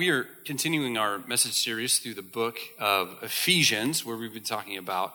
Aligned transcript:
we 0.00 0.08
are 0.08 0.26
continuing 0.46 0.96
our 0.96 1.18
message 1.26 1.52
series 1.52 1.98
through 1.98 2.14
the 2.14 2.22
book 2.22 2.58
of 2.78 3.18
Ephesians, 3.20 4.02
where 4.02 4.16
we've 4.16 4.32
been 4.32 4.42
talking 4.42 4.78
about 4.78 5.14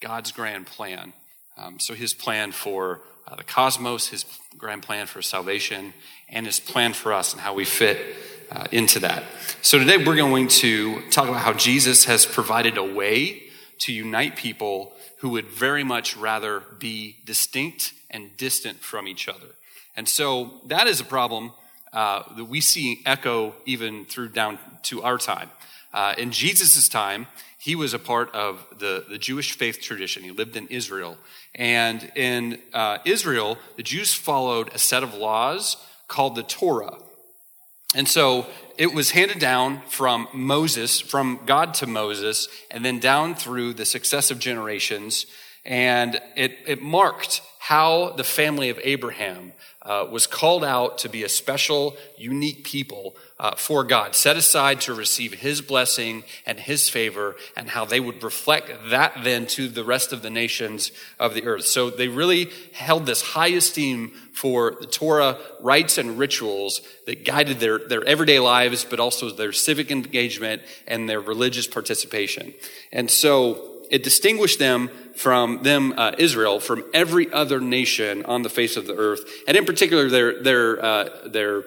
God's 0.00 0.32
grand 0.32 0.66
plan. 0.66 1.14
Um, 1.56 1.80
so, 1.80 1.94
his 1.94 2.12
plan 2.12 2.52
for 2.52 3.00
uh, 3.26 3.36
the 3.36 3.42
cosmos, 3.42 4.08
his 4.08 4.26
grand 4.58 4.82
plan 4.82 5.06
for 5.06 5.22
salvation, 5.22 5.94
and 6.28 6.44
his 6.44 6.60
plan 6.60 6.92
for 6.92 7.14
us 7.14 7.32
and 7.32 7.40
how 7.40 7.54
we 7.54 7.64
fit 7.64 8.16
uh, 8.52 8.66
into 8.70 8.98
that. 8.98 9.24
So, 9.62 9.78
today 9.78 9.96
we're 9.96 10.16
going 10.16 10.48
to 10.48 11.00
talk 11.08 11.26
about 11.26 11.40
how 11.40 11.54
Jesus 11.54 12.04
has 12.04 12.26
provided 12.26 12.76
a 12.76 12.84
way 12.84 13.44
to 13.78 13.94
unite 13.94 14.36
people 14.36 14.92
who 15.20 15.30
would 15.30 15.46
very 15.46 15.84
much 15.84 16.18
rather 16.18 16.62
be 16.78 17.16
distinct 17.24 17.94
and 18.10 18.36
distant 18.36 18.80
from 18.80 19.08
each 19.08 19.26
other. 19.26 19.54
And 19.96 20.06
so, 20.06 20.60
that 20.66 20.86
is 20.86 21.00
a 21.00 21.04
problem 21.04 21.52
uh, 21.92 22.22
that 22.36 22.44
we 22.44 22.60
see 22.60 23.00
echo 23.06 23.54
even 23.66 24.04
through 24.04 24.28
down 24.28 24.58
to 24.82 25.02
our 25.02 25.18
time. 25.18 25.50
Uh, 25.92 26.14
in 26.18 26.30
Jesus' 26.30 26.88
time, 26.88 27.26
he 27.58 27.74
was 27.74 27.92
a 27.92 27.98
part 27.98 28.32
of 28.34 28.64
the, 28.78 29.04
the 29.08 29.18
Jewish 29.18 29.56
faith 29.56 29.80
tradition. 29.80 30.22
He 30.22 30.30
lived 30.30 30.56
in 30.56 30.66
Israel. 30.68 31.18
And 31.54 32.10
in 32.14 32.60
uh, 32.72 32.98
Israel, 33.04 33.58
the 33.76 33.82
Jews 33.82 34.14
followed 34.14 34.72
a 34.74 34.78
set 34.78 35.02
of 35.02 35.14
laws 35.14 35.76
called 36.06 36.36
the 36.36 36.42
Torah. 36.42 36.98
And 37.94 38.06
so 38.06 38.46
it 38.76 38.94
was 38.94 39.10
handed 39.10 39.38
down 39.38 39.82
from 39.88 40.28
Moses, 40.32 41.00
from 41.00 41.40
God 41.46 41.74
to 41.74 41.86
Moses, 41.86 42.48
and 42.70 42.84
then 42.84 42.98
down 42.98 43.34
through 43.34 43.74
the 43.74 43.84
successive 43.84 44.38
generations. 44.38 45.26
And 45.64 46.20
it, 46.36 46.58
it 46.66 46.82
marked 46.82 47.42
how 47.58 48.10
the 48.10 48.24
family 48.24 48.70
of 48.70 48.78
Abraham 48.82 49.52
uh, 49.82 50.06
was 50.10 50.26
called 50.26 50.64
out 50.64 50.98
to 50.98 51.08
be 51.08 51.22
a 51.22 51.28
special, 51.28 51.96
unique 52.16 52.64
people 52.64 53.14
uh, 53.38 53.54
for 53.54 53.84
God, 53.84 54.14
set 54.16 54.36
aside 54.36 54.80
to 54.82 54.92
receive 54.92 55.34
His 55.34 55.60
blessing 55.60 56.24
and 56.44 56.58
His 56.58 56.88
favor, 56.88 57.36
and 57.56 57.68
how 57.70 57.84
they 57.84 58.00
would 58.00 58.22
reflect 58.22 58.70
that 58.90 59.18
then 59.22 59.46
to 59.46 59.68
the 59.68 59.84
rest 59.84 60.12
of 60.12 60.22
the 60.22 60.30
nations 60.30 60.90
of 61.18 61.34
the 61.34 61.44
earth. 61.44 61.64
So 61.66 61.90
they 61.90 62.08
really 62.08 62.50
held 62.72 63.06
this 63.06 63.22
high 63.22 63.48
esteem 63.48 64.10
for 64.32 64.76
the 64.80 64.86
Torah 64.86 65.38
rites 65.60 65.98
and 65.98 66.18
rituals 66.18 66.80
that 67.06 67.24
guided 67.24 67.60
their, 67.60 67.78
their 67.78 68.04
everyday 68.04 68.38
lives, 68.40 68.84
but 68.84 69.00
also 69.00 69.30
their 69.30 69.52
civic 69.52 69.90
engagement 69.90 70.62
and 70.86 71.08
their 71.08 71.20
religious 71.20 71.66
participation. 71.66 72.54
And 72.92 73.10
so 73.10 73.67
it 73.90 74.02
distinguished 74.02 74.58
them 74.58 74.90
from 75.14 75.62
them, 75.62 75.94
uh, 75.96 76.12
Israel, 76.18 76.60
from 76.60 76.84
every 76.94 77.32
other 77.32 77.60
nation 77.60 78.24
on 78.24 78.42
the 78.42 78.48
face 78.48 78.76
of 78.76 78.86
the 78.86 78.96
earth, 78.96 79.20
and 79.46 79.56
in 79.56 79.64
particular 79.64 80.08
their 80.08 80.42
their 80.42 80.84
uh, 80.84 81.08
their 81.26 81.62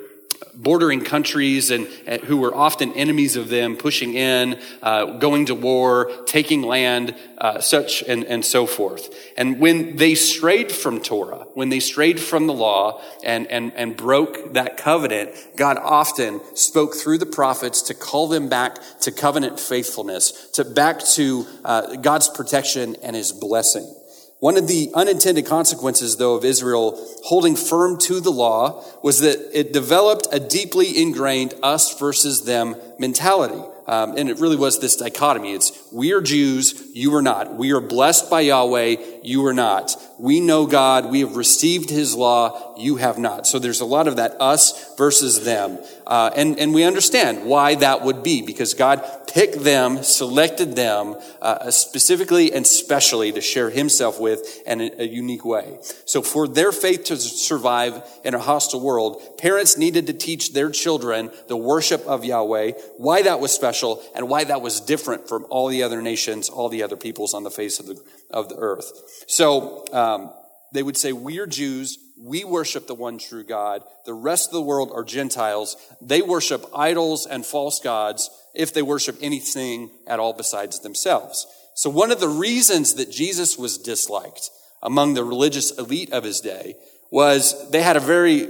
bordering 0.53 1.03
countries 1.03 1.71
and, 1.71 1.87
and, 2.05 2.21
who 2.23 2.37
were 2.37 2.53
often 2.53 2.93
enemies 2.93 3.35
of 3.35 3.49
them, 3.49 3.77
pushing 3.77 4.13
in, 4.13 4.59
uh, 4.81 5.05
going 5.17 5.45
to 5.47 5.55
war, 5.55 6.11
taking 6.25 6.61
land, 6.61 7.15
uh, 7.37 7.59
such 7.59 8.03
and, 8.03 8.23
and 8.25 8.45
so 8.45 8.65
forth. 8.65 9.09
And 9.37 9.59
when 9.59 9.95
they 9.95 10.15
strayed 10.15 10.71
from 10.71 11.01
Torah, 11.01 11.45
when 11.53 11.69
they 11.69 11.79
strayed 11.79 12.19
from 12.19 12.47
the 12.47 12.53
law 12.53 13.01
and, 13.23 13.47
and, 13.47 13.73
and 13.75 13.95
broke 13.97 14.53
that 14.53 14.77
covenant, 14.77 15.31
God 15.55 15.77
often 15.77 16.41
spoke 16.55 16.95
through 16.95 17.17
the 17.17 17.25
prophets 17.25 17.81
to 17.83 17.93
call 17.93 18.27
them 18.27 18.49
back 18.49 18.77
to 19.01 19.11
covenant 19.11 19.59
faithfulness, 19.59 20.49
to 20.51 20.63
back 20.63 20.99
to 21.15 21.45
uh, 21.65 21.95
God's 21.97 22.29
protection 22.29 22.95
and 23.03 23.15
his 23.15 23.31
blessing. 23.31 23.95
One 24.41 24.57
of 24.57 24.67
the 24.67 24.89
unintended 24.95 25.45
consequences, 25.45 26.17
though, 26.17 26.33
of 26.33 26.43
Israel 26.43 26.99
holding 27.23 27.55
firm 27.55 27.99
to 27.99 28.19
the 28.19 28.31
law 28.31 28.83
was 29.03 29.19
that 29.19 29.37
it 29.53 29.71
developed 29.71 30.27
a 30.31 30.39
deeply 30.39 30.99
ingrained 30.99 31.53
us 31.61 31.95
versus 31.99 32.43
them 32.43 32.75
mentality. 32.97 33.61
Um, 33.85 34.17
and 34.17 34.31
it 34.31 34.39
really 34.39 34.55
was 34.55 34.79
this 34.79 34.95
dichotomy. 34.95 35.53
It's 35.53 35.71
we 35.93 36.11
are 36.13 36.21
Jews, 36.21 36.73
you 36.95 37.13
are 37.13 37.21
not. 37.21 37.53
We 37.53 37.71
are 37.71 37.79
blessed 37.79 38.31
by 38.31 38.41
Yahweh, 38.41 38.95
you 39.21 39.45
are 39.45 39.53
not. 39.53 39.95
We 40.21 40.39
know 40.39 40.67
God, 40.67 41.09
we 41.09 41.21
have 41.21 41.35
received 41.35 41.89
His 41.89 42.15
law, 42.15 42.75
you 42.77 42.97
have 42.97 43.17
not. 43.17 43.47
So 43.47 43.57
there's 43.57 43.81
a 43.81 43.85
lot 43.85 44.07
of 44.07 44.17
that 44.17 44.39
us 44.39 44.95
versus 44.95 45.43
them. 45.43 45.79
Uh, 46.05 46.29
and, 46.35 46.59
and 46.59 46.75
we 46.75 46.83
understand 46.83 47.45
why 47.45 47.73
that 47.75 48.03
would 48.03 48.21
be, 48.21 48.43
because 48.43 48.75
God 48.75 49.03
picked 49.25 49.63
them, 49.63 50.03
selected 50.03 50.75
them 50.75 51.15
uh, 51.41 51.71
specifically 51.71 52.53
and 52.53 52.67
specially 52.67 53.31
to 53.31 53.41
share 53.41 53.71
Himself 53.71 54.19
with 54.19 54.61
in 54.67 54.81
a, 54.81 54.91
a 54.99 55.07
unique 55.07 55.43
way. 55.43 55.79
So 56.05 56.21
for 56.21 56.47
their 56.47 56.71
faith 56.71 57.05
to 57.05 57.17
survive 57.17 58.03
in 58.23 58.35
a 58.35 58.39
hostile 58.39 58.81
world, 58.81 59.39
parents 59.39 59.75
needed 59.75 60.05
to 60.05 60.13
teach 60.13 60.53
their 60.53 60.69
children 60.69 61.31
the 61.47 61.57
worship 61.57 62.05
of 62.05 62.23
Yahweh, 62.23 62.73
why 62.97 63.23
that 63.23 63.39
was 63.39 63.51
special, 63.51 64.03
and 64.13 64.29
why 64.29 64.43
that 64.43 64.61
was 64.61 64.81
different 64.81 65.27
from 65.27 65.47
all 65.49 65.67
the 65.67 65.81
other 65.81 65.99
nations, 65.99 66.47
all 66.47 66.69
the 66.69 66.83
other 66.83 66.97
peoples 66.97 67.33
on 67.33 67.43
the 67.43 67.49
face 67.49 67.79
of 67.79 67.87
the, 67.87 67.99
of 68.33 68.49
the 68.49 68.57
earth. 68.57 68.91
So 69.27 69.85
um, 69.93 70.33
they 70.73 70.83
would 70.83 70.97
say, 70.97 71.13
We 71.13 71.39
are 71.39 71.47
Jews. 71.47 71.97
We 72.19 72.43
worship 72.43 72.85
the 72.85 72.93
one 72.93 73.17
true 73.17 73.43
God. 73.43 73.83
The 74.05 74.13
rest 74.13 74.49
of 74.49 74.53
the 74.53 74.61
world 74.61 74.91
are 74.93 75.03
Gentiles. 75.03 75.75
They 76.01 76.21
worship 76.21 76.65
idols 76.75 77.25
and 77.25 77.45
false 77.45 77.79
gods 77.79 78.29
if 78.53 78.73
they 78.73 78.83
worship 78.83 79.17
anything 79.21 79.89
at 80.05 80.19
all 80.19 80.33
besides 80.33 80.79
themselves. 80.79 81.47
So, 81.73 81.89
one 81.89 82.11
of 82.11 82.19
the 82.19 82.27
reasons 82.27 82.95
that 82.95 83.11
Jesus 83.11 83.57
was 83.57 83.77
disliked 83.77 84.49
among 84.83 85.13
the 85.13 85.23
religious 85.23 85.71
elite 85.77 86.11
of 86.11 86.23
his 86.23 86.41
day 86.41 86.75
was 87.11 87.69
they 87.69 87.83
had 87.83 87.97
a 87.97 87.99
very 87.99 88.47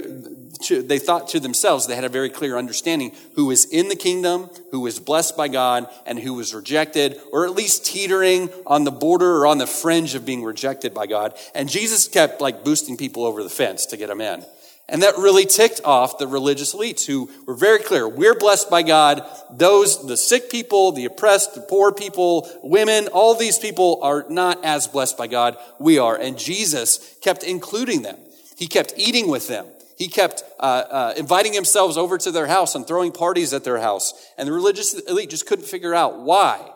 they 0.70 1.00
thought 1.00 1.28
to 1.28 1.40
themselves 1.40 1.86
they 1.86 1.96
had 1.96 2.04
a 2.04 2.08
very 2.08 2.30
clear 2.30 2.56
understanding 2.56 3.12
who 3.34 3.46
was 3.46 3.64
in 3.64 3.88
the 3.88 3.96
kingdom, 3.96 4.48
who 4.70 4.80
was 4.80 5.00
blessed 5.00 5.36
by 5.36 5.48
God, 5.48 5.88
and 6.06 6.18
who 6.18 6.34
was 6.34 6.54
rejected, 6.54 7.20
or 7.32 7.44
at 7.44 7.52
least 7.52 7.84
teetering 7.84 8.48
on 8.64 8.84
the 8.84 8.92
border 8.92 9.38
or 9.38 9.46
on 9.48 9.58
the 9.58 9.66
fringe 9.66 10.14
of 10.14 10.24
being 10.24 10.44
rejected 10.44 10.94
by 10.94 11.06
God. 11.06 11.36
And 11.54 11.68
Jesus 11.68 12.06
kept 12.06 12.40
like 12.40 12.64
boosting 12.64 12.96
people 12.96 13.24
over 13.24 13.42
the 13.42 13.50
fence 13.50 13.86
to 13.86 13.96
get 13.96 14.06
them 14.06 14.20
in. 14.20 14.44
And 14.88 15.02
that 15.02 15.16
really 15.16 15.46
ticked 15.46 15.80
off 15.84 16.18
the 16.18 16.26
religious 16.26 16.74
elites 16.74 17.06
who 17.06 17.30
were 17.46 17.54
very 17.54 17.78
clear. 17.78 18.06
We're 18.06 18.34
blessed 18.34 18.68
by 18.68 18.82
God. 18.82 19.24
Those, 19.50 20.06
the 20.06 20.16
sick 20.16 20.50
people, 20.50 20.92
the 20.92 21.06
oppressed, 21.06 21.54
the 21.54 21.60
poor 21.62 21.92
people, 21.92 22.50
women, 22.62 23.08
all 23.08 23.34
these 23.34 23.58
people 23.58 24.00
are 24.02 24.26
not 24.28 24.64
as 24.64 24.88
blessed 24.88 25.16
by 25.16 25.28
God. 25.28 25.56
We 25.78 25.98
are. 25.98 26.16
And 26.16 26.38
Jesus 26.38 27.16
kept 27.22 27.42
including 27.42 28.02
them. 28.02 28.18
He 28.56 28.66
kept 28.66 28.94
eating 28.96 29.28
with 29.28 29.48
them. 29.48 29.66
He 29.96 30.08
kept 30.08 30.42
uh, 30.58 30.62
uh, 30.62 31.14
inviting 31.16 31.52
himself 31.52 31.96
over 31.96 32.18
to 32.18 32.30
their 32.30 32.46
house 32.46 32.74
and 32.74 32.86
throwing 32.86 33.12
parties 33.12 33.52
at 33.52 33.64
their 33.64 33.78
house. 33.78 34.12
And 34.36 34.48
the 34.48 34.52
religious 34.52 34.94
elite 34.94 35.30
just 35.30 35.46
couldn't 35.46 35.66
figure 35.66 35.94
out 35.94 36.20
why. 36.20 36.70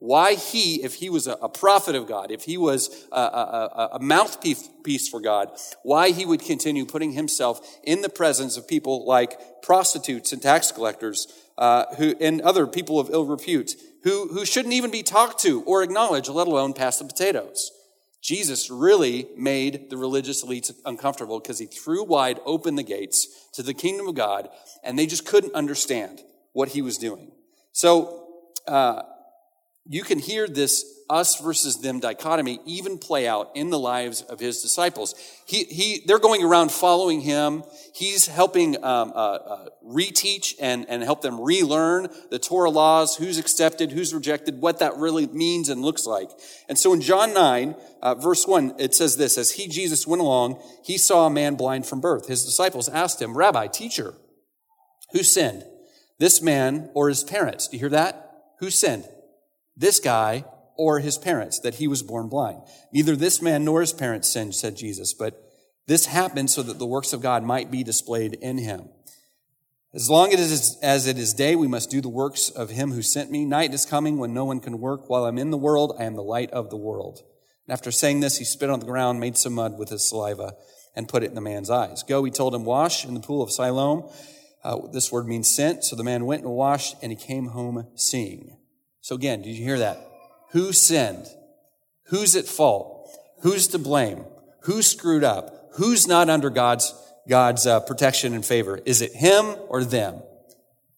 Why 0.00 0.34
he, 0.34 0.84
if 0.84 0.94
he 0.94 1.10
was 1.10 1.26
a, 1.26 1.32
a 1.32 1.48
prophet 1.48 1.96
of 1.96 2.06
God, 2.06 2.30
if 2.30 2.44
he 2.44 2.56
was 2.56 3.06
a, 3.10 3.20
a, 3.20 3.88
a 3.94 3.98
mouthpiece 4.00 4.68
piece 4.84 5.08
for 5.08 5.20
God, 5.20 5.50
why 5.82 6.10
he 6.10 6.24
would 6.24 6.40
continue 6.40 6.86
putting 6.86 7.12
himself 7.12 7.78
in 7.82 8.02
the 8.02 8.08
presence 8.08 8.56
of 8.56 8.68
people 8.68 9.04
like 9.06 9.60
prostitutes 9.62 10.32
and 10.32 10.40
tax 10.40 10.70
collectors 10.70 11.26
uh, 11.58 11.86
who, 11.96 12.14
and 12.20 12.40
other 12.42 12.68
people 12.68 13.00
of 13.00 13.10
ill 13.10 13.26
repute 13.26 13.74
who, 14.04 14.28
who 14.28 14.44
shouldn't 14.44 14.74
even 14.74 14.92
be 14.92 15.02
talked 15.02 15.40
to 15.40 15.62
or 15.62 15.82
acknowledged, 15.82 16.28
let 16.28 16.46
alone 16.46 16.74
pass 16.74 16.98
the 16.98 17.04
potatoes. 17.04 17.72
Jesus 18.28 18.68
really 18.68 19.26
made 19.38 19.88
the 19.88 19.96
religious 19.96 20.44
elites 20.44 20.70
uncomfortable 20.84 21.40
because 21.40 21.58
he 21.58 21.64
threw 21.64 22.04
wide 22.04 22.40
open 22.44 22.74
the 22.74 22.82
gates 22.82 23.48
to 23.54 23.62
the 23.62 23.72
kingdom 23.72 24.06
of 24.06 24.16
God, 24.16 24.50
and 24.84 24.98
they 24.98 25.06
just 25.06 25.24
couldn't 25.24 25.54
understand 25.54 26.20
what 26.52 26.68
he 26.68 26.82
was 26.82 26.98
doing. 26.98 27.32
So 27.72 28.26
uh, 28.66 29.00
you 29.86 30.04
can 30.04 30.18
hear 30.18 30.46
this 30.46 30.84
us 31.10 31.40
versus 31.40 31.80
them 31.80 32.00
dichotomy 32.00 32.60
even 32.66 32.98
play 32.98 33.26
out 33.26 33.50
in 33.54 33.70
the 33.70 33.78
lives 33.78 34.22
of 34.22 34.40
his 34.40 34.62
disciples. 34.62 35.14
He, 35.46 35.64
he, 35.64 36.02
they're 36.06 36.18
going 36.18 36.44
around 36.44 36.70
following 36.70 37.20
him. 37.20 37.62
He's 37.94 38.26
helping 38.26 38.76
um, 38.84 39.12
uh, 39.14 39.34
uh, 39.34 39.68
reteach 39.86 40.54
and, 40.60 40.86
and 40.88 41.02
help 41.02 41.22
them 41.22 41.40
relearn 41.40 42.08
the 42.30 42.38
Torah 42.38 42.70
laws, 42.70 43.16
who's 43.16 43.38
accepted, 43.38 43.92
who's 43.92 44.12
rejected, 44.12 44.60
what 44.60 44.78
that 44.80 44.96
really 44.96 45.26
means 45.26 45.68
and 45.68 45.82
looks 45.82 46.06
like. 46.06 46.30
And 46.68 46.78
so 46.78 46.92
in 46.92 47.00
John 47.00 47.32
9, 47.32 47.74
uh, 48.02 48.14
verse 48.14 48.46
1, 48.46 48.74
it 48.78 48.94
says 48.94 49.16
this 49.16 49.38
As 49.38 49.52
he, 49.52 49.68
Jesus, 49.68 50.06
went 50.06 50.22
along, 50.22 50.62
he 50.84 50.98
saw 50.98 51.26
a 51.26 51.30
man 51.30 51.54
blind 51.54 51.86
from 51.86 52.00
birth. 52.00 52.28
His 52.28 52.44
disciples 52.44 52.88
asked 52.88 53.20
him, 53.20 53.36
Rabbi, 53.36 53.66
teacher, 53.68 54.14
who 55.12 55.22
sinned? 55.22 55.64
This 56.18 56.42
man 56.42 56.90
or 56.94 57.08
his 57.08 57.24
parents? 57.24 57.68
Do 57.68 57.76
you 57.76 57.80
hear 57.80 57.88
that? 57.90 58.32
Who 58.58 58.70
sinned? 58.70 59.04
This 59.76 60.00
guy 60.00 60.44
or 60.78 61.00
his 61.00 61.18
parents 61.18 61.58
that 61.60 61.74
he 61.74 61.88
was 61.88 62.02
born 62.02 62.28
blind. 62.28 62.62
Neither 62.92 63.16
this 63.16 63.42
man 63.42 63.64
nor 63.64 63.82
his 63.82 63.92
parents 63.92 64.28
sinned, 64.28 64.54
said 64.54 64.76
Jesus, 64.76 65.12
but 65.12 65.44
this 65.86 66.06
happened 66.06 66.50
so 66.50 66.62
that 66.62 66.78
the 66.78 66.86
works 66.86 67.12
of 67.12 67.20
God 67.20 67.42
might 67.42 67.70
be 67.70 67.82
displayed 67.82 68.34
in 68.34 68.58
him. 68.58 68.88
As 69.94 70.10
long 70.10 70.32
as 70.34 71.06
it 71.08 71.18
is 71.18 71.34
day, 71.34 71.56
we 71.56 71.66
must 71.66 71.90
do 71.90 72.00
the 72.00 72.10
works 72.10 72.50
of 72.50 72.70
him 72.70 72.92
who 72.92 73.00
sent 73.00 73.30
me. 73.30 73.46
Night 73.46 73.72
is 73.72 73.86
coming 73.86 74.18
when 74.18 74.34
no 74.34 74.44
one 74.44 74.60
can 74.60 74.80
work. 74.80 75.08
While 75.08 75.24
I'm 75.24 75.38
in 75.38 75.50
the 75.50 75.56
world, 75.56 75.96
I 75.98 76.04
am 76.04 76.14
the 76.14 76.22
light 76.22 76.50
of 76.50 76.68
the 76.68 76.76
world. 76.76 77.22
And 77.66 77.72
after 77.72 77.90
saying 77.90 78.20
this, 78.20 78.36
he 78.36 78.44
spit 78.44 78.68
on 78.68 78.80
the 78.80 78.86
ground, 78.86 79.18
made 79.18 79.38
some 79.38 79.54
mud 79.54 79.78
with 79.78 79.88
his 79.88 80.06
saliva, 80.06 80.54
and 80.94 81.08
put 81.08 81.22
it 81.22 81.30
in 81.30 81.34
the 81.34 81.40
man's 81.40 81.70
eyes. 81.70 82.02
Go, 82.02 82.22
he 82.24 82.30
told 82.30 82.54
him, 82.54 82.64
wash 82.64 83.06
in 83.06 83.14
the 83.14 83.20
pool 83.20 83.42
of 83.42 83.50
Siloam 83.50 84.08
Uh, 84.62 84.88
this 84.92 85.10
word 85.10 85.26
means 85.26 85.48
sent. 85.48 85.84
So 85.84 85.96
the 85.96 86.04
man 86.04 86.26
went 86.26 86.42
and 86.42 86.52
washed, 86.52 86.96
and 87.02 87.10
he 87.10 87.16
came 87.16 87.46
home 87.46 87.86
seeing. 87.94 88.58
So 89.00 89.14
again, 89.14 89.40
did 89.40 89.54
you 89.54 89.64
hear 89.64 89.78
that? 89.78 90.07
Who 90.52 90.72
sinned? 90.72 91.26
Who's 92.06 92.36
at 92.36 92.46
fault? 92.46 93.08
Who's 93.42 93.68
to 93.68 93.78
blame? 93.78 94.24
Who 94.62 94.82
screwed 94.82 95.24
up? 95.24 95.70
Who's 95.74 96.06
not 96.06 96.28
under 96.28 96.50
God's 96.50 96.94
God's 97.28 97.66
uh, 97.66 97.80
protection 97.80 98.32
and 98.32 98.44
favor? 98.44 98.80
Is 98.84 99.02
it 99.02 99.12
him 99.12 99.54
or 99.68 99.84
them? 99.84 100.22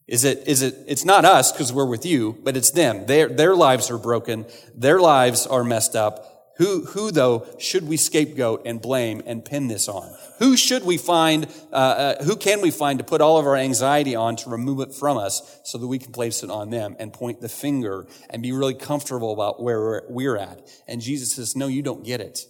Is 0.07 0.25
it, 0.25 0.49
is 0.49 0.63
it, 0.63 0.75
it's 0.89 1.05
not 1.05 1.25
us 1.25 1.53
because 1.53 1.73
we're 1.73 1.87
with 1.87 2.05
you, 2.05 2.37
but 2.43 2.57
it's 2.57 2.73
them. 2.73 3.07
Their, 3.07 3.29
their 3.29 3.55
lives 3.55 3.93
are 3.93 3.99
broken. 3.99 4.45
Their 4.75 5.01
lives 5.01 5.47
are 5.47 5.63
messed 5.63 5.95
up. 5.95 6.27
Who, 6.61 6.85
who 6.85 7.11
though 7.11 7.47
should 7.59 7.89
we 7.89 7.97
scapegoat 7.97 8.67
and 8.67 8.83
blame 8.83 9.23
and 9.25 9.43
pin 9.43 9.69
this 9.69 9.89
on? 9.89 10.15
Who 10.41 10.59
should 10.59 10.85
we 10.85 10.99
find, 10.99 11.47
uh, 11.73 11.75
uh, 11.75 12.25
who 12.25 12.37
can 12.37 12.61
we 12.61 12.71
find 12.71 12.99
to 12.99 13.05
put 13.05 13.23
all 13.23 13.39
of 13.39 13.47
our 13.47 13.57
anxiety 13.57 14.15
on 14.15 14.37
to 14.37 14.51
remove 14.51 14.81
it 14.81 14.95
from 14.95 15.17
us 15.17 15.59
so 15.65 15.79
that 15.79 15.87
we 15.87 15.99
can 15.99 16.13
place 16.13 16.43
it 16.43 16.51
on 16.51 16.69
them 16.69 16.97
and 16.99 17.15
point 17.15 17.41
the 17.41 17.49
finger 17.49 18.07
and 18.29 18.43
be 18.43 18.53
really 18.53 18.75
comfortable 18.75 19.33
about 19.33 19.63
where 19.63 20.05
we're, 20.11 20.37
at? 20.37 20.69
And 20.87 21.01
Jesus 21.01 21.33
says, 21.33 21.57
no, 21.57 21.67
you 21.67 21.81
don't 21.81 22.05
get 22.05 22.21
it. 22.21 22.41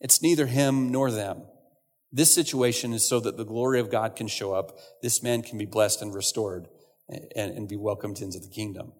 It's 0.00 0.22
neither 0.22 0.46
him 0.46 0.92
nor 0.92 1.10
them. 1.10 1.42
This 2.12 2.32
situation 2.32 2.92
is 2.92 3.04
so 3.04 3.18
that 3.18 3.36
the 3.36 3.44
glory 3.44 3.80
of 3.80 3.90
God 3.90 4.14
can 4.14 4.28
show 4.28 4.52
up. 4.52 4.78
This 5.02 5.20
man 5.20 5.42
can 5.42 5.58
be 5.58 5.66
blessed 5.66 6.00
and 6.00 6.14
restored 6.14 6.68
and, 7.08 7.26
and 7.34 7.68
be 7.68 7.76
welcomed 7.76 8.20
into 8.20 8.38
the 8.38 8.48
kingdom. 8.48 8.92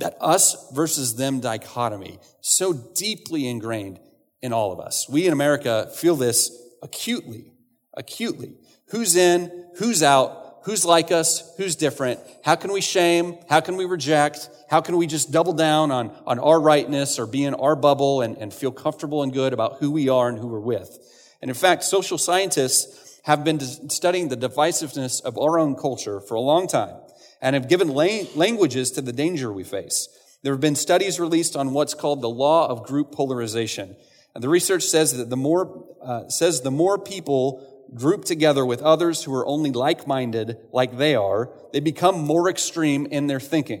That 0.00 0.16
us 0.20 0.70
versus 0.72 1.16
them 1.16 1.40
dichotomy, 1.40 2.18
so 2.40 2.72
deeply 2.72 3.46
ingrained 3.46 4.00
in 4.42 4.52
all 4.52 4.72
of 4.72 4.80
us. 4.80 5.08
We 5.08 5.26
in 5.26 5.32
America 5.32 5.90
feel 5.94 6.16
this 6.16 6.50
acutely, 6.82 7.52
acutely. 7.94 8.54
Who's 8.86 9.14
in, 9.14 9.66
who's 9.76 10.02
out, 10.02 10.60
who's 10.64 10.84
like 10.84 11.12
us, 11.12 11.54
who's 11.56 11.76
different, 11.76 12.20
how 12.44 12.56
can 12.56 12.72
we 12.72 12.80
shame, 12.80 13.38
how 13.48 13.60
can 13.60 13.76
we 13.76 13.84
reject, 13.84 14.48
how 14.68 14.80
can 14.80 14.96
we 14.96 15.06
just 15.06 15.32
double 15.32 15.52
down 15.52 15.90
on, 15.90 16.10
on 16.26 16.38
our 16.38 16.60
rightness 16.60 17.18
or 17.18 17.26
be 17.26 17.44
in 17.44 17.54
our 17.54 17.76
bubble 17.76 18.22
and, 18.22 18.36
and 18.38 18.52
feel 18.52 18.72
comfortable 18.72 19.22
and 19.22 19.32
good 19.32 19.52
about 19.52 19.78
who 19.78 19.90
we 19.90 20.08
are 20.08 20.28
and 20.28 20.38
who 20.38 20.46
we're 20.46 20.60
with. 20.60 20.98
And 21.40 21.50
in 21.50 21.54
fact, 21.54 21.84
social 21.84 22.18
scientists 22.18 23.20
have 23.24 23.44
been 23.44 23.60
studying 23.90 24.28
the 24.28 24.36
divisiveness 24.36 25.22
of 25.22 25.38
our 25.38 25.58
own 25.58 25.76
culture 25.76 26.20
for 26.20 26.34
a 26.34 26.40
long 26.40 26.66
time 26.66 26.94
and 27.40 27.54
have 27.54 27.68
given 27.68 27.88
languages 27.88 28.90
to 28.92 29.00
the 29.00 29.12
danger 29.12 29.52
we 29.52 29.64
face. 29.64 30.08
There 30.42 30.52
have 30.52 30.60
been 30.60 30.76
studies 30.76 31.20
released 31.20 31.56
on 31.56 31.72
what's 31.72 31.94
called 31.94 32.22
the 32.22 32.28
law 32.28 32.68
of 32.68 32.86
group 32.86 33.12
polarization. 33.12 33.96
And 34.34 34.44
the 34.44 34.48
research 34.48 34.84
says 34.84 35.16
that 35.16 35.28
the 35.30 35.36
more, 35.36 35.86
uh, 36.02 36.28
says 36.28 36.60
the 36.60 36.70
more 36.70 36.98
people 36.98 37.66
group 37.94 38.24
together 38.24 38.64
with 38.64 38.82
others 38.82 39.24
who 39.24 39.34
are 39.34 39.46
only 39.46 39.72
like-minded 39.72 40.58
like 40.72 40.96
they 40.96 41.14
are, 41.14 41.50
they 41.72 41.80
become 41.80 42.20
more 42.20 42.48
extreme 42.48 43.06
in 43.06 43.26
their 43.26 43.40
thinking. 43.40 43.80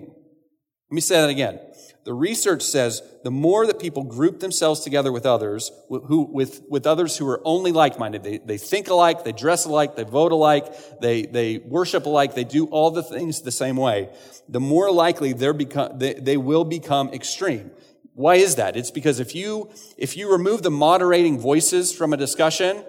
Let 0.90 0.94
me 0.94 1.00
say 1.00 1.20
that 1.20 1.30
again. 1.30 1.60
The 2.04 2.14
research 2.14 2.62
says 2.62 3.02
the 3.24 3.30
more 3.30 3.66
that 3.66 3.78
people 3.78 4.04
group 4.04 4.40
themselves 4.40 4.80
together 4.80 5.12
with 5.12 5.26
others, 5.26 5.70
who, 5.88 6.22
with, 6.22 6.62
with 6.68 6.86
others 6.86 7.18
who 7.18 7.28
are 7.28 7.42
only 7.44 7.72
like-minded, 7.72 8.22
they, 8.22 8.38
they 8.38 8.56
think 8.56 8.88
alike, 8.88 9.24
they 9.24 9.32
dress 9.32 9.66
alike, 9.66 9.96
they 9.96 10.04
vote 10.04 10.32
alike, 10.32 11.00
they, 11.00 11.22
they 11.22 11.58
worship 11.58 12.06
alike, 12.06 12.34
they 12.34 12.44
do 12.44 12.66
all 12.66 12.90
the 12.90 13.02
things 13.02 13.42
the 13.42 13.52
same 13.52 13.76
way, 13.76 14.08
the 14.48 14.60
more 14.60 14.90
likely 14.90 15.34
they're 15.34 15.52
become, 15.52 15.98
they, 15.98 16.14
they 16.14 16.38
will 16.38 16.64
become 16.64 17.10
extreme. 17.10 17.70
Why 18.14 18.36
is 18.36 18.56
that? 18.56 18.76
It's 18.76 18.90
because 18.90 19.20
if 19.20 19.34
you, 19.34 19.70
if 19.98 20.16
you 20.16 20.32
remove 20.32 20.62
the 20.62 20.70
moderating 20.70 21.38
voices 21.38 21.92
from 21.92 22.14
a 22.14 22.16
discussion, 22.16 22.82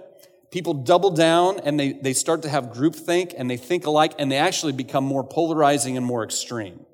people 0.51 0.73
double 0.73 1.11
down 1.11 1.59
and 1.59 1.79
they, 1.79 1.93
they 1.93 2.13
start 2.13 2.41
to 2.43 2.49
have 2.49 2.65
groupthink 2.65 3.33
and 3.37 3.49
they 3.49 3.57
think 3.57 3.85
alike 3.85 4.13
and 4.19 4.31
they 4.31 4.37
actually 4.37 4.73
become 4.73 5.03
more 5.03 5.23
polarizing 5.23 5.97
and 5.97 6.05
more 6.05 6.23
extreme. 6.23 6.85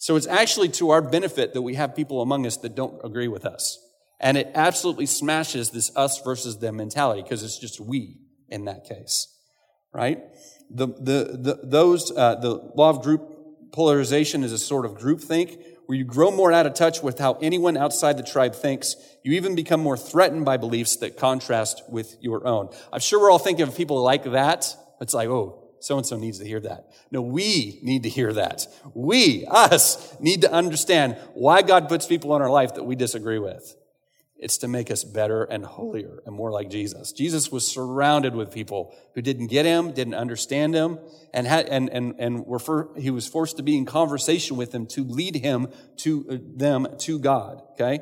So 0.00 0.16
it's 0.16 0.26
actually 0.26 0.70
to 0.70 0.90
our 0.90 1.02
benefit 1.02 1.52
that 1.52 1.60
we 1.60 1.74
have 1.74 1.94
people 1.94 2.22
among 2.22 2.46
us 2.46 2.56
that 2.58 2.74
don't 2.74 2.98
agree 3.04 3.28
with 3.28 3.44
us. 3.44 3.78
And 4.18 4.38
it 4.38 4.50
absolutely 4.54 5.04
smashes 5.04 5.70
this 5.70 5.94
us 5.94 6.22
versus 6.22 6.58
them 6.58 6.78
mentality 6.78 7.22
because 7.22 7.42
it's 7.42 7.58
just 7.58 7.80
we 7.80 8.16
in 8.48 8.64
that 8.64 8.88
case, 8.88 9.28
right? 9.92 10.22
The, 10.70 10.86
the, 10.86 11.38
the, 11.38 11.60
those, 11.62 12.10
uh, 12.16 12.36
the 12.36 12.72
law 12.74 12.88
of 12.88 13.02
group 13.02 13.72
polarization 13.72 14.42
is 14.42 14.52
a 14.52 14.58
sort 14.58 14.86
of 14.86 14.94
group 14.94 15.20
think 15.20 15.58
where 15.84 15.98
you 15.98 16.04
grow 16.04 16.30
more 16.30 16.50
out 16.50 16.64
of 16.64 16.72
touch 16.72 17.02
with 17.02 17.18
how 17.18 17.34
anyone 17.42 17.76
outside 17.76 18.16
the 18.16 18.22
tribe 18.22 18.54
thinks. 18.54 18.96
You 19.22 19.32
even 19.32 19.54
become 19.54 19.80
more 19.80 19.98
threatened 19.98 20.46
by 20.46 20.56
beliefs 20.56 20.96
that 20.96 21.18
contrast 21.18 21.82
with 21.90 22.16
your 22.22 22.46
own. 22.46 22.70
I'm 22.90 23.00
sure 23.00 23.20
we're 23.20 23.30
all 23.30 23.38
thinking 23.38 23.68
of 23.68 23.76
people 23.76 24.02
like 24.02 24.24
that. 24.24 24.74
It's 25.02 25.12
like, 25.12 25.28
oh, 25.28 25.59
so 25.80 25.96
and 25.96 26.06
so 26.06 26.16
needs 26.16 26.38
to 26.38 26.46
hear 26.46 26.60
that. 26.60 26.90
No, 27.10 27.22
we 27.22 27.80
need 27.82 28.02
to 28.04 28.08
hear 28.08 28.32
that. 28.34 28.66
We, 28.94 29.46
us, 29.46 30.18
need 30.20 30.42
to 30.42 30.52
understand 30.52 31.16
why 31.34 31.62
God 31.62 31.88
puts 31.88 32.06
people 32.06 32.34
in 32.36 32.42
our 32.42 32.50
life 32.50 32.74
that 32.74 32.84
we 32.84 32.96
disagree 32.96 33.38
with. 33.38 33.76
It's 34.36 34.58
to 34.58 34.68
make 34.68 34.90
us 34.90 35.04
better 35.04 35.44
and 35.44 35.64
holier 35.64 36.22
and 36.24 36.34
more 36.34 36.50
like 36.50 36.70
Jesus. 36.70 37.12
Jesus 37.12 37.52
was 37.52 37.66
surrounded 37.66 38.34
with 38.34 38.50
people 38.50 38.94
who 39.14 39.20
didn't 39.20 39.48
get 39.48 39.66
him, 39.66 39.92
didn't 39.92 40.14
understand 40.14 40.74
him, 40.74 40.98
and 41.34 41.46
had, 41.46 41.66
and, 41.68 41.90
and, 41.90 42.14
and 42.18 42.46
were 42.46 42.58
for, 42.58 42.88
he 42.96 43.10
was 43.10 43.28
forced 43.28 43.58
to 43.58 43.62
be 43.62 43.76
in 43.76 43.84
conversation 43.84 44.56
with 44.56 44.72
them 44.72 44.86
to 44.86 45.04
lead 45.04 45.36
him 45.36 45.68
to 45.98 46.26
uh, 46.30 46.36
them 46.56 46.86
to 47.00 47.18
God. 47.18 47.60
Okay 47.72 48.00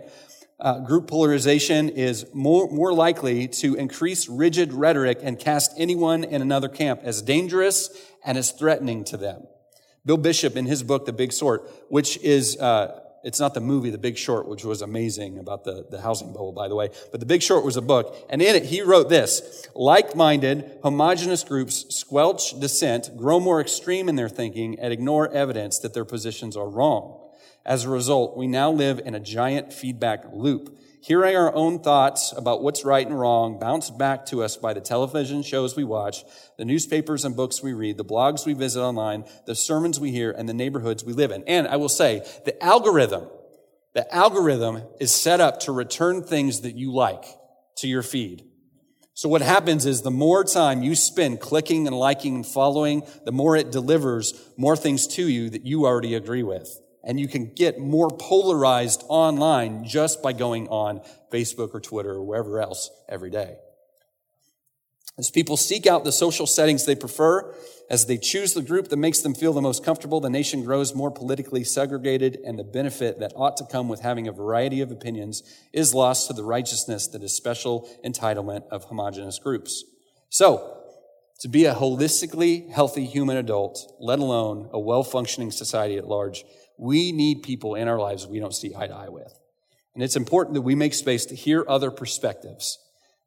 uh, 0.60 0.80
group 0.80 1.06
polarization 1.06 1.88
is 1.88 2.26
more, 2.34 2.68
more 2.70 2.92
likely 2.92 3.46
to 3.46 3.74
increase 3.76 4.28
rigid 4.28 4.72
rhetoric 4.72 5.20
and 5.22 5.38
cast 5.38 5.72
anyone 5.78 6.24
in 6.24 6.42
another 6.42 6.68
camp 6.68 7.00
as 7.04 7.22
dangerous 7.22 7.90
and 8.24 8.36
as 8.36 8.50
threatening 8.50 9.04
to 9.04 9.16
them. 9.16 9.46
Bill 10.04 10.16
Bishop, 10.16 10.56
in 10.56 10.66
his 10.66 10.82
book, 10.82 11.06
The 11.06 11.12
Big 11.12 11.32
Sort, 11.32 11.70
which 11.88 12.16
is, 12.18 12.56
uh, 12.58 13.00
it's 13.22 13.38
not 13.38 13.54
the 13.54 13.60
movie, 13.60 13.90
The 13.90 13.98
Big 13.98 14.16
Short, 14.16 14.48
which 14.48 14.64
was 14.64 14.82
amazing 14.82 15.38
about 15.38 15.64
the, 15.64 15.86
the 15.90 16.00
housing 16.00 16.32
bubble, 16.32 16.52
by 16.52 16.66
the 16.66 16.74
way, 16.74 16.88
but 17.10 17.20
The 17.20 17.26
Big 17.26 17.42
Sort 17.42 17.64
was 17.64 17.76
a 17.76 17.82
book, 17.82 18.16
and 18.30 18.40
in 18.40 18.56
it 18.56 18.64
he 18.64 18.82
wrote 18.82 19.08
this, 19.08 19.68
like-minded, 19.74 20.78
homogenous 20.82 21.44
groups 21.44 21.94
squelch 21.94 22.58
dissent, 22.58 23.16
grow 23.16 23.38
more 23.38 23.60
extreme 23.60 24.08
in 24.08 24.16
their 24.16 24.28
thinking, 24.28 24.78
and 24.80 24.92
ignore 24.92 25.30
evidence 25.32 25.78
that 25.80 25.94
their 25.94 26.06
positions 26.06 26.56
are 26.56 26.68
wrong. 26.68 27.27
As 27.68 27.84
a 27.84 27.90
result, 27.90 28.34
we 28.34 28.46
now 28.46 28.70
live 28.70 28.98
in 29.04 29.14
a 29.14 29.20
giant 29.20 29.74
feedback 29.74 30.24
loop. 30.32 30.78
Hearing 31.02 31.36
our 31.36 31.54
own 31.54 31.80
thoughts 31.80 32.32
about 32.34 32.62
what's 32.62 32.82
right 32.82 33.06
and 33.06 33.20
wrong 33.20 33.58
bounced 33.58 33.98
back 33.98 34.24
to 34.26 34.42
us 34.42 34.56
by 34.56 34.72
the 34.72 34.80
television 34.80 35.42
shows 35.42 35.76
we 35.76 35.84
watch, 35.84 36.24
the 36.56 36.64
newspapers 36.64 37.26
and 37.26 37.36
books 37.36 37.62
we 37.62 37.74
read, 37.74 37.98
the 37.98 38.06
blogs 38.06 38.46
we 38.46 38.54
visit 38.54 38.80
online, 38.80 39.26
the 39.44 39.54
sermons 39.54 40.00
we 40.00 40.10
hear, 40.10 40.30
and 40.30 40.48
the 40.48 40.54
neighborhoods 40.54 41.04
we 41.04 41.12
live 41.12 41.30
in. 41.30 41.44
And 41.46 41.68
I 41.68 41.76
will 41.76 41.90
say, 41.90 42.26
the 42.46 42.60
algorithm, 42.64 43.28
the 43.92 44.12
algorithm 44.14 44.84
is 44.98 45.14
set 45.14 45.38
up 45.38 45.60
to 45.60 45.72
return 45.72 46.22
things 46.22 46.62
that 46.62 46.74
you 46.74 46.90
like 46.90 47.26
to 47.76 47.86
your 47.86 48.02
feed. 48.02 48.46
So 49.12 49.28
what 49.28 49.42
happens 49.42 49.84
is 49.84 50.00
the 50.00 50.10
more 50.10 50.42
time 50.42 50.82
you 50.82 50.94
spend 50.94 51.40
clicking 51.40 51.86
and 51.86 51.94
liking 51.94 52.36
and 52.36 52.46
following, 52.46 53.02
the 53.26 53.32
more 53.32 53.56
it 53.56 53.70
delivers 53.70 54.32
more 54.56 54.76
things 54.76 55.06
to 55.08 55.28
you 55.28 55.50
that 55.50 55.66
you 55.66 55.84
already 55.84 56.14
agree 56.14 56.42
with 56.42 56.80
and 57.08 57.18
you 57.18 57.26
can 57.26 57.50
get 57.54 57.80
more 57.80 58.10
polarized 58.10 59.02
online 59.08 59.84
just 59.84 60.22
by 60.22 60.34
going 60.34 60.68
on 60.68 61.00
Facebook 61.32 61.74
or 61.74 61.80
Twitter 61.80 62.12
or 62.12 62.22
wherever 62.22 62.60
else 62.60 62.90
every 63.08 63.30
day. 63.30 63.56
As 65.16 65.30
people 65.30 65.56
seek 65.56 65.86
out 65.86 66.04
the 66.04 66.12
social 66.12 66.46
settings 66.46 66.84
they 66.84 66.94
prefer, 66.94 67.52
as 67.90 68.06
they 68.06 68.18
choose 68.18 68.52
the 68.52 68.62
group 68.62 68.88
that 68.88 68.98
makes 68.98 69.20
them 69.20 69.34
feel 69.34 69.54
the 69.54 69.62
most 69.62 69.82
comfortable, 69.82 70.20
the 70.20 70.28
nation 70.28 70.62
grows 70.62 70.94
more 70.94 71.10
politically 71.10 71.64
segregated, 71.64 72.38
and 72.44 72.58
the 72.58 72.62
benefit 72.62 73.18
that 73.20 73.32
ought 73.34 73.56
to 73.56 73.64
come 73.64 73.88
with 73.88 74.00
having 74.00 74.28
a 74.28 74.32
variety 74.32 74.82
of 74.82 74.92
opinions 74.92 75.42
is 75.72 75.94
lost 75.94 76.26
to 76.26 76.34
the 76.34 76.44
righteousness 76.44 77.08
that 77.08 77.22
is 77.22 77.34
special 77.34 77.88
entitlement 78.04 78.68
of 78.68 78.84
homogenous 78.84 79.38
groups. 79.38 79.82
So, 80.28 80.74
to 81.40 81.48
be 81.48 81.64
a 81.64 81.74
holistically 81.74 82.68
healthy 82.70 83.06
human 83.06 83.36
adult, 83.36 83.96
let 84.00 84.18
alone 84.18 84.68
a 84.72 84.78
well 84.78 85.04
functioning 85.04 85.50
society 85.50 85.96
at 85.96 86.06
large, 86.06 86.44
we 86.78 87.12
need 87.12 87.42
people 87.42 87.74
in 87.74 87.88
our 87.88 87.98
lives 87.98 88.26
we 88.26 88.40
don't 88.40 88.54
see 88.54 88.74
eye 88.74 88.86
to 88.86 88.94
eye 88.94 89.08
with. 89.08 89.38
And 89.94 90.02
it's 90.02 90.16
important 90.16 90.54
that 90.54 90.62
we 90.62 90.74
make 90.74 90.94
space 90.94 91.26
to 91.26 91.34
hear 91.34 91.64
other 91.68 91.90
perspectives 91.90 92.78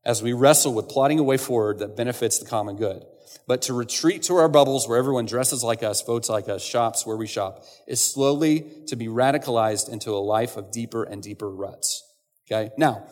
as 0.06 0.24
we 0.24 0.34
wrestle 0.34 0.74
with 0.74 0.88
plotting 0.88 1.20
a 1.20 1.24
way 1.24 1.38
forward 1.38 1.80
that 1.80 1.96
benefits 1.98 2.40
the 2.40 2.46
common 2.46 2.78
good. 2.78 3.04
But 3.48 3.64
to 3.64 3.74
retreat 3.74 4.24
to 4.24 4.36
our 4.36 4.48
bubbles 4.48 4.88
where 4.88 4.98
everyone 4.98 5.26
dresses 5.26 5.64
like 5.64 5.84
us, 5.84 6.02
votes 6.02 6.30
like 6.30 6.48
us, 6.48 6.64
shops 6.64 7.06
where 7.06 7.18
we 7.18 7.28
shop, 7.28 7.66
is 7.88 8.00
slowly 8.00 8.66
to 8.88 8.96
be 8.96 9.08
radicalized 9.08 9.90
into 9.90 10.12
a 10.12 10.20
life 10.20 10.58
of 10.58 10.72
deeper 10.72 11.04
and 11.04 11.22
deeper 11.22 11.50
ruts. 11.50 12.04
Okay? 12.50 12.72
Now, 12.78 13.06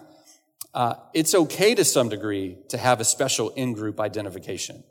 uh, 0.74 0.96
it's 1.14 1.36
okay 1.36 1.76
to 1.76 1.84
some 1.84 2.10
degree 2.10 2.58
to 2.70 2.78
have 2.78 3.02
a 3.02 3.06
special 3.06 3.50
in 3.52 3.74
group 3.74 4.00
identification. 4.00 4.84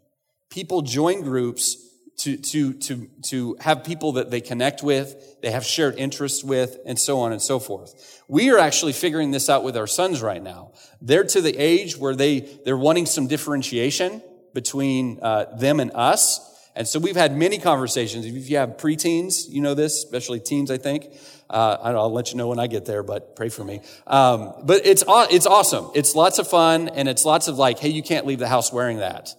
People 0.50 0.82
join 0.82 1.22
groups 1.22 1.87
to, 2.18 2.36
to, 2.36 2.72
to, 2.74 3.08
to 3.22 3.56
have 3.60 3.84
people 3.84 4.12
that 4.12 4.30
they 4.30 4.40
connect 4.40 4.82
with, 4.82 5.40
they 5.40 5.52
have 5.52 5.64
shared 5.64 5.96
interests 5.98 6.42
with, 6.42 6.78
and 6.84 6.98
so 6.98 7.20
on 7.20 7.32
and 7.32 7.40
so 7.40 7.60
forth. 7.60 8.22
We 8.26 8.50
are 8.50 8.58
actually 8.58 8.92
figuring 8.92 9.30
this 9.30 9.48
out 9.48 9.62
with 9.62 9.76
our 9.76 9.86
sons 9.86 10.20
right 10.20 10.42
now. 10.42 10.72
They're 11.00 11.24
to 11.24 11.40
the 11.40 11.56
age 11.56 11.96
where 11.96 12.16
they, 12.16 12.40
they're 12.40 12.76
wanting 12.76 13.06
some 13.06 13.28
differentiation 13.28 14.20
between 14.52 15.20
uh, 15.22 15.56
them 15.56 15.78
and 15.78 15.92
us. 15.94 16.44
And 16.74 16.88
so 16.88 16.98
we've 16.98 17.16
had 17.16 17.36
many 17.36 17.58
conversations. 17.58 18.26
If 18.26 18.50
you 18.50 18.56
have 18.56 18.70
preteens, 18.70 19.48
you 19.48 19.60
know 19.60 19.74
this, 19.74 20.04
especially 20.04 20.40
teens, 20.40 20.70
I 20.72 20.76
think. 20.76 21.06
Uh, 21.48 21.76
I 21.80 21.92
will 21.92 22.12
let 22.12 22.32
you 22.32 22.36
know 22.36 22.48
when 22.48 22.58
I 22.58 22.66
get 22.66 22.84
there, 22.84 23.04
but 23.04 23.36
pray 23.36 23.48
for 23.48 23.64
me. 23.64 23.80
Um, 24.06 24.54
but 24.64 24.84
it's, 24.84 25.04
it's 25.06 25.46
awesome. 25.46 25.90
It's 25.94 26.16
lots 26.16 26.40
of 26.40 26.48
fun 26.48 26.88
and 26.88 27.08
it's 27.08 27.24
lots 27.24 27.46
of 27.46 27.58
like, 27.58 27.78
hey, 27.78 27.88
you 27.90 28.02
can't 28.02 28.26
leave 28.26 28.40
the 28.40 28.48
house 28.48 28.72
wearing 28.72 28.98
that. 28.98 29.34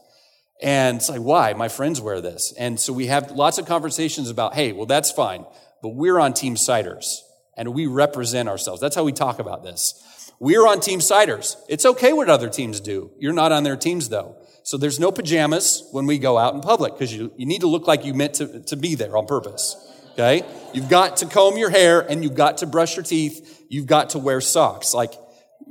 And 0.62 0.98
it's 0.98 1.10
like, 1.10 1.22
why? 1.22 1.54
My 1.54 1.70
friends 1.70 2.02
wear 2.02 2.22
this. 2.22 2.54
And 2.58 2.80
so 2.80 2.92
we 2.92 3.08
have 3.08 3.32
lots 3.32 3.58
of 3.58 3.66
conversations 3.66 4.30
about, 4.30 4.56
hey, 4.56 4.74
well, 4.74 4.86
that's 4.86 5.12
fine, 5.12 5.46
but 5.82 5.90
we're 5.90 6.20
on 6.20 6.34
Team 6.34 6.56
Ciders 6.56 7.22
and 7.56 7.74
we 7.74 7.88
represent 7.88 8.50
ourselves. 8.50 8.82
That's 8.82 8.96
how 8.96 9.04
we 9.04 9.14
talk 9.14 9.40
about 9.40 9.64
this. 9.64 10.32
We're 10.40 10.68
on 10.68 10.80
Team 10.80 11.00
Ciders. 11.00 11.56
It's 11.68 11.86
okay 11.86 12.14
what 12.14 12.30
other 12.30 12.50
teams 12.50 12.80
do. 12.80 13.12
You're 13.20 13.34
not 13.34 13.52
on 13.52 13.64
their 13.64 13.78
teams 13.78 14.10
though. 14.10 14.36
So 14.64 14.78
there's 14.78 15.00
no 15.00 15.12
pajamas 15.12 15.88
when 15.92 16.06
we 16.06 16.20
go 16.20 16.38
out 16.38 16.54
in 16.54 16.62
public 16.62 16.94
because 16.94 17.14
you, 17.14 17.32
you 17.38 17.46
need 17.46 17.62
to 17.62 17.68
look 17.68 17.88
like 17.88 18.06
you 18.06 18.14
meant 18.14 18.36
to, 18.36 18.62
to 18.62 18.76
be 18.76 18.96
there 18.96 19.18
on 19.18 19.26
purpose. 19.26 19.76
Okay? 20.14 20.44
You've 20.74 20.90
got 20.90 21.18
to 21.18 21.26
comb 21.26 21.58
your 21.58 21.70
hair 21.70 22.02
and 22.02 22.24
you've 22.24 22.36
got 22.36 22.58
to 22.60 22.68
brush 22.68 22.96
your 22.98 23.04
teeth. 23.04 23.64
You've 23.70 23.88
got 23.88 24.12
to 24.12 24.20
wear 24.20 24.42
socks. 24.42 24.94
Like, 24.94 25.14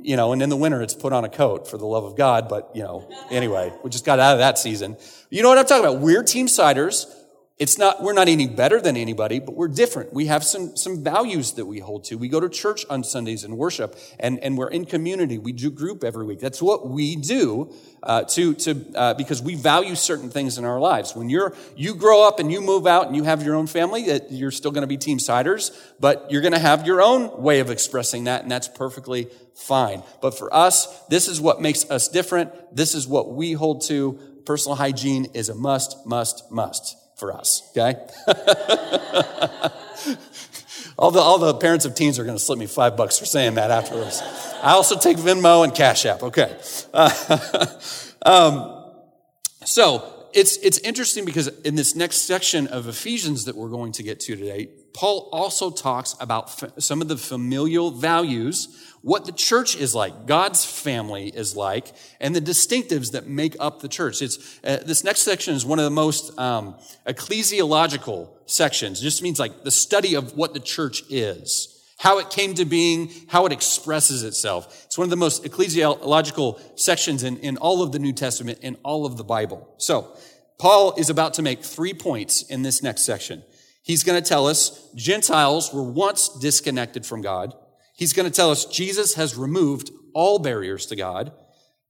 you 0.01 0.15
know, 0.15 0.31
and 0.33 0.41
in 0.41 0.49
the 0.49 0.57
winter 0.57 0.81
it's 0.81 0.93
put 0.93 1.13
on 1.13 1.25
a 1.25 1.29
coat 1.29 1.67
for 1.67 1.77
the 1.77 1.85
love 1.85 2.03
of 2.03 2.15
God. 2.15 2.49
But, 2.49 2.71
you 2.73 2.83
know, 2.83 3.09
anyway, 3.29 3.73
we 3.83 3.89
just 3.89 4.05
got 4.05 4.19
out 4.19 4.33
of 4.33 4.39
that 4.39 4.57
season. 4.57 4.97
You 5.29 5.43
know 5.43 5.49
what 5.49 5.57
I'm 5.57 5.65
talking 5.65 5.85
about? 5.85 5.99
We're 5.99 6.23
team 6.23 6.47
siders. 6.47 7.07
It's 7.59 7.77
not, 7.77 8.01
we're 8.01 8.13
not 8.13 8.29
any 8.29 8.47
better 8.47 8.79
than 8.79 8.95
anybody, 8.95 9.39
but 9.39 9.53
we're 9.53 9.67
different. 9.67 10.13
We 10.13 10.27
have 10.27 10.45
some, 10.45 10.77
some 10.77 11.03
values 11.03 11.51
that 11.55 11.65
we 11.65 11.79
hold 11.79 12.05
to. 12.05 12.17
We 12.17 12.29
go 12.29 12.39
to 12.39 12.47
church 12.47 12.85
on 12.89 13.03
Sundays 13.03 13.43
and 13.43 13.57
worship, 13.57 13.97
and, 14.17 14.39
and 14.39 14.57
we're 14.57 14.69
in 14.69 14.85
community. 14.85 15.37
We 15.37 15.51
do 15.51 15.69
group 15.69 16.05
every 16.05 16.23
week. 16.23 16.39
That's 16.39 16.61
what 16.61 16.87
we 16.87 17.17
do, 17.17 17.73
uh, 18.01 18.23
to, 18.23 18.53
to, 18.53 18.85
uh, 18.95 19.13
because 19.15 19.41
we 19.41 19.55
value 19.55 19.95
certain 19.95 20.29
things 20.29 20.57
in 20.57 20.63
our 20.63 20.79
lives. 20.79 21.17
When 21.17 21.27
you're, 21.27 21.53
you 21.75 21.95
grow 21.95 22.25
up 22.25 22.39
and 22.39 22.49
you 22.49 22.61
move 22.61 22.87
out 22.87 23.07
and 23.07 23.15
you 23.17 23.25
have 23.25 23.43
your 23.43 23.55
own 23.55 23.67
family, 23.67 24.07
you're 24.29 24.51
still 24.51 24.71
going 24.71 24.83
to 24.83 24.87
be 24.87 24.95
team 24.95 25.19
siders, 25.19 25.77
but 25.99 26.31
you're 26.31 26.41
going 26.41 26.53
to 26.53 26.59
have 26.59 26.87
your 26.87 27.01
own 27.01 27.41
way 27.41 27.59
of 27.59 27.69
expressing 27.69 28.23
that, 28.23 28.41
and 28.41 28.49
that's 28.49 28.69
perfectly 28.69 29.27
fine. 29.53 30.01
But 30.21 30.37
for 30.37 30.53
us, 30.55 30.87
this 31.07 31.27
is 31.27 31.41
what 31.41 31.61
makes 31.61 31.91
us 31.91 32.07
different. 32.07 32.53
This 32.73 32.95
is 32.95 33.05
what 33.05 33.33
we 33.33 33.51
hold 33.51 33.81
to. 33.87 34.17
Personal 34.45 34.77
hygiene 34.77 35.25
is 35.33 35.49
a 35.49 35.55
must, 35.55 35.97
must, 36.05 36.49
must 36.49 36.98
for 37.19 37.33
us, 37.35 37.69
okay? 37.71 37.95
all, 40.97 41.11
the, 41.11 41.19
all 41.19 41.37
the 41.37 41.53
parents 41.55 41.85
of 41.85 41.93
teens 41.93 42.17
are 42.17 42.23
to 42.37 42.43
slip 42.43 42.57
me 42.57 42.65
five 42.65 42.95
bucks 42.95 43.19
for 43.19 43.25
saying 43.25 43.55
that 43.55 43.71
afterwards. 43.71 44.21
I 44.63 44.71
also 44.71 44.97
take 44.97 45.17
Venmo 45.17 45.63
and 45.63 45.75
Cash 45.75 46.05
App, 46.05 46.23
okay? 46.23 46.57
Uh, 46.93 47.65
um, 48.25 48.85
so 49.65 50.27
it's, 50.33 50.57
it's 50.57 50.77
interesting 50.79 51.25
because 51.25 51.47
in 51.61 51.75
this 51.75 51.95
next 51.95 52.21
section 52.21 52.67
of 52.67 52.87
Ephesians 52.87 53.45
that 53.45 53.55
we're 53.55 53.69
going 53.69 53.91
to 53.93 54.03
get 54.03 54.19
to 54.21 54.35
today, 54.35 54.69
Paul 54.99 55.29
also 55.31 55.71
talks 55.71 56.13
about 56.19 56.83
some 56.83 57.01
of 57.01 57.07
the 57.07 57.15
familial 57.15 57.89
values 57.89 58.67
what 59.01 59.23
the 59.23 59.31
church 59.31 59.77
is 59.77 59.95
like, 59.95 60.25
God's 60.25 60.65
family 60.65 61.29
is 61.29 61.55
like, 61.55 61.93
and 62.19 62.35
the 62.35 62.41
distinctives 62.41 63.13
that 63.13 63.25
make 63.25 63.55
up 63.57 63.79
the 63.79 63.87
church. 63.87 64.21
It's, 64.21 64.59
uh, 64.61 64.83
this 64.85 65.05
next 65.05 65.21
section 65.21 65.55
is 65.55 65.65
one 65.65 65.79
of 65.79 65.85
the 65.85 65.89
most 65.89 66.37
um, 66.37 66.75
ecclesiological 67.07 68.27
sections. 68.45 68.99
It 68.99 69.03
just 69.03 69.23
means 69.23 69.39
like 69.39 69.63
the 69.63 69.71
study 69.71 70.15
of 70.15 70.35
what 70.35 70.53
the 70.53 70.59
church 70.59 71.03
is 71.09 71.77
how 71.97 72.19
it 72.19 72.29
came 72.29 72.53
to 72.55 72.65
being, 72.65 73.09
how 73.27 73.45
it 73.45 73.53
expresses 73.53 74.23
itself. 74.23 74.85
It's 74.85 74.97
one 74.97 75.03
of 75.05 75.09
the 75.09 75.17
most 75.17 75.45
ecclesiological 75.45 76.59
sections 76.77 77.23
in, 77.23 77.37
in 77.37 77.55
all 77.55 77.81
of 77.83 77.93
the 77.93 77.99
New 77.99 78.13
Testament, 78.13 78.59
in 78.61 78.75
all 78.83 79.05
of 79.05 79.15
the 79.15 79.23
Bible. 79.23 79.73
So, 79.77 80.13
Paul 80.57 80.93
is 80.97 81.09
about 81.09 81.35
to 81.35 81.41
make 81.41 81.63
three 81.63 81.93
points 81.93 82.41
in 82.41 82.63
this 82.63 82.83
next 82.83 83.03
section. 83.03 83.43
He's 83.81 84.03
going 84.03 84.21
to 84.21 84.27
tell 84.27 84.47
us 84.47 84.91
Gentiles 84.95 85.73
were 85.73 85.83
once 85.83 86.29
disconnected 86.39 87.05
from 87.05 87.21
God. 87.21 87.53
He's 87.95 88.13
going 88.13 88.29
to 88.29 88.35
tell 88.35 88.51
us 88.51 88.65
Jesus 88.65 89.15
has 89.15 89.35
removed 89.35 89.91
all 90.13 90.39
barriers 90.39 90.85
to 90.87 90.95
God. 90.95 91.31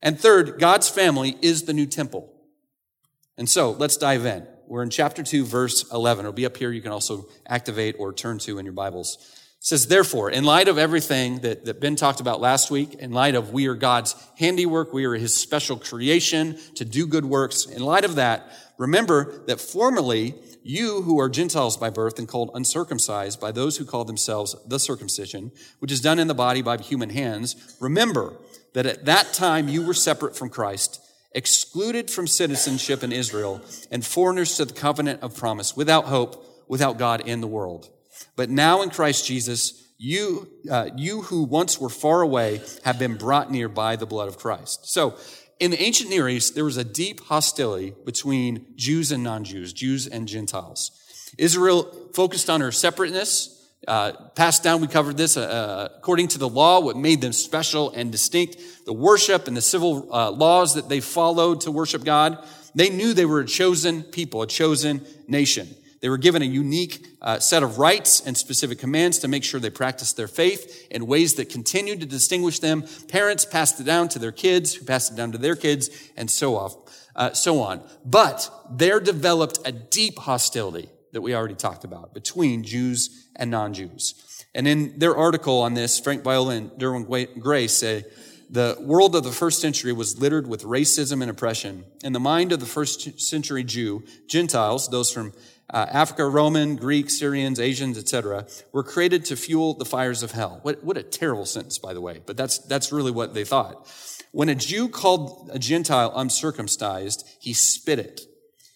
And 0.01 0.19
third, 0.19 0.60
God's 0.60 0.89
family 0.89 1.38
is 1.41 1.63
the 1.63 1.74
new 1.74 1.86
temple. 1.86 2.34
And 3.38 3.50
so 3.50 3.72
let's 3.72 3.98
dive 3.98 4.25
in. 4.25 4.48
We're 4.67 4.84
in 4.84 4.89
chapter 4.89 5.24
2, 5.24 5.46
verse 5.46 5.91
11. 5.91 6.25
It'll 6.25 6.34
be 6.34 6.46
up 6.46 6.58
here. 6.58 6.72
You 6.72 6.81
can 6.81 6.91
also 6.91 7.27
activate 7.48 7.96
or 7.98 8.13
turn 8.13 8.38
to 8.39 8.60
in 8.60 8.65
your 8.65 8.74
Bibles. 8.74 9.17
It 9.60 9.65
says, 9.65 9.88
therefore, 9.88 10.29
in 10.29 10.46
light 10.46 10.67
of 10.67 10.77
everything 10.77 11.39
that, 11.39 11.65
that 11.65 11.81
Ben 11.81 11.96
talked 11.96 12.22
about 12.22 12.39
last 12.39 12.72
week, 12.72 12.93
in 12.93 13.12
light 13.12 13.36
of 13.36 13.51
we 13.51 13.67
are 13.67 13.75
God's 13.75 14.15
handiwork, 14.38 14.93
we 14.93 15.05
are 15.05 15.15
his 15.15 15.36
special 15.36 15.75
creation 15.75 16.58
to 16.75 16.86
do 16.86 17.05
good 17.08 17.25
works, 17.25 17.65
in 17.65 17.81
light 17.81 18.05
of 18.05 18.15
that, 18.15 18.51
remember 18.77 19.43
that 19.48 19.60
formerly 19.60 20.36
you 20.69 21.01
who 21.01 21.19
are 21.19 21.29
Gentiles 21.29 21.77
by 21.77 21.89
birth 21.89 22.19
and 22.19 22.27
called 22.27 22.51
uncircumcised 22.53 23.41
by 23.41 23.51
those 23.51 23.77
who 23.77 23.85
call 23.85 24.05
themselves 24.05 24.55
the 24.67 24.77
circumcision, 24.77 25.51
which 25.79 25.91
is 25.91 25.99
done 25.99 26.19
in 26.19 26.27
the 26.27 26.35
body 26.35 26.61
by 26.61 26.77
human 26.77 27.09
hands, 27.09 27.75
remember 27.79 28.35
that 28.73 28.85
at 28.85 29.05
that 29.05 29.33
time 29.33 29.67
you 29.67 29.81
were 29.81 29.95
separate 29.95 30.38
from 30.38 30.49
Christ, 30.49 31.01
excluded 31.33 32.11
from 32.11 32.27
citizenship 32.27 33.03
in 33.03 33.11
Israel, 33.11 33.61
and 33.89 34.05
foreigners 34.05 34.57
to 34.57 34.65
the 34.65 34.73
covenant 34.73 35.23
of 35.23 35.35
promise, 35.35 35.75
without 35.75 36.05
hope, 36.05 36.45
without 36.67 36.99
God 36.99 37.27
in 37.27 37.41
the 37.41 37.47
world. 37.47 37.89
But 38.35 38.51
now 38.51 38.83
in 38.83 38.91
Christ 38.91 39.25
Jesus, 39.25 39.89
you, 39.97 40.49
uh, 40.69 40.91
you 40.95 41.23
who 41.23 41.45
once 41.45 41.81
were 41.81 41.89
far 41.89 42.21
away 42.21 42.61
have 42.85 42.99
been 42.99 43.15
brought 43.15 43.51
near 43.51 43.69
by 43.69 43.95
the 43.95 44.05
blood 44.05 44.27
of 44.27 44.38
Christ. 44.38 44.88
So 44.88 45.17
in 45.59 45.71
the 45.71 45.81
ancient 45.81 46.09
Near 46.09 46.29
East, 46.29 46.55
there 46.55 46.65
was 46.65 46.77
a 46.77 46.83
deep 46.83 47.19
hostility 47.25 47.93
between 48.05 48.65
Jews 48.75 49.11
and 49.11 49.23
non-Jews, 49.23 49.73
Jews 49.73 50.07
and 50.07 50.27
Gentiles. 50.27 50.91
Israel 51.37 51.83
focused 52.13 52.49
on 52.49 52.61
her 52.61 52.71
separateness, 52.71 53.55
uh, 53.87 54.11
passed 54.35 54.63
down, 54.63 54.81
we 54.81 54.87
covered 54.87 55.17
this, 55.17 55.37
uh, 55.37 55.89
according 55.97 56.29
to 56.29 56.37
the 56.37 56.49
law, 56.49 56.79
what 56.79 56.97
made 56.97 57.21
them 57.21 57.33
special 57.33 57.91
and 57.91 58.11
distinct, 58.11 58.57
the 58.85 58.93
worship 58.93 59.47
and 59.47 59.55
the 59.55 59.61
civil 59.61 60.07
uh, 60.13 60.31
laws 60.31 60.75
that 60.75 60.89
they 60.89 60.99
followed 60.99 61.61
to 61.61 61.71
worship 61.71 62.03
God. 62.03 62.37
They 62.75 62.89
knew 62.89 63.13
they 63.13 63.25
were 63.25 63.41
a 63.41 63.45
chosen 63.45 64.03
people, 64.03 64.41
a 64.41 64.47
chosen 64.47 65.05
nation. 65.27 65.67
They 66.01 66.09
were 66.09 66.17
given 66.17 66.41
a 66.41 66.45
unique 66.45 67.05
uh, 67.21 67.39
set 67.39 67.61
of 67.61 67.77
rights 67.77 68.21
and 68.21 68.37
specific 68.37 68.79
commands 68.79 69.19
to 69.19 69.27
make 69.27 69.43
sure 69.43 69.59
they 69.59 69.69
practiced 69.69 70.15
their 70.15 70.27
faith 70.27 70.87
in 70.89 71.07
ways 71.07 71.35
that 71.35 71.49
continued 71.49 71.99
to 71.99 72.05
distinguish 72.05 72.59
them. 72.59 72.85
Parents 73.07 73.45
passed 73.45 73.79
it 73.79 73.83
down 73.83 74.07
to 74.09 74.19
their 74.19 74.31
kids, 74.31 74.75
who 74.75 74.85
passed 74.85 75.11
it 75.11 75.15
down 75.15 75.31
to 75.33 75.37
their 75.37 75.55
kids, 75.55 75.89
and 76.15 76.31
so 76.31 76.55
off, 76.55 76.75
uh, 77.15 77.33
so 77.33 77.61
on. 77.61 77.81
But 78.05 78.49
there 78.71 78.99
developed 78.99 79.59
a 79.65 79.71
deep 79.71 80.19
hostility 80.19 80.89
that 81.11 81.21
we 81.21 81.35
already 81.35 81.55
talked 81.55 81.83
about 81.83 82.13
between 82.13 82.63
Jews 82.63 83.27
and 83.35 83.51
non-Jews. 83.51 84.45
And 84.55 84.67
in 84.67 84.99
their 84.99 85.15
article 85.15 85.61
on 85.61 85.73
this, 85.73 85.99
Frank 85.99 86.23
Viola 86.23 86.55
and 86.55 86.71
Derwin 86.71 87.39
Gray 87.39 87.67
say, 87.67 88.05
the 88.51 88.77
world 88.79 89.15
of 89.15 89.23
the 89.23 89.31
first 89.31 89.61
century 89.61 89.93
was 89.93 90.19
littered 90.19 90.47
with 90.47 90.63
racism 90.63 91.21
and 91.21 91.29
oppression. 91.29 91.85
In 92.03 92.13
the 92.13 92.19
mind 92.19 92.51
of 92.51 92.59
the 92.59 92.65
first 92.65 93.19
century 93.19 93.63
Jew, 93.63 94.03
Gentiles, 94.27 94.89
those 94.89 95.11
from 95.11 95.33
uh, 95.71 95.85
Africa, 95.89 96.25
Roman, 96.25 96.75
Greek, 96.75 97.09
Syrians, 97.09 97.59
Asians, 97.59 97.97
etc., 97.97 98.47
were 98.71 98.83
created 98.83 99.25
to 99.25 99.35
fuel 99.35 99.73
the 99.73 99.85
fires 99.85 100.23
of 100.23 100.31
hell. 100.31 100.59
What, 100.63 100.83
what 100.83 100.97
a 100.97 101.03
terrible 101.03 101.45
sentence, 101.45 101.77
by 101.77 101.93
the 101.93 102.01
way, 102.01 102.21
but 102.25 102.38
that's, 102.38 102.57
that's 102.59 102.91
really 102.91 103.11
what 103.11 103.33
they 103.33 103.43
thought. 103.43 103.88
When 104.31 104.49
a 104.49 104.55
Jew 104.55 104.89
called 104.89 105.49
a 105.51 105.59
Gentile 105.59 106.11
uncircumcised, 106.15 107.27
he 107.39 107.53
spit 107.53 107.99
it. 107.99 108.21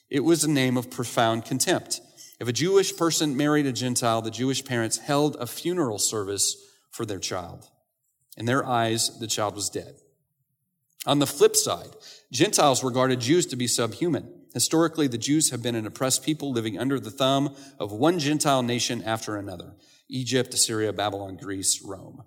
It 0.09 0.21
was 0.21 0.43
a 0.43 0.49
name 0.49 0.77
of 0.77 0.91
profound 0.91 1.45
contempt. 1.45 2.01
If 2.39 2.47
a 2.47 2.53
Jewish 2.53 2.95
person 2.95 3.37
married 3.37 3.65
a 3.65 3.71
Gentile, 3.71 4.21
the 4.21 4.31
Jewish 4.31 4.65
parents 4.65 4.97
held 4.97 5.35
a 5.39 5.47
funeral 5.47 5.99
service 5.99 6.55
for 6.91 7.05
their 7.05 7.19
child. 7.19 7.69
In 8.37 8.45
their 8.45 8.65
eyes, 8.65 9.19
the 9.19 9.27
child 9.27 9.55
was 9.55 9.69
dead. 9.69 9.95
On 11.05 11.19
the 11.19 11.27
flip 11.27 11.55
side, 11.55 11.95
Gentiles 12.31 12.83
regarded 12.83 13.19
Jews 13.19 13.45
to 13.47 13.55
be 13.55 13.67
subhuman. 13.67 14.31
Historically, 14.53 15.07
the 15.07 15.17
Jews 15.17 15.49
have 15.49 15.61
been 15.61 15.75
an 15.75 15.85
oppressed 15.85 16.23
people 16.23 16.51
living 16.51 16.79
under 16.79 16.99
the 16.99 17.11
thumb 17.11 17.55
of 17.79 17.91
one 17.91 18.19
Gentile 18.19 18.63
nation 18.63 19.03
after 19.03 19.35
another 19.35 19.75
Egypt, 20.09 20.53
Assyria, 20.53 20.93
Babylon, 20.93 21.37
Greece, 21.37 21.81
Rome. 21.83 22.23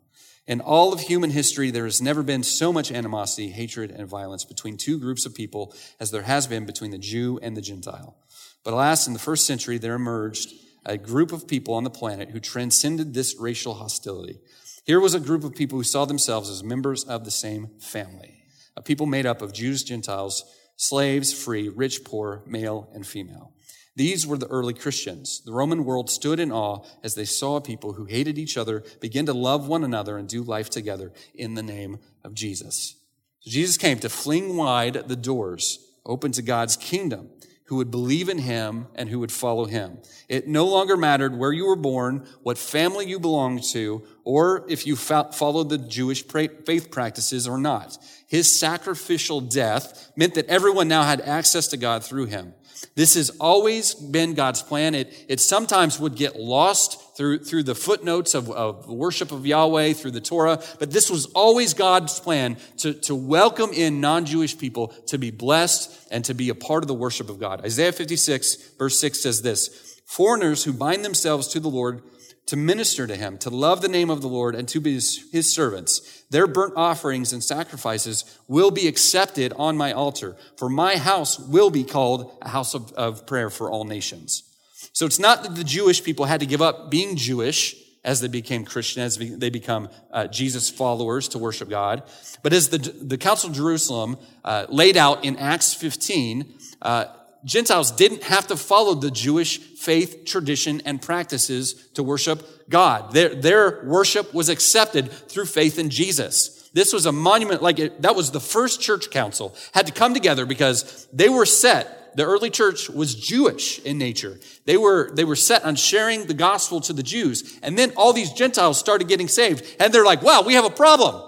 In 0.47 0.61
all 0.61 0.92
of 0.92 1.00
human 1.00 1.30
history, 1.30 1.71
there 1.71 1.85
has 1.85 2.00
never 2.00 2.23
been 2.23 2.42
so 2.42 2.73
much 2.73 2.92
animosity, 2.92 3.49
hatred, 3.49 3.90
and 3.90 4.09
violence 4.09 4.45
between 4.45 4.76
two 4.76 4.99
groups 4.99 5.26
of 5.26 5.35
people 5.35 5.75
as 5.99 6.11
there 6.11 6.23
has 6.23 6.47
been 6.47 6.66
between 6.66 6.90
the 6.90 6.99
Jew 6.99 7.38
and 7.42 7.56
the 7.56 7.61
Gentile. 7.61 8.16
But 8.62 8.75
alas, 8.75 9.06
in 9.06 9.12
the 9.12 9.18
first 9.18 9.47
century, 9.47 9.78
there 9.78 9.95
emerged 9.95 10.52
a 10.85 10.97
group 10.97 11.33
of 11.33 11.49
people 11.49 11.75
on 11.75 11.85
the 11.85 11.90
planet 11.90 12.30
who 12.30 12.38
transcended 12.38 13.12
this 13.12 13.37
racial 13.38 13.75
hostility. 13.75 14.38
Here 14.85 15.00
was 15.00 15.14
a 15.14 15.21
group 15.21 15.42
of 15.42 15.54
people 15.54 15.78
who 15.78 15.85
saw 15.85 16.04
themselves 16.04 16.49
as 16.49 16.62
members 16.62 17.02
of 17.02 17.25
the 17.25 17.30
same 17.33 17.71
family, 17.80 18.36
a 18.76 18.83
people 18.83 19.06
made 19.06 19.26
up 19.26 19.42
of 19.42 19.52
Jews, 19.52 19.83
Gentiles, 19.83 20.45
slaves, 20.76 21.33
free, 21.33 21.68
rich, 21.68 22.04
poor, 22.04 22.42
male, 22.47 22.88
and 22.92 23.06
female. 23.06 23.52
These 23.97 24.26
were 24.26 24.37
the 24.37 24.49
early 24.49 24.75
Christians. 24.75 25.42
The 25.45 25.52
Roman 25.52 25.85
world 25.87 26.11
stood 26.11 26.38
in 26.38 26.52
awe 26.52 26.85
as 27.02 27.14
they 27.14 27.25
saw 27.25 27.61
people 27.61 27.95
who 27.95 28.04
hated 28.04 28.37
each 28.38 28.59
other 28.59 28.85
begin 29.00 29.25
to 29.26 29.33
love 29.33 29.68
one 29.68 29.85
another 29.85 30.18
and 30.18 30.28
do 30.28 30.42
life 30.42 30.68
together 30.68 31.12
in 31.35 31.54
the 31.54 31.62
name 31.62 31.99
of 32.23 32.35
Jesus. 32.35 32.97
So 33.40 33.50
Jesus 33.50 33.78
came 33.78 33.99
to 34.00 34.11
fling 34.11 34.56
wide 34.56 35.09
the 35.09 35.16
doors 35.16 35.78
open 36.04 36.33
to 36.33 36.42
God's 36.42 36.76
kingdom 36.76 37.30
who 37.66 37.76
would 37.76 37.90
believe 37.90 38.28
in 38.28 38.38
him 38.38 38.87
and 38.95 39.09
who 39.09 39.18
would 39.18 39.33
follow 39.33 39.64
him. 39.64 39.99
It 40.28 40.47
no 40.47 40.66
longer 40.66 40.97
mattered 40.97 41.37
where 41.37 41.52
you 41.52 41.66
were 41.66 41.75
born, 41.75 42.26
what 42.42 42.59
family 42.59 43.06
you 43.06 43.18
belonged 43.18 43.64
to, 43.73 44.06
or 44.25 44.64
if 44.68 44.87
you 44.87 44.95
followed 44.95 45.68
the 45.68 45.78
Jewish 45.78 46.25
faith 46.25 46.90
practices 46.90 47.49
or 47.49 47.59
not. 47.59 47.99
His 48.26 48.59
sacrificial 48.59 49.40
death 49.40 50.12
meant 50.16 50.35
that 50.35 50.47
everyone 50.47 50.88
now 50.88 51.04
had 51.04 51.21
access 51.21 51.68
to 51.68 51.76
God 51.76 52.04
through 52.04 52.26
him. 52.26 52.54
This 52.95 53.14
has 53.14 53.30
always 53.40 53.95
been 53.95 54.35
God's 54.35 54.62
plan. 54.62 54.95
It, 54.95 55.26
it 55.28 55.40
sometimes 55.40 55.99
would 55.99 56.14
get 56.14 56.37
lost 56.37 57.16
through, 57.16 57.38
through 57.38 57.62
the 57.62 57.75
footnotes 57.75 58.35
of, 58.35 58.50
of 58.50 58.88
worship 58.88 59.33
of 59.33 59.47
Yahweh, 59.47 59.95
through 59.95 60.11
the 60.11 60.21
Torah, 60.21 60.62
but 60.78 60.90
this 60.90 61.09
was 61.09 61.26
always 61.26 61.73
God's 61.73 62.21
plan 62.21 62.56
to, 62.78 62.92
to 62.92 63.14
welcome 63.14 63.71
in 63.73 64.00
non-Jewish 64.00 64.59
people 64.59 64.88
to 65.06 65.18
be 65.18 65.30
blessed 65.30 66.09
and 66.11 66.25
to 66.26 66.35
be 66.35 66.50
a 66.50 66.54
part 66.54 66.85
of 66.85 66.88
the 66.88 66.95
worship 66.95 67.30
of 67.30 67.40
God. 67.40 67.64
Isaiah 67.64 67.92
56 67.92 68.56
verse 68.78 68.99
6 69.00 69.21
says 69.21 69.42
this, 69.42 70.00
foreigners 70.06 70.64
who 70.64 70.73
bind 70.73 71.04
themselves 71.04 71.49
to 71.49 71.61
the 71.61 71.71
Lord 71.71 72.02
to 72.46 72.56
minister 72.56 73.06
to 73.06 73.16
him, 73.16 73.38
to 73.38 73.50
love 73.50 73.82
the 73.82 73.88
name 73.88 74.08
of 74.08 74.22
the 74.22 74.28
Lord, 74.28 74.54
and 74.54 74.68
to 74.68 74.80
be 74.80 74.94
his, 74.94 75.28
his, 75.32 75.52
servants. 75.52 76.24
Their 76.30 76.46
burnt 76.46 76.74
offerings 76.76 77.32
and 77.32 77.42
sacrifices 77.42 78.24
will 78.46 78.70
be 78.70 78.86
accepted 78.86 79.52
on 79.56 79.76
my 79.76 79.92
altar, 79.92 80.36
for 80.56 80.68
my 80.68 80.96
house 80.96 81.38
will 81.38 81.70
be 81.70 81.84
called 81.84 82.36
a 82.42 82.48
house 82.48 82.74
of, 82.74 82.92
of 82.92 83.26
prayer 83.26 83.50
for 83.50 83.70
all 83.70 83.84
nations. 83.84 84.44
So 84.92 85.06
it's 85.06 85.18
not 85.18 85.42
that 85.42 85.56
the 85.56 85.64
Jewish 85.64 86.02
people 86.02 86.24
had 86.24 86.40
to 86.40 86.46
give 86.46 86.62
up 86.62 86.90
being 86.90 87.16
Jewish 87.16 87.76
as 88.04 88.20
they 88.20 88.28
became 88.28 88.64
Christian, 88.64 89.02
as 89.02 89.16
they 89.18 89.50
become 89.50 89.88
uh, 90.12 90.28
Jesus 90.28 90.70
followers 90.70 91.26
to 91.28 91.38
worship 91.38 91.68
God, 91.68 92.04
but 92.42 92.52
as 92.52 92.68
the, 92.68 92.78
the 92.78 93.18
Council 93.18 93.50
of 93.50 93.56
Jerusalem 93.56 94.16
uh, 94.44 94.66
laid 94.68 94.96
out 94.96 95.24
in 95.24 95.36
Acts 95.36 95.74
15, 95.74 96.54
uh, 96.82 97.06
Gentiles 97.46 97.92
didn't 97.92 98.24
have 98.24 98.48
to 98.48 98.56
follow 98.56 98.94
the 98.94 99.10
Jewish 99.10 99.58
faith, 99.58 100.24
tradition, 100.24 100.82
and 100.84 101.00
practices 101.00 101.74
to 101.94 102.02
worship 102.02 102.68
God. 102.68 103.12
Their, 103.12 103.36
their 103.36 103.84
worship 103.84 104.34
was 104.34 104.48
accepted 104.48 105.12
through 105.12 105.46
faith 105.46 105.78
in 105.78 105.88
Jesus. 105.88 106.68
This 106.74 106.92
was 106.92 107.06
a 107.06 107.12
monument, 107.12 107.62
like 107.62 107.78
it, 107.78 108.02
that 108.02 108.16
was 108.16 108.32
the 108.32 108.40
first 108.40 108.80
church 108.80 109.10
council, 109.10 109.54
had 109.72 109.86
to 109.86 109.92
come 109.92 110.12
together 110.12 110.44
because 110.44 111.06
they 111.12 111.28
were 111.28 111.46
set. 111.46 112.16
The 112.16 112.24
early 112.24 112.50
church 112.50 112.90
was 112.90 113.14
Jewish 113.14 113.78
in 113.78 113.96
nature. 113.96 114.40
They 114.64 114.76
were, 114.76 115.12
they 115.14 115.24
were 115.24 115.36
set 115.36 115.64
on 115.64 115.76
sharing 115.76 116.26
the 116.26 116.34
gospel 116.34 116.80
to 116.80 116.92
the 116.92 117.02
Jews. 117.04 117.58
And 117.62 117.78
then 117.78 117.92
all 117.96 118.12
these 118.12 118.32
Gentiles 118.32 118.76
started 118.76 119.06
getting 119.06 119.28
saved. 119.28 119.64
And 119.78 119.92
they're 119.92 120.04
like, 120.04 120.22
wow, 120.22 120.42
we 120.42 120.54
have 120.54 120.64
a 120.64 120.70
problem. 120.70 121.22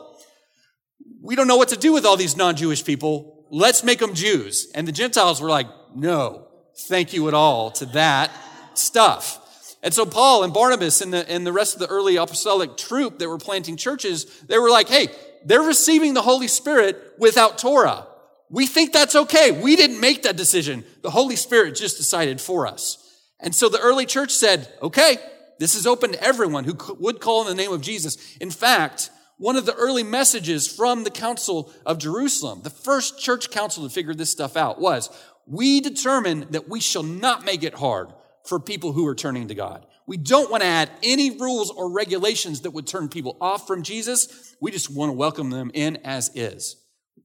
We 1.22 1.36
don't 1.36 1.46
know 1.46 1.58
what 1.58 1.68
to 1.68 1.76
do 1.76 1.92
with 1.92 2.04
all 2.04 2.16
these 2.16 2.36
non-Jewish 2.36 2.84
people. 2.84 3.46
Let's 3.50 3.84
make 3.84 4.00
them 4.00 4.14
Jews. 4.14 4.68
And 4.74 4.88
the 4.88 4.92
Gentiles 4.92 5.40
were 5.40 5.48
like, 5.48 5.68
no, 5.94 6.46
thank 6.86 7.12
you 7.12 7.28
at 7.28 7.34
all 7.34 7.70
to 7.72 7.86
that 7.86 8.30
stuff. 8.74 9.76
And 9.82 9.94
so 9.94 10.04
Paul 10.04 10.44
and 10.44 10.52
Barnabas 10.52 11.00
and 11.00 11.12
the, 11.12 11.30
and 11.30 11.46
the 11.46 11.52
rest 11.52 11.74
of 11.74 11.80
the 11.80 11.86
early 11.86 12.16
apostolic 12.16 12.76
troop 12.76 13.18
that 13.18 13.28
were 13.28 13.38
planting 13.38 13.76
churches, 13.76 14.24
they 14.48 14.58
were 14.58 14.70
like, 14.70 14.88
hey, 14.88 15.08
they're 15.44 15.62
receiving 15.62 16.14
the 16.14 16.22
Holy 16.22 16.48
Spirit 16.48 17.14
without 17.18 17.58
Torah. 17.58 18.06
We 18.50 18.66
think 18.66 18.92
that's 18.92 19.14
okay. 19.14 19.52
We 19.52 19.76
didn't 19.76 20.00
make 20.00 20.22
that 20.22 20.36
decision. 20.36 20.84
The 21.02 21.10
Holy 21.10 21.36
Spirit 21.36 21.76
just 21.76 21.96
decided 21.96 22.40
for 22.40 22.66
us. 22.66 23.04
And 23.40 23.54
so 23.54 23.68
the 23.68 23.78
early 23.78 24.06
church 24.06 24.32
said, 24.32 24.72
okay, 24.82 25.18
this 25.58 25.74
is 25.74 25.86
open 25.86 26.12
to 26.12 26.22
everyone 26.22 26.64
who 26.64 26.76
would 26.98 27.20
call 27.20 27.42
in 27.42 27.48
the 27.48 27.62
name 27.62 27.72
of 27.72 27.82
Jesus. 27.82 28.36
In 28.38 28.50
fact, 28.50 29.10
one 29.36 29.54
of 29.54 29.66
the 29.66 29.74
early 29.74 30.02
messages 30.02 30.66
from 30.66 31.04
the 31.04 31.10
Council 31.10 31.72
of 31.86 31.98
Jerusalem, 31.98 32.62
the 32.62 32.70
first 32.70 33.20
church 33.20 33.50
council 33.50 33.84
to 33.84 33.90
figure 33.94 34.14
this 34.14 34.30
stuff 34.30 34.56
out 34.56 34.80
was, 34.80 35.08
we 35.48 35.80
determine 35.80 36.46
that 36.50 36.68
we 36.68 36.80
shall 36.80 37.02
not 37.02 37.44
make 37.44 37.62
it 37.62 37.74
hard 37.74 38.12
for 38.44 38.60
people 38.60 38.92
who 38.92 39.06
are 39.06 39.14
turning 39.14 39.48
to 39.48 39.54
God. 39.54 39.86
We 40.06 40.16
don't 40.16 40.50
want 40.50 40.62
to 40.62 40.68
add 40.68 40.90
any 41.02 41.38
rules 41.38 41.70
or 41.70 41.92
regulations 41.92 42.62
that 42.62 42.70
would 42.70 42.86
turn 42.86 43.08
people 43.08 43.36
off 43.40 43.66
from 43.66 43.82
Jesus. 43.82 44.54
We 44.60 44.70
just 44.70 44.90
want 44.90 45.10
to 45.10 45.14
welcome 45.14 45.50
them 45.50 45.70
in 45.74 45.98
as 46.04 46.30
is. 46.34 46.76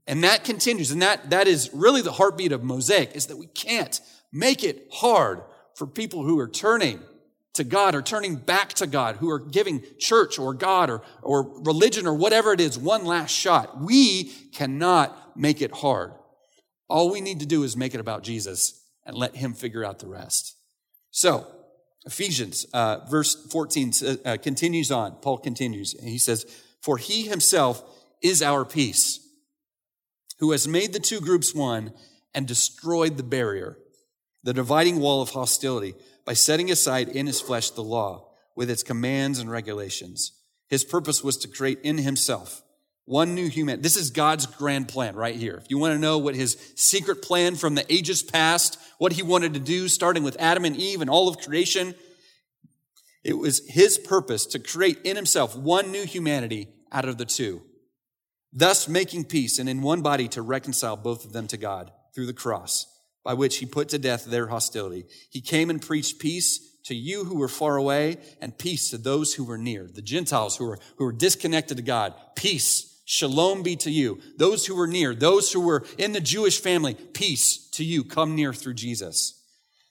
And 0.05 0.23
that 0.23 0.43
continues. 0.43 0.91
And 0.91 1.01
that, 1.01 1.29
that 1.29 1.47
is 1.47 1.69
really 1.73 2.01
the 2.01 2.11
heartbeat 2.11 2.51
of 2.51 2.63
Mosaic 2.63 3.15
is 3.15 3.27
that 3.27 3.37
we 3.37 3.47
can't 3.47 4.01
make 4.33 4.63
it 4.63 4.87
hard 4.91 5.41
for 5.75 5.87
people 5.87 6.23
who 6.23 6.39
are 6.39 6.47
turning 6.47 6.99
to 7.53 7.63
God 7.63 7.95
or 7.95 8.01
turning 8.01 8.35
back 8.35 8.69
to 8.73 8.87
God, 8.87 9.17
who 9.17 9.29
are 9.29 9.39
giving 9.39 9.83
church 9.99 10.39
or 10.39 10.53
God 10.53 10.89
or, 10.89 11.03
or 11.21 11.61
religion 11.61 12.07
or 12.07 12.15
whatever 12.15 12.51
it 12.51 12.59
is 12.59 12.77
one 12.77 13.05
last 13.05 13.31
shot. 13.31 13.79
We 13.79 14.25
cannot 14.51 15.37
make 15.37 15.61
it 15.61 15.71
hard. 15.71 16.13
All 16.93 17.09
we 17.09 17.21
need 17.21 17.39
to 17.39 17.47
do 17.47 17.63
is 17.63 17.75
make 17.75 17.95
it 17.95 17.99
about 17.99 18.21
Jesus 18.21 18.79
and 19.03 19.17
let 19.17 19.35
him 19.35 19.53
figure 19.53 19.83
out 19.83 19.97
the 19.97 20.07
rest. 20.07 20.55
So, 21.09 21.47
Ephesians, 22.05 22.67
uh, 22.71 22.99
verse 23.09 23.33
14 23.49 23.93
uh, 24.23 24.37
continues 24.39 24.91
on. 24.91 25.15
Paul 25.15 25.39
continues, 25.39 25.95
and 25.95 26.07
he 26.07 26.19
says, 26.19 26.45
For 26.81 26.99
he 26.99 27.23
himself 27.23 27.83
is 28.21 28.43
our 28.43 28.63
peace, 28.63 29.27
who 30.37 30.51
has 30.51 30.67
made 30.67 30.93
the 30.93 30.99
two 30.99 31.19
groups 31.19 31.55
one 31.55 31.93
and 32.31 32.47
destroyed 32.47 33.17
the 33.17 33.23
barrier, 33.23 33.79
the 34.43 34.53
dividing 34.53 34.99
wall 34.99 35.23
of 35.23 35.31
hostility, 35.31 35.95
by 36.25 36.33
setting 36.33 36.69
aside 36.69 37.09
in 37.09 37.25
his 37.25 37.41
flesh 37.41 37.71
the 37.71 37.81
law 37.81 38.29
with 38.55 38.69
its 38.69 38.83
commands 38.83 39.39
and 39.39 39.49
regulations. 39.49 40.31
His 40.67 40.83
purpose 40.83 41.23
was 41.23 41.37
to 41.37 41.47
create 41.47 41.79
in 41.81 41.97
himself 41.97 42.62
one 43.05 43.35
new 43.35 43.49
human. 43.49 43.81
This 43.81 43.97
is 43.97 44.11
God's 44.11 44.45
grand 44.45 44.87
plan 44.87 45.15
right 45.15 45.35
here. 45.35 45.55
If 45.55 45.69
you 45.69 45.77
want 45.77 45.93
to 45.93 45.99
know 45.99 46.17
what 46.17 46.35
his 46.35 46.57
secret 46.75 47.21
plan 47.21 47.55
from 47.55 47.75
the 47.75 47.91
ages 47.93 48.23
past, 48.23 48.79
what 48.97 49.13
he 49.13 49.23
wanted 49.23 49.53
to 49.55 49.59
do, 49.59 49.87
starting 49.89 50.23
with 50.23 50.37
Adam 50.39 50.63
and 50.63 50.77
Eve 50.77 51.01
and 51.01 51.09
all 51.09 51.27
of 51.27 51.39
creation, 51.39 51.95
it 53.23 53.37
was 53.37 53.67
his 53.67 53.97
purpose 53.97 54.45
to 54.47 54.59
create 54.59 54.99
in 55.03 55.15
himself 55.15 55.55
one 55.55 55.91
new 55.91 56.05
humanity 56.05 56.69
out 56.91 57.05
of 57.05 57.17
the 57.17 57.25
two, 57.25 57.61
thus 58.53 58.87
making 58.87 59.25
peace 59.25 59.59
and 59.59 59.67
in 59.67 59.81
one 59.81 60.01
body 60.01 60.27
to 60.29 60.41
reconcile 60.41 60.95
both 60.95 61.25
of 61.25 61.33
them 61.33 61.47
to 61.47 61.57
God 61.57 61.91
through 62.15 62.25
the 62.25 62.33
cross, 62.33 62.85
by 63.23 63.33
which 63.33 63.57
he 63.57 63.65
put 63.65 63.89
to 63.89 63.99
death 63.99 64.25
their 64.25 64.47
hostility. 64.47 65.05
He 65.29 65.41
came 65.41 65.69
and 65.69 65.81
preached 65.81 66.19
peace 66.19 66.69
to 66.85 66.95
you 66.95 67.23
who 67.23 67.37
were 67.37 67.47
far 67.47 67.77
away 67.77 68.17
and 68.41 68.57
peace 68.57 68.89
to 68.89 68.97
those 68.97 69.33
who 69.33 69.45
were 69.45 69.57
near, 69.57 69.89
the 69.91 70.01
Gentiles 70.01 70.57
who 70.57 70.67
were, 70.67 70.79
who 70.97 71.05
were 71.05 71.13
disconnected 71.13 71.77
to 71.77 71.83
God. 71.83 72.13
Peace 72.35 72.92
Shalom 73.13 73.61
be 73.61 73.75
to 73.75 73.91
you. 73.91 74.19
Those 74.37 74.65
who 74.65 74.75
were 74.75 74.87
near, 74.87 75.13
those 75.13 75.51
who 75.51 75.61
were 75.61 75.85
in 75.99 76.13
the 76.13 76.19
Jewish 76.19 76.59
family, 76.59 76.95
peace 76.95 77.69
to 77.73 77.83
you. 77.83 78.03
Come 78.03 78.33
near 78.33 78.53
through 78.53 78.73
Jesus. 78.73 79.39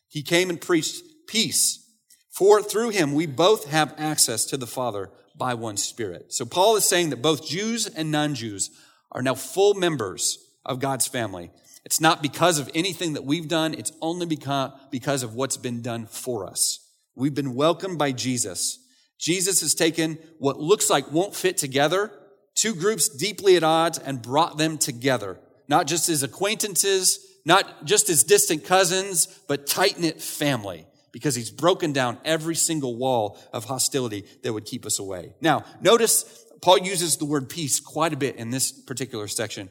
He 0.08 0.24
came 0.24 0.50
and 0.50 0.60
preached 0.60 1.04
peace. 1.28 1.88
For 2.32 2.60
through 2.60 2.88
him 2.88 3.14
we 3.14 3.26
both 3.26 3.70
have 3.70 3.94
access 3.96 4.44
to 4.46 4.56
the 4.56 4.66
Father 4.66 5.08
by 5.36 5.54
one 5.54 5.76
Spirit. 5.76 6.32
So 6.32 6.44
Paul 6.44 6.74
is 6.74 6.84
saying 6.84 7.10
that 7.10 7.22
both 7.22 7.46
Jews 7.46 7.86
and 7.86 8.10
non-Jews 8.10 8.70
are 9.12 9.22
now 9.22 9.36
full 9.36 9.74
members 9.74 10.44
of 10.66 10.80
God's 10.80 11.06
family. 11.06 11.52
It's 11.84 12.00
not 12.00 12.22
because 12.22 12.58
of 12.58 12.70
anything 12.74 13.12
that 13.12 13.24
we've 13.24 13.46
done. 13.46 13.72
It's 13.72 13.92
only 14.00 14.26
because 14.26 15.22
of 15.22 15.36
what's 15.36 15.56
been 15.56 15.80
done 15.80 16.06
for 16.06 16.44
us. 16.44 16.90
We've 17.14 17.32
been 17.32 17.54
welcomed 17.54 17.98
by 17.98 18.10
Jesus. 18.10 18.80
Jesus 19.16 19.60
has 19.60 19.76
taken 19.76 20.18
what 20.38 20.58
looks 20.58 20.90
like 20.90 21.12
won't 21.12 21.36
fit 21.36 21.56
together 21.56 22.10
two 22.54 22.74
groups 22.74 23.08
deeply 23.08 23.56
at 23.56 23.62
odds 23.62 23.98
and 23.98 24.22
brought 24.22 24.58
them 24.58 24.78
together, 24.78 25.38
not 25.68 25.86
just 25.86 26.08
as 26.08 26.22
acquaintances, 26.22 27.18
not 27.44 27.84
just 27.84 28.08
as 28.08 28.22
distant 28.22 28.64
cousins, 28.64 29.26
but 29.48 29.66
tight 29.66 29.98
knit 29.98 30.20
family, 30.20 30.86
because 31.10 31.34
he's 31.34 31.50
broken 31.50 31.92
down 31.92 32.18
every 32.24 32.54
single 32.54 32.96
wall 32.96 33.38
of 33.52 33.64
hostility 33.64 34.24
that 34.42 34.52
would 34.52 34.64
keep 34.64 34.86
us 34.86 34.98
away. 34.98 35.34
Now, 35.40 35.64
notice 35.80 36.44
Paul 36.62 36.78
uses 36.78 37.16
the 37.16 37.24
word 37.24 37.48
peace 37.48 37.80
quite 37.80 38.12
a 38.12 38.16
bit 38.16 38.36
in 38.36 38.50
this 38.50 38.70
particular 38.70 39.26
section. 39.26 39.68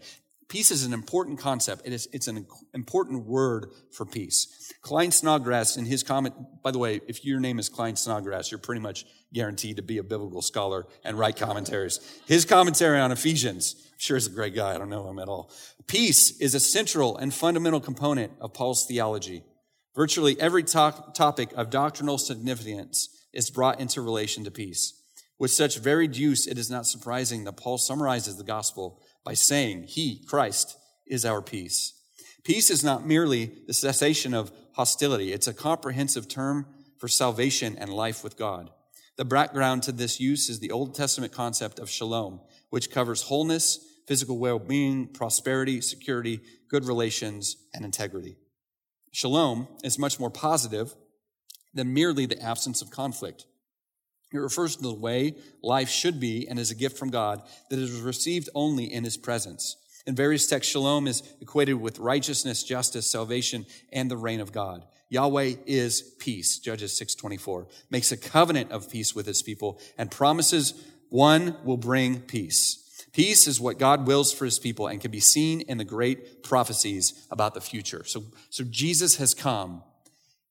Peace 0.52 0.70
is 0.70 0.84
an 0.84 0.92
important 0.92 1.40
concept. 1.40 1.84
It 1.86 1.94
is, 1.94 2.10
it's 2.12 2.28
an 2.28 2.46
important 2.74 3.26
word 3.26 3.68
for 3.94 4.06
peace. 4.06 4.74
Klyne 4.84 5.14
Snodgrass, 5.14 5.78
in 5.78 5.86
his 5.86 6.04
comment, 6.04 6.36
by 6.62 6.72
the 6.72 6.78
way, 6.78 7.00
if 7.08 7.24
your 7.24 7.40
name 7.40 7.58
is 7.58 7.70
Klyne 7.70 7.98
Snodgrass, 7.98 8.52
you're 8.52 8.58
pretty 8.58 8.82
much 8.82 9.06
guaranteed 9.34 9.78
to 9.78 9.82
be 9.82 9.98
a 9.98 10.04
biblical 10.04 10.42
scholar 10.42 10.88
and 11.06 11.18
write 11.18 11.38
commentaries. 11.38 12.02
His 12.28 12.44
commentary 12.44 13.00
on 13.00 13.14
Ephesians, 13.14 13.76
I'm 13.94 13.98
sure 13.98 14.18
is 14.18 14.28
a 14.28 14.30
great 14.30 14.54
guy. 14.54 14.76
I 14.76 14.78
don't 14.78 14.90
know 14.90 15.10
him 15.10 15.20
at 15.20 15.30
all. 15.30 15.54
Peace 15.88 16.38
is 16.42 16.54
a 16.54 16.60
central 16.60 17.16
and 17.16 17.34
fundamental 17.34 17.80
component 17.80 18.34
of 18.42 18.54
Paul's 18.54 18.86
theology. 18.86 19.44
Virtually 19.96 20.38
every 20.38 20.64
to- 20.64 21.06
topic 21.14 21.54
of 21.56 21.70
doctrinal 21.70 22.18
significance 22.18 23.08
is 23.32 23.50
brought 23.50 23.80
into 23.80 24.02
relation 24.02 24.44
to 24.44 24.52
peace. 24.52 25.02
With 25.40 25.52
such 25.52 25.80
varied 25.80 26.18
use, 26.18 26.46
it 26.46 26.58
is 26.58 26.70
not 26.70 26.86
surprising 26.86 27.46
that 27.46 27.58
Paul 27.58 27.78
summarizes 27.78 28.36
the 28.36 28.44
gospel 28.44 29.02
by 29.24 29.34
saying, 29.34 29.84
He, 29.84 30.24
Christ, 30.26 30.78
is 31.08 31.26
our 31.26 31.42
peace. 31.42 31.94
Peace 32.44 32.70
is 32.70 32.84
not 32.84 33.06
merely 33.06 33.52
the 33.68 33.74
cessation 33.74 34.34
of 34.34 34.52
hostility, 34.74 35.34
it's 35.34 35.48
a 35.48 35.54
comprehensive 35.54 36.28
term 36.28 36.66
for 36.98 37.08
salvation 37.08 37.78
and 37.78 37.92
life 37.92 38.24
with 38.24 38.38
God. 38.38 38.70
The 39.18 39.26
background 39.26 39.84
to 39.84 39.92
this 39.92 40.20
use 40.20 40.50
is 40.50 40.60
the 40.60 40.72
Old 40.72 40.96
Testament 40.96 41.32
concept 41.32 41.78
of 41.80 41.90
shalom, 41.90 42.42
which 42.70 42.90
covers 42.90 43.24
wholeness, 43.24 43.80
physical 44.08 44.38
well 44.40 44.60
being, 44.60 45.08
prosperity, 45.08 45.82
security, 45.82 46.40
good 46.70 46.86
relations, 46.86 47.58
and 47.74 47.86
integrity. 47.86 48.38
Shalom 49.12 49.68
is 49.84 50.00
much 50.00 50.20
more 50.20 50.30
positive 50.30 50.96
than 51.74 51.94
merely 51.94 52.26
the 52.26 52.42
absence 52.42 52.82
of 52.82 52.92
conflict. 52.92 53.46
It 54.34 54.38
refers 54.38 54.78
to 54.78 54.82
the 54.82 54.94
way 54.94 55.36
life 55.62 55.90
should 55.90 56.20
be 56.20 56.48
and 56.48 56.58
is 56.58 56.72
a 56.72 56.76
gift 56.76 56.98
from 56.98 57.10
God 57.10 57.42
that 57.70 57.80
is 57.80 58.00
received 58.00 58.50
only 58.56 58.92
in 58.92 59.04
his 59.04 59.18
presence. 59.18 59.76
In 60.08 60.16
various 60.16 60.48
texts, 60.48 60.72
shalom 60.72 61.08
is 61.08 61.22
equated 61.42 61.80
with 61.80 62.00
righteousness, 62.00 62.64
justice, 62.64 63.10
salvation, 63.10 63.66
and 63.92 64.10
the 64.10 64.18
reign 64.18 64.40
of 64.40 64.52
God. 64.52 64.84
Yahweh 65.10 65.56
is 65.66 66.02
peace, 66.20 66.58
Judges 66.58 66.94
6:24, 66.94 67.68
makes 67.90 68.12
a 68.12 68.18
covenant 68.18 68.72
of 68.72 68.90
peace 68.90 69.14
with 69.14 69.26
his 69.26 69.42
people 69.42 69.80
and 69.98 70.10
promises 70.10 70.74
one 71.10 71.58
will 71.66 71.78
bring 71.78 72.22
peace. 72.22 72.78
Peace 73.12 73.46
is 73.46 73.60
what 73.60 73.78
God 73.78 74.08
wills 74.08 74.32
for 74.32 74.46
his 74.46 74.58
people 74.58 74.88
and 74.88 75.02
can 75.02 75.12
be 75.12 75.20
seen 75.20 75.62
in 75.62 75.78
the 75.78 75.84
great 75.84 76.44
prophecies 76.44 77.28
about 77.30 77.54
the 77.54 77.60
future. 77.60 78.06
So, 78.06 78.24
so 78.50 78.64
Jesus 78.64 79.18
has 79.18 79.34
come 79.34 79.84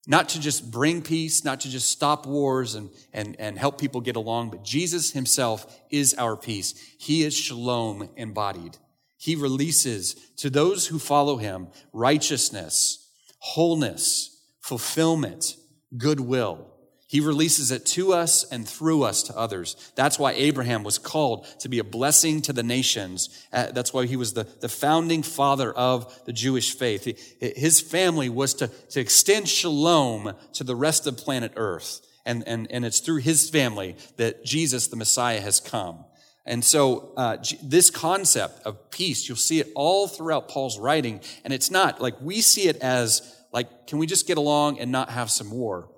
not 0.06 0.30
to 0.30 0.40
just 0.40 0.70
bring 0.70 1.02
peace, 1.02 1.44
not 1.44 1.60
to 1.60 1.70
just 1.70 1.90
stop 1.90 2.26
wars 2.26 2.74
and, 2.74 2.90
and, 3.12 3.36
and 3.38 3.58
help 3.58 3.78
people 3.78 4.00
get 4.00 4.16
along, 4.16 4.50
but 4.50 4.64
Jesus 4.64 5.12
himself 5.12 5.80
is 5.90 6.14
our 6.14 6.36
peace. 6.36 6.74
He 6.98 7.22
is 7.22 7.36
shalom 7.36 8.08
embodied. 8.16 8.78
He 9.18 9.36
releases 9.36 10.14
to 10.36 10.48
those 10.48 10.86
who 10.86 10.98
follow 10.98 11.36
him 11.36 11.68
righteousness, 11.92 13.10
wholeness, 13.38 14.42
fulfillment, 14.60 15.56
goodwill. 15.96 16.66
He 17.10 17.18
releases 17.18 17.72
it 17.72 17.86
to 17.86 18.12
us 18.12 18.44
and 18.52 18.68
through 18.68 19.02
us 19.02 19.24
to 19.24 19.36
others. 19.36 19.74
That's 19.96 20.16
why 20.16 20.30
Abraham 20.34 20.84
was 20.84 20.96
called 20.96 21.44
to 21.58 21.68
be 21.68 21.80
a 21.80 21.84
blessing 21.84 22.40
to 22.42 22.52
the 22.52 22.62
nations. 22.62 23.44
Uh, 23.52 23.72
that's 23.72 23.92
why 23.92 24.06
he 24.06 24.14
was 24.14 24.34
the, 24.34 24.44
the 24.60 24.68
founding 24.68 25.24
father 25.24 25.72
of 25.72 26.24
the 26.26 26.32
Jewish 26.32 26.72
faith. 26.72 27.02
His 27.40 27.80
family 27.80 28.28
was 28.28 28.54
to, 28.54 28.68
to 28.90 29.00
extend 29.00 29.48
shalom 29.48 30.36
to 30.52 30.62
the 30.62 30.76
rest 30.76 31.08
of 31.08 31.16
planet 31.16 31.54
Earth. 31.56 32.00
And, 32.24 32.46
and, 32.46 32.70
and 32.70 32.84
it's 32.84 33.00
through 33.00 33.22
his 33.22 33.50
family 33.50 33.96
that 34.16 34.44
Jesus, 34.44 34.86
the 34.86 34.94
Messiah, 34.94 35.40
has 35.40 35.58
come. 35.58 36.04
And 36.46 36.64
so, 36.64 37.12
uh, 37.16 37.38
this 37.60 37.90
concept 37.90 38.64
of 38.64 38.88
peace, 38.92 39.28
you'll 39.28 39.36
see 39.36 39.58
it 39.58 39.72
all 39.74 40.06
throughout 40.06 40.48
Paul's 40.48 40.78
writing. 40.78 41.22
And 41.44 41.52
it's 41.52 41.72
not 41.72 42.00
like 42.00 42.14
we 42.20 42.40
see 42.40 42.68
it 42.68 42.76
as 42.76 43.36
like, 43.52 43.88
can 43.88 43.98
we 43.98 44.06
just 44.06 44.28
get 44.28 44.38
along 44.38 44.78
and 44.78 44.92
not 44.92 45.10
have 45.10 45.28
some 45.28 45.50
war? 45.50 45.88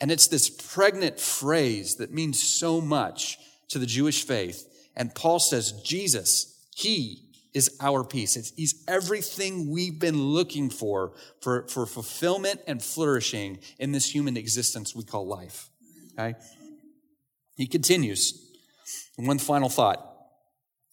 And 0.00 0.10
it's 0.10 0.28
this 0.28 0.48
pregnant 0.48 1.20
phrase 1.20 1.96
that 1.96 2.12
means 2.12 2.42
so 2.42 2.80
much 2.80 3.38
to 3.68 3.78
the 3.78 3.86
Jewish 3.86 4.24
faith. 4.24 4.66
And 4.96 5.14
Paul 5.14 5.38
says, 5.38 5.72
Jesus, 5.82 6.58
He 6.74 7.30
is 7.52 7.76
our 7.80 8.04
peace. 8.04 8.36
It's, 8.36 8.52
he's 8.56 8.84
everything 8.86 9.70
we've 9.70 9.98
been 9.98 10.22
looking 10.22 10.70
for, 10.70 11.12
for, 11.40 11.66
for 11.68 11.84
fulfillment 11.84 12.60
and 12.66 12.82
flourishing 12.82 13.58
in 13.78 13.92
this 13.92 14.14
human 14.14 14.36
existence 14.36 14.94
we 14.94 15.02
call 15.02 15.26
life. 15.26 15.68
Okay? 16.12 16.38
He 17.56 17.66
continues. 17.66 18.50
One 19.16 19.38
final 19.38 19.68
thought. 19.68 20.06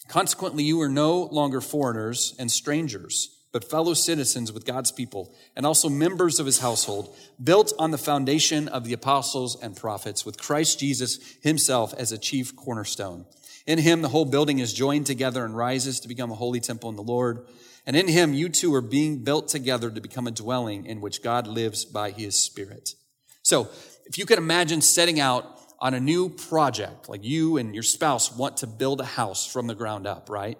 Consequently, 0.10 0.64
you 0.64 0.82
are 0.82 0.90
no 0.90 1.24
longer 1.24 1.62
foreigners 1.62 2.36
and 2.40 2.52
strangers 2.52 3.37
but 3.52 3.70
fellow 3.70 3.94
citizens 3.94 4.52
with 4.52 4.66
God's 4.66 4.92
people 4.92 5.34
and 5.56 5.66
also 5.66 5.90
members 5.90 6.40
of 6.40 6.46
his 6.46 6.60
household, 6.60 7.16
built 7.42 7.74
on 7.80 7.92
the 7.92 7.98
foundation 7.98 8.68
of 8.68 8.84
the 8.84 8.94
apostles 8.94 9.58
and 9.62 9.76
prophets, 9.76 10.26
with 10.26 10.38
Christ 10.38 10.80
Jesus 10.80 11.20
himself 11.42 11.94
as 11.98 12.12
a 12.12 12.18
chief 12.18 12.56
cornerstone. 12.56 13.26
In 13.66 13.80
him, 13.80 14.02
the 14.02 14.10
whole 14.10 14.26
building 14.26 14.60
is 14.60 14.74
joined 14.74 15.06
together 15.06 15.44
and 15.44 15.56
rises 15.56 16.00
to 16.00 16.08
become 16.08 16.32
a 16.32 16.36
holy 16.36 16.60
temple 16.60 16.90
in 16.90 16.96
the 16.96 17.04
Lord. 17.04 17.46
And 17.86 17.96
in 17.96 18.08
him, 18.08 18.34
you 18.34 18.50
two 18.50 18.74
are 18.74 18.82
being 18.82 19.24
built 19.24 19.48
together 19.48 19.90
to 19.90 20.02
become 20.02 20.28
a 20.28 20.32
dwelling 20.32 20.86
in 20.86 21.02
which 21.02 21.22
God 21.22 21.48
lives 21.48 21.86
by 21.86 22.12
his 22.12 22.36
Spirit. 22.36 22.96
So, 23.44 23.70
if 24.06 24.18
you 24.18 24.26
could 24.26 24.38
imagine 24.38 24.82
setting 24.82 25.20
out 25.20 25.60
on 25.80 25.94
a 25.94 26.00
new 26.00 26.30
project, 26.30 27.10
like 27.10 27.24
you 27.24 27.58
and 27.58 27.74
your 27.74 27.84
spouse 27.84 28.36
want 28.36 28.58
to 28.58 28.68
build 28.68 29.02
a 29.02 29.06
house 29.06 29.46
from 29.46 29.68
the 29.68 29.76
ground 29.76 30.08
up, 30.08 30.30
right? 30.30 30.58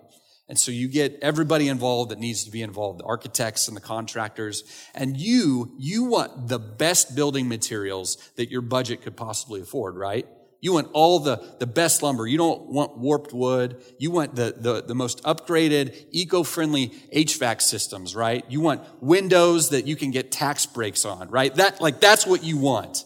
And 0.50 0.58
so 0.58 0.72
you 0.72 0.88
get 0.88 1.20
everybody 1.22 1.68
involved 1.68 2.12
that 2.12 2.20
needs 2.20 2.46
to 2.46 2.52
be 2.52 2.62
involved, 2.62 3.00
the 3.00 3.04
architects 3.04 3.68
and 3.68 3.76
the 3.76 3.82
contractors. 3.82 4.64
And 4.96 5.18
you, 5.18 5.74
you 5.78 6.06
want 6.06 6.48
the 6.48 6.60
best 6.60 7.16
building 7.16 7.50
materials 7.50 8.16
that 8.38 8.50
your 8.50 8.62
budget 8.62 9.02
could 9.02 9.18
possibly 9.18 9.60
afford, 9.60 9.98
right? 9.98 10.26
You 10.60 10.74
want 10.74 10.90
all 10.94 11.20
the, 11.20 11.56
the 11.60 11.68
best 11.68 12.02
lumber. 12.02 12.26
You 12.26 12.38
don't 12.38 12.70
want 12.70 12.98
warped 12.98 13.34
wood. 13.34 13.84
You 14.00 14.10
want 14.10 14.36
the, 14.36 14.56
the, 14.58 14.82
the 14.82 14.96
most 14.96 15.22
upgraded, 15.24 16.08
eco-friendly 16.12 16.90
HVAC 17.14 17.62
systems, 17.62 18.16
right? 18.16 18.44
You 18.50 18.62
want 18.62 18.82
windows 19.02 19.70
that 19.70 19.86
you 19.86 19.96
can 19.96 20.12
get 20.12 20.32
tax 20.32 20.66
breaks 20.66 21.06
on, 21.06 21.30
right? 21.30 21.54
That, 21.56 21.80
like, 21.80 22.00
that's 22.00 22.26
what 22.26 22.44
you 22.44 22.58
want. 22.58 23.04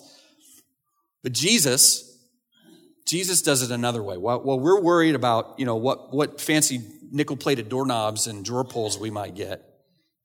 But 1.24 1.34
Jesus, 1.34 2.11
Jesus 3.12 3.42
does 3.42 3.62
it 3.62 3.72
another 3.72 4.02
way. 4.02 4.16
While, 4.16 4.40
we're 4.42 4.80
worried 4.80 5.16
about, 5.16 5.56
you 5.58 5.66
know, 5.66 5.76
what, 5.76 6.14
what 6.14 6.40
fancy 6.40 6.80
nickel 7.12 7.36
plated 7.36 7.68
doorknobs 7.68 8.26
and 8.26 8.46
drawer 8.46 8.64
pulls 8.64 8.98
we 8.98 9.10
might 9.10 9.36
get 9.36 9.62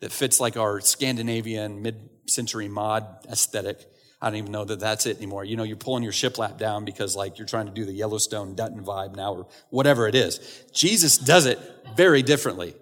that 0.01 0.13
fits 0.13 0.39
like 0.39 0.57
our 0.57 0.81
Scandinavian 0.81 1.83
mid 1.83 2.09
century 2.29 2.69
mod 2.69 3.05
aesthetic. 3.29 3.85
I 4.23 4.31
don't 4.31 4.37
even 4.37 4.53
know 4.53 4.65
that 4.65 4.79
that's 4.79 5.05
it 5.05 5.17
anymore. 5.17 5.45
You 5.45 5.57
know, 5.57 5.65
you're 5.65 5.77
pulling 5.77 6.05
your 6.05 6.13
shiplap 6.13 6.59
down 6.59 6.85
because 6.85 7.17
like 7.17 7.39
you're 7.39 7.49
trying 7.49 7.67
to 7.67 7.73
do 7.73 7.85
the 7.85 7.93
Yellowstone 7.93 8.55
Dutton 8.55 8.85
vibe 8.85 9.17
now 9.17 9.35
or 9.35 9.49
whatever 9.71 10.07
it 10.07 10.15
is. 10.15 10.39
Jesus 10.73 11.19
does 11.19 11.47
it 11.47 11.59
very 11.97 12.23
differently. 12.23 12.77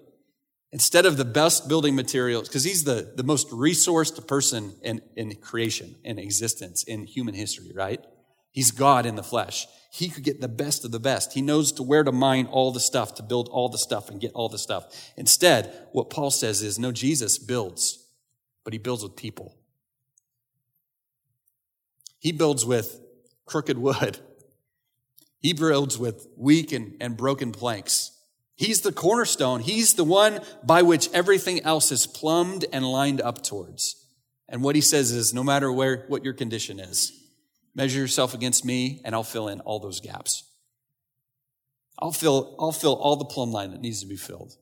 Instead 0.71 1.07
of 1.07 1.17
the 1.17 1.25
best 1.25 1.67
building 1.67 1.95
materials, 1.95 2.47
because 2.47 2.63
he's 2.63 2.83
the, 2.83 3.11
the 3.15 3.23
most 3.23 3.49
resourced 3.49 4.27
person 4.27 4.75
in, 4.83 5.01
in 5.15 5.33
creation, 5.37 5.95
in 6.03 6.19
existence, 6.19 6.83
in 6.83 7.07
human 7.07 7.33
history, 7.33 7.71
right? 7.73 8.05
He's 8.51 8.69
God 8.69 9.07
in 9.07 9.15
the 9.15 9.23
flesh. 9.23 9.67
He 9.95 10.09
could 10.09 10.25
get 10.25 10.41
the 10.41 10.49
best 10.49 10.83
of 10.83 10.91
the 10.91 10.99
best. 10.99 11.31
He 11.31 11.41
knows 11.41 11.71
to 11.71 11.83
where 11.83 12.03
to 12.03 12.11
mine 12.11 12.47
all 12.47 12.73
the 12.73 12.81
stuff, 12.81 13.15
to 13.15 13.23
build 13.23 13.47
all 13.47 13.69
the 13.69 13.77
stuff 13.77 14.09
and 14.09 14.19
get 14.19 14.33
all 14.33 14.49
the 14.49 14.57
stuff. 14.57 14.93
Instead, 15.15 15.87
what 15.93 16.09
Paul 16.09 16.31
says 16.31 16.61
is 16.61 16.77
no, 16.77 16.91
Jesus 16.91 17.37
builds, 17.37 18.05
but 18.65 18.73
he 18.73 18.77
builds 18.77 19.03
with 19.03 19.15
people. 19.15 19.55
He 22.19 22.33
builds 22.33 22.65
with 22.65 22.99
crooked 23.45 23.77
wood. 23.77 24.19
He 25.39 25.53
builds 25.53 25.99
with 25.99 26.27
weak 26.35 26.71
and, 26.71 26.97
and 26.99 27.15
broken 27.15 27.51
planks. 27.51 28.09
He's 28.55 28.81
the 28.81 28.91
cornerstone. 28.91 29.59
He's 29.59 29.93
the 29.93 30.03
one 30.03 30.39
by 30.63 30.81
which 30.81 31.07
everything 31.13 31.61
else 31.61 31.91
is 31.91 32.07
plumbed 32.07 32.65
and 32.73 32.83
lined 32.83 33.21
up 33.21 33.43
towards. 33.43 34.07
And 34.49 34.63
what 34.63 34.73
he 34.73 34.81
says 34.81 35.11
is 35.11 35.35
no 35.35 35.43
matter 35.43 35.71
where, 35.71 36.05
what 36.07 36.23
your 36.23 36.33
condition 36.33 36.79
is, 36.79 37.24
Measure 37.75 37.99
yourself 37.99 38.33
against 38.33 38.63
me, 38.63 39.01
and 39.03 39.13
I'll 39.13 39.23
fill 39.23 39.49
in 39.49 39.59
all 39.61 39.79
those 39.79 39.99
gaps. 39.99 40.43
I'll 41.99 42.13
fill, 42.13 42.55
I'll 42.59 42.71
fill 42.71 42.95
all 42.95 43.17
the 43.17 43.25
plumb 43.25 43.51
line 43.51 43.71
that 43.71 43.81
needs 43.81 44.01
to 44.01 44.07
be 44.07 44.15
filled. 44.15 44.55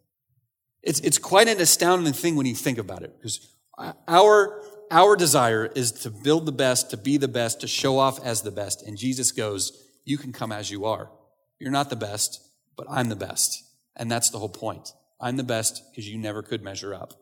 It's, 0.82 1.00
it's 1.00 1.18
quite 1.18 1.48
an 1.48 1.62
astounding 1.62 2.14
thing 2.14 2.36
when 2.36 2.46
you 2.46 2.56
think 2.56 2.78
about 2.78 3.04
it, 3.04 3.14
because 3.18 3.48
our, 4.08 4.62
our 4.92 5.16
desire 5.16 5.66
is 5.66 5.92
to 5.92 6.10
build 6.10 6.46
the 6.46 6.52
best, 6.52 6.90
to 6.90 6.98
be 6.98 7.18
the 7.18 7.28
best, 7.28 7.62
to 7.62 7.68
show 7.68 7.98
off 7.98 8.24
as 8.24 8.42
the 8.42 8.52
best. 8.52 8.86
And 8.86 8.98
Jesus 8.98 9.32
goes, 9.32 9.88
You 10.04 10.18
can 10.18 10.34
come 10.34 10.52
as 10.52 10.70
you 10.70 10.86
are. 10.86 11.10
You're 11.60 11.72
not 11.72 11.90
the 11.90 11.96
best, 11.96 12.42
but 12.76 12.88
I'm 12.90 13.10
the 13.10 13.16
best. 13.16 13.64
And 13.96 14.12
that's 14.12 14.30
the 14.30 14.40
whole 14.40 14.50
point. 14.50 14.92
I'm 15.20 15.38
the 15.38 15.44
best 15.44 15.84
because 15.90 16.10
you 16.10 16.18
never 16.18 16.42
could 16.42 16.64
measure 16.64 16.94
up. 16.94 17.14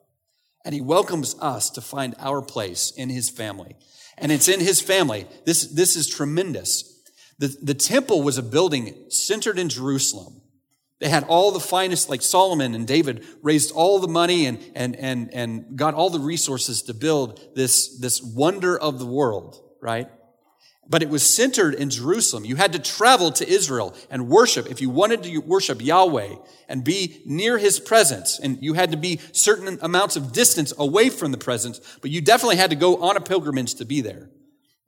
And 0.63 0.76
he 0.76 0.82
welcomes 0.82 1.36
us 1.39 1.69
to 1.71 1.82
find 1.82 2.15
our 2.19 2.41
place 2.41 2.91
in 2.95 3.10
his 3.10 3.30
family. 3.30 3.76
And 4.17 4.32
it's 4.32 4.47
in 4.47 4.60
his 4.60 4.80
family. 4.80 5.26
This, 5.45 5.65
this 5.65 5.95
is 5.95 6.08
tremendous. 6.08 7.02
The, 7.39 7.56
the 7.62 7.74
temple 7.74 8.21
was 8.21 8.38
a 8.38 8.43
building 8.43 8.93
centered 9.10 9.58
in 9.58 9.69
Jerusalem. 9.69 10.41
They 11.00 11.10
had 11.10 11.24
all 11.24 11.52
the 11.52 11.60
finest, 11.60 12.10
like 12.10 12.21
Solomon 12.21 12.76
and 12.76 12.86
David 12.86 13.26
raised 13.41 13.71
all 13.71 13.97
the 13.97 14.08
money 14.08 14.45
and, 14.45 14.60
and, 14.76 14.95
and, 14.95 15.34
and 15.34 15.76
got 15.76 15.95
all 15.95 16.12
the 16.12 16.19
resources 16.19 16.84
to 16.84 16.93
build 16.93 17.39
this, 17.56 18.00
this 18.00 18.21
wonder 18.21 18.78
of 18.78 19.00
the 19.00 19.08
world, 19.08 19.60
right? 19.82 20.08
But 20.92 21.02
it 21.02 21.10
was 21.10 21.26
centered 21.26 21.74
in 21.74 21.90
Jerusalem. 21.90 22.44
You 22.44 22.58
had 22.58 22.74
to 22.74 22.80
travel 22.80 23.32
to 23.32 23.50
Israel 23.50 23.96
and 24.10 24.28
worship 24.28 24.70
if 24.70 24.82
you 24.82 24.90
wanted 24.90 25.24
to 25.24 25.38
worship 25.38 25.82
Yahweh 25.82 26.36
and 26.68 26.84
be 26.84 27.22
near 27.26 27.58
his 27.58 27.80
presence. 27.80 28.38
And 28.38 28.62
you 28.62 28.74
had 28.74 28.92
to 28.92 28.98
be 28.98 29.22
certain 29.32 29.80
amounts 29.82 30.18
of 30.18 30.34
distance 30.34 30.74
away 30.78 31.10
from 31.10 31.32
the 31.32 31.38
presence, 31.38 31.80
but 32.02 32.12
you 32.12 32.20
definitely 32.20 32.58
had 32.58 32.72
to 32.72 32.76
go 32.76 33.02
on 33.02 33.16
a 33.16 33.22
pilgrimage 33.22 33.76
to 33.76 33.86
be 33.86 34.02
there. 34.02 34.30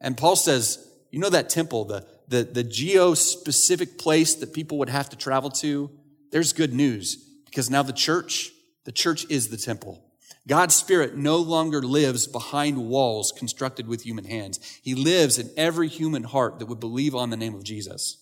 And 0.01 0.17
Paul 0.17 0.35
says, 0.35 0.85
you 1.09 1.19
know 1.19 1.29
that 1.29 1.49
temple, 1.49 1.85
the, 1.85 2.05
the, 2.27 2.43
the 2.43 2.63
geo-specific 2.65 3.97
place 3.97 4.35
that 4.35 4.53
people 4.53 4.79
would 4.79 4.89
have 4.89 5.09
to 5.11 5.15
travel 5.15 5.51
to? 5.51 5.89
There's 6.31 6.51
good 6.51 6.73
news 6.73 7.15
because 7.45 7.69
now 7.69 7.81
the 7.81 7.93
church, 7.93 8.51
the 8.83 8.91
church 8.91 9.25
is 9.29 9.47
the 9.47 9.57
temple. 9.57 10.03
God's 10.47 10.75
Spirit 10.75 11.15
no 11.15 11.37
longer 11.37 11.81
lives 11.81 12.27
behind 12.27 12.89
walls 12.89 13.31
constructed 13.31 13.87
with 13.87 14.03
human 14.03 14.25
hands. 14.25 14.59
He 14.83 14.93
lives 14.93 15.39
in 15.39 15.49
every 15.55 15.87
human 15.87 16.23
heart 16.23 16.59
that 16.59 16.65
would 16.65 16.81
believe 16.81 17.15
on 17.15 17.29
the 17.29 17.37
name 17.37 17.55
of 17.55 17.63
Jesus. 17.63 18.17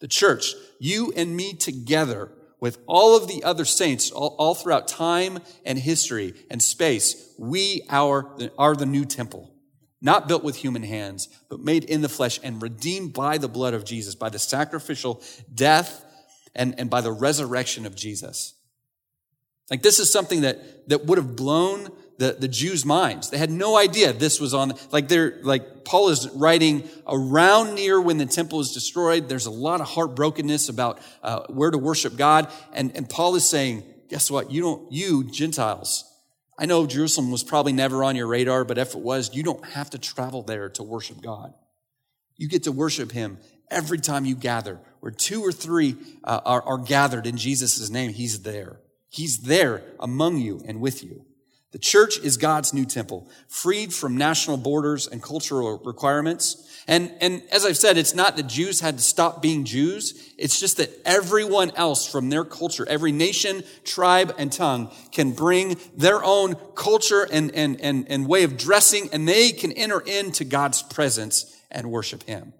The 0.00 0.08
church, 0.08 0.54
you 0.78 1.12
and 1.16 1.36
me 1.36 1.54
together, 1.54 2.32
with 2.60 2.78
all 2.86 3.16
of 3.16 3.28
the 3.28 3.44
other 3.44 3.64
saints 3.64 4.10
all, 4.10 4.34
all 4.38 4.54
throughout 4.54 4.88
time 4.88 5.38
and 5.64 5.78
history 5.78 6.34
and 6.50 6.62
space, 6.62 7.34
we 7.38 7.82
are, 7.90 8.34
are 8.58 8.74
the 8.74 8.86
new 8.86 9.04
temple, 9.04 9.52
not 10.00 10.28
built 10.28 10.42
with 10.42 10.56
human 10.56 10.82
hands, 10.82 11.28
but 11.50 11.60
made 11.60 11.84
in 11.84 12.00
the 12.00 12.08
flesh 12.08 12.40
and 12.42 12.62
redeemed 12.62 13.12
by 13.12 13.36
the 13.38 13.48
blood 13.48 13.74
of 13.74 13.84
Jesus, 13.84 14.14
by 14.14 14.30
the 14.30 14.38
sacrificial 14.38 15.22
death 15.54 16.04
and, 16.54 16.74
and 16.80 16.88
by 16.88 17.02
the 17.02 17.12
resurrection 17.12 17.84
of 17.84 17.94
Jesus. 17.94 18.54
Like 19.70 19.82
this 19.82 19.98
is 19.98 20.10
something 20.10 20.42
that, 20.42 20.88
that 20.88 21.06
would 21.06 21.18
have 21.18 21.36
blown 21.36 21.88
the, 22.18 22.36
the 22.38 22.48
Jews' 22.48 22.84
minds. 22.84 23.30
They 23.30 23.38
had 23.38 23.50
no 23.50 23.76
idea 23.76 24.12
this 24.12 24.40
was 24.40 24.54
on, 24.54 24.74
like 24.90 25.08
they're, 25.08 25.38
like 25.42 25.84
Paul 25.84 26.08
is 26.08 26.28
writing 26.30 26.88
around 27.06 27.74
near 27.74 28.00
when 28.00 28.18
the 28.18 28.26
temple 28.26 28.60
is 28.60 28.72
destroyed. 28.72 29.28
There's 29.28 29.46
a 29.46 29.50
lot 29.50 29.80
of 29.80 29.88
heartbrokenness 29.88 30.70
about 30.70 31.00
uh, 31.22 31.40
where 31.48 31.70
to 31.70 31.78
worship 31.78 32.16
God. 32.16 32.50
And, 32.72 32.96
and 32.96 33.08
Paul 33.08 33.34
is 33.34 33.48
saying, 33.48 33.82
guess 34.08 34.30
what? 34.30 34.50
You 34.50 34.62
don't, 34.62 34.92
you 34.92 35.24
Gentiles, 35.24 36.04
I 36.58 36.64
know 36.64 36.86
Jerusalem 36.86 37.30
was 37.30 37.44
probably 37.44 37.72
never 37.72 38.02
on 38.02 38.16
your 38.16 38.26
radar, 38.26 38.64
but 38.64 38.78
if 38.78 38.94
it 38.94 39.00
was, 39.00 39.34
you 39.34 39.42
don't 39.42 39.64
have 39.66 39.90
to 39.90 39.98
travel 39.98 40.42
there 40.42 40.70
to 40.70 40.82
worship 40.82 41.20
God. 41.20 41.52
You 42.36 42.48
get 42.48 42.62
to 42.64 42.72
worship 42.72 43.12
Him 43.12 43.38
every 43.70 43.98
time 43.98 44.24
you 44.24 44.34
gather. 44.34 44.80
Where 45.00 45.12
two 45.12 45.42
or 45.42 45.52
three 45.52 45.96
uh, 46.24 46.40
are, 46.44 46.62
are 46.62 46.78
gathered 46.78 47.26
in 47.26 47.36
Jesus' 47.36 47.90
name, 47.90 48.12
He's 48.12 48.42
there. 48.42 48.78
He's 49.16 49.38
there 49.38 49.82
among 49.98 50.36
you 50.36 50.60
and 50.66 50.78
with 50.78 51.02
you. 51.02 51.24
The 51.72 51.78
church 51.78 52.18
is 52.18 52.36
God's 52.36 52.74
new 52.74 52.84
temple, 52.84 53.30
freed 53.48 53.94
from 53.94 54.18
national 54.18 54.58
borders 54.58 55.06
and 55.06 55.22
cultural 55.22 55.78
requirements. 55.84 56.82
And, 56.86 57.10
and 57.22 57.42
as 57.50 57.64
I've 57.64 57.78
said, 57.78 57.96
it's 57.96 58.14
not 58.14 58.36
that 58.36 58.46
Jews 58.46 58.80
had 58.80 58.98
to 58.98 59.02
stop 59.02 59.40
being 59.40 59.64
Jews. 59.64 60.34
It's 60.36 60.60
just 60.60 60.76
that 60.76 60.90
everyone 61.06 61.70
else 61.76 62.06
from 62.06 62.28
their 62.28 62.44
culture, 62.44 62.86
every 62.86 63.10
nation, 63.10 63.64
tribe, 63.84 64.34
and 64.36 64.52
tongue 64.52 64.92
can 65.12 65.32
bring 65.32 65.78
their 65.96 66.22
own 66.22 66.54
culture 66.74 67.26
and, 67.32 67.54
and, 67.54 67.80
and, 67.80 68.06
and 68.10 68.28
way 68.28 68.42
of 68.42 68.58
dressing, 68.58 69.08
and 69.14 69.26
they 69.26 69.50
can 69.50 69.72
enter 69.72 70.00
into 70.00 70.44
God's 70.44 70.82
presence 70.82 71.56
and 71.70 71.90
worship 71.90 72.22
Him. 72.24 72.52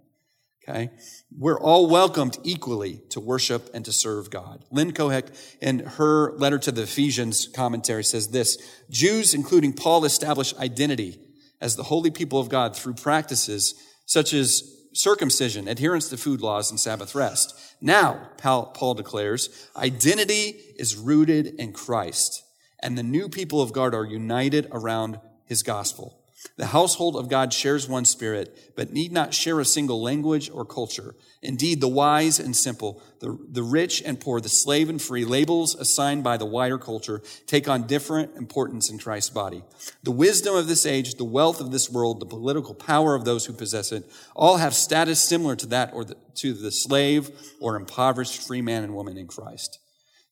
Okay? 0.69 0.91
We're 1.37 1.61
all 1.61 1.89
welcomed 1.89 2.39
equally 2.43 3.03
to 3.11 3.21
worship 3.21 3.71
and 3.73 3.85
to 3.85 3.93
serve 3.93 4.31
God. 4.31 4.65
Lynn 4.71 4.93
Cohick, 4.93 5.29
in 5.61 5.81
her 5.81 6.33
letter 6.39 6.59
to 6.59 6.73
the 6.73 6.83
Ephesians 6.83 7.49
commentary, 7.55 8.03
says 8.03 8.29
this 8.29 8.59
Jews, 8.91 9.33
including 9.33 9.73
Paul, 9.75 10.05
establish 10.05 10.55
identity 10.57 11.21
as 11.61 11.77
the 11.77 11.85
holy 11.85 12.11
people 12.11 12.41
of 12.41 12.49
God 12.49 12.77
through 12.77 12.95
practices 12.95 13.75
such 14.07 14.35
as 14.35 14.73
circumcision, 14.93 15.69
adherence 15.69 16.09
to 16.09 16.17
food 16.17 16.41
laws, 16.41 16.71
and 16.71 16.81
Sabbath 16.81 17.15
rest. 17.15 17.55
Now, 17.81 18.31
Paul 18.39 18.95
declares, 18.95 19.69
identity 19.77 20.57
is 20.77 20.97
rooted 20.97 21.47
in 21.59 21.73
Christ, 21.73 22.43
and 22.83 22.97
the 22.97 23.03
new 23.03 23.29
people 23.29 23.61
of 23.61 23.73
God 23.73 23.95
are 23.95 24.05
united 24.05 24.69
around 24.73 25.21
his 25.45 25.63
gospel. 25.63 26.23
The 26.57 26.67
household 26.67 27.17
of 27.17 27.29
God 27.29 27.53
shares 27.53 27.89
one 27.89 28.05
spirit, 28.05 28.73
but 28.77 28.93
need 28.93 29.11
not 29.11 29.35
share 29.35 29.59
a 29.59 29.65
single 29.65 30.03
language 30.03 30.51
or 30.51 30.65
culture. 30.65 31.15
Indeed, 31.43 31.81
the 31.81 31.89
wise 31.89 32.39
and 32.39 32.55
simple, 32.55 33.03
the, 33.21 33.39
the 33.51 33.63
rich 33.63 34.03
and 34.03 34.21
poor, 34.21 34.41
the 34.41 34.49
slave 34.49 34.89
and 34.89 35.01
free, 35.01 35.25
labels 35.25 35.75
assigned 35.75 36.23
by 36.25 36.37
the 36.37 36.45
wider 36.47 36.79
culture 36.79 37.23
take 37.47 37.69
on 37.69 37.87
different 37.87 38.37
importance 38.37 38.91
in 38.91 38.99
Christ's 38.99 39.31
body. 39.31 39.65
The 40.03 40.11
wisdom 40.11 40.55
of 40.55 40.67
this 40.67 40.85
age, 40.85 41.15
the 41.15 41.25
wealth 41.25 41.61
of 41.61 41.73
this 41.73 41.91
world, 41.91 42.21
the 42.21 42.27
political 42.27 42.75
power 42.75 43.15
of 43.15 43.25
those 43.25 43.47
who 43.47 43.53
possess 43.53 43.91
it, 43.91 44.05
all 44.35 44.59
have 44.59 44.75
status 44.75 45.23
similar 45.23 45.57
to 45.57 45.67
that 45.67 45.93
or 45.95 46.05
the, 46.05 46.17
to 46.37 46.53
the 46.53 46.71
slave 46.71 47.31
or 47.61 47.77
impoverished 47.77 48.47
free 48.47 48.63
man 48.63 48.85
and 48.85 48.95
woman 48.95 49.17
in 49.17 49.27
Christ. 49.27 49.79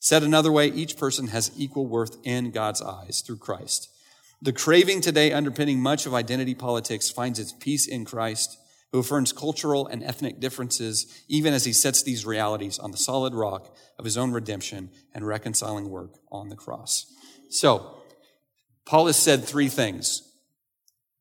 Said 0.01 0.23
another 0.23 0.53
way, 0.53 0.69
each 0.69 0.99
person 0.99 1.29
has 1.29 1.51
equal 1.57 1.87
worth 1.87 2.19
in 2.25 2.51
God's 2.51 2.83
eyes 2.83 3.23
through 3.25 3.39
Christ. 3.39 3.89
The 4.45 4.53
craving 4.53 5.01
today 5.01 5.33
underpinning 5.33 5.81
much 5.81 6.05
of 6.05 6.13
identity 6.13 6.55
politics 6.55 7.09
finds 7.09 7.39
its 7.39 7.55
peace 7.55 7.87
in 7.89 8.05
Christ, 8.05 8.59
who 8.93 8.99
affirms 8.99 9.33
cultural 9.33 9.87
and 9.87 10.05
ethnic 10.05 10.39
differences, 10.39 11.25
even 11.29 11.55
as 11.55 11.65
he 11.65 11.73
sets 11.73 12.03
these 12.03 12.27
realities 12.27 12.79
on 12.79 12.91
the 12.91 12.99
solid 12.99 13.33
rock 13.33 13.75
of 13.99 14.05
his 14.05 14.19
own 14.19 14.33
redemption 14.33 14.91
and 15.15 15.27
reconciling 15.27 15.89
work 15.89 16.19
on 16.31 16.51
the 16.51 16.57
cross. 16.57 17.11
So, 17.49 18.03
Paul 18.85 19.07
has 19.07 19.17
said 19.17 19.45
three 19.45 19.71
things. 19.71 20.35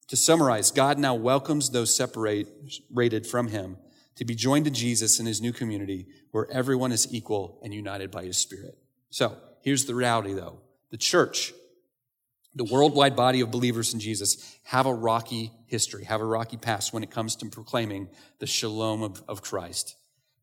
To 0.09 0.17
summarize, 0.17 0.69
God 0.69 0.99
now 0.99 1.15
welcomes 1.15 1.69
those 1.69 1.95
separated 1.95 3.25
from 3.25 3.47
him 3.47 3.77
to 4.17 4.25
be 4.25 4.35
joined 4.35 4.65
to 4.65 4.71
Jesus 4.71 5.17
in 5.17 5.27
his 5.27 5.39
new 5.39 5.53
community 5.53 6.07
where 6.31 6.51
everyone 6.51 6.91
is 6.91 7.07
equal 7.13 7.61
and 7.63 7.73
united 7.73 8.11
by 8.11 8.25
his 8.25 8.37
spirit. 8.37 8.77
So, 9.11 9.37
here's 9.61 9.85
the 9.85 9.95
reality 9.95 10.33
though. 10.33 10.59
The 10.91 10.97
church 10.97 11.53
the 12.55 12.63
worldwide 12.63 13.15
body 13.15 13.41
of 13.41 13.51
believers 13.51 13.93
in 13.93 13.99
Jesus 13.99 14.57
have 14.63 14.85
a 14.85 14.93
rocky 14.93 15.51
history, 15.65 16.03
have 16.05 16.21
a 16.21 16.25
rocky 16.25 16.57
past 16.57 16.93
when 16.93 17.03
it 17.03 17.11
comes 17.11 17.35
to 17.37 17.49
proclaiming 17.49 18.09
the 18.39 18.47
shalom 18.47 19.01
of, 19.01 19.23
of 19.27 19.41
Christ. 19.41 19.95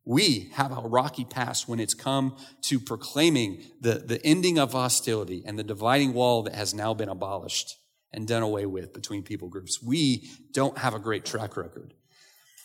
We 0.03 0.49
have 0.53 0.71
a 0.71 0.81
rocky 0.81 1.25
past 1.25 1.67
when 1.67 1.79
it's 1.79 1.93
come 1.93 2.35
to 2.63 2.79
proclaiming 2.79 3.63
the, 3.79 3.95
the 3.95 4.23
ending 4.25 4.57
of 4.57 4.73
hostility 4.73 5.43
and 5.45 5.57
the 5.57 5.63
dividing 5.63 6.13
wall 6.13 6.43
that 6.43 6.55
has 6.55 6.73
now 6.73 6.93
been 6.93 7.09
abolished 7.09 7.77
and 8.11 8.27
done 8.27 8.43
away 8.43 8.65
with 8.65 8.93
between 8.93 9.23
people 9.23 9.47
groups. 9.47 9.81
We 9.81 10.29
don't 10.51 10.77
have 10.77 10.93
a 10.93 10.99
great 10.99 11.23
track 11.23 11.55
record. 11.55 11.93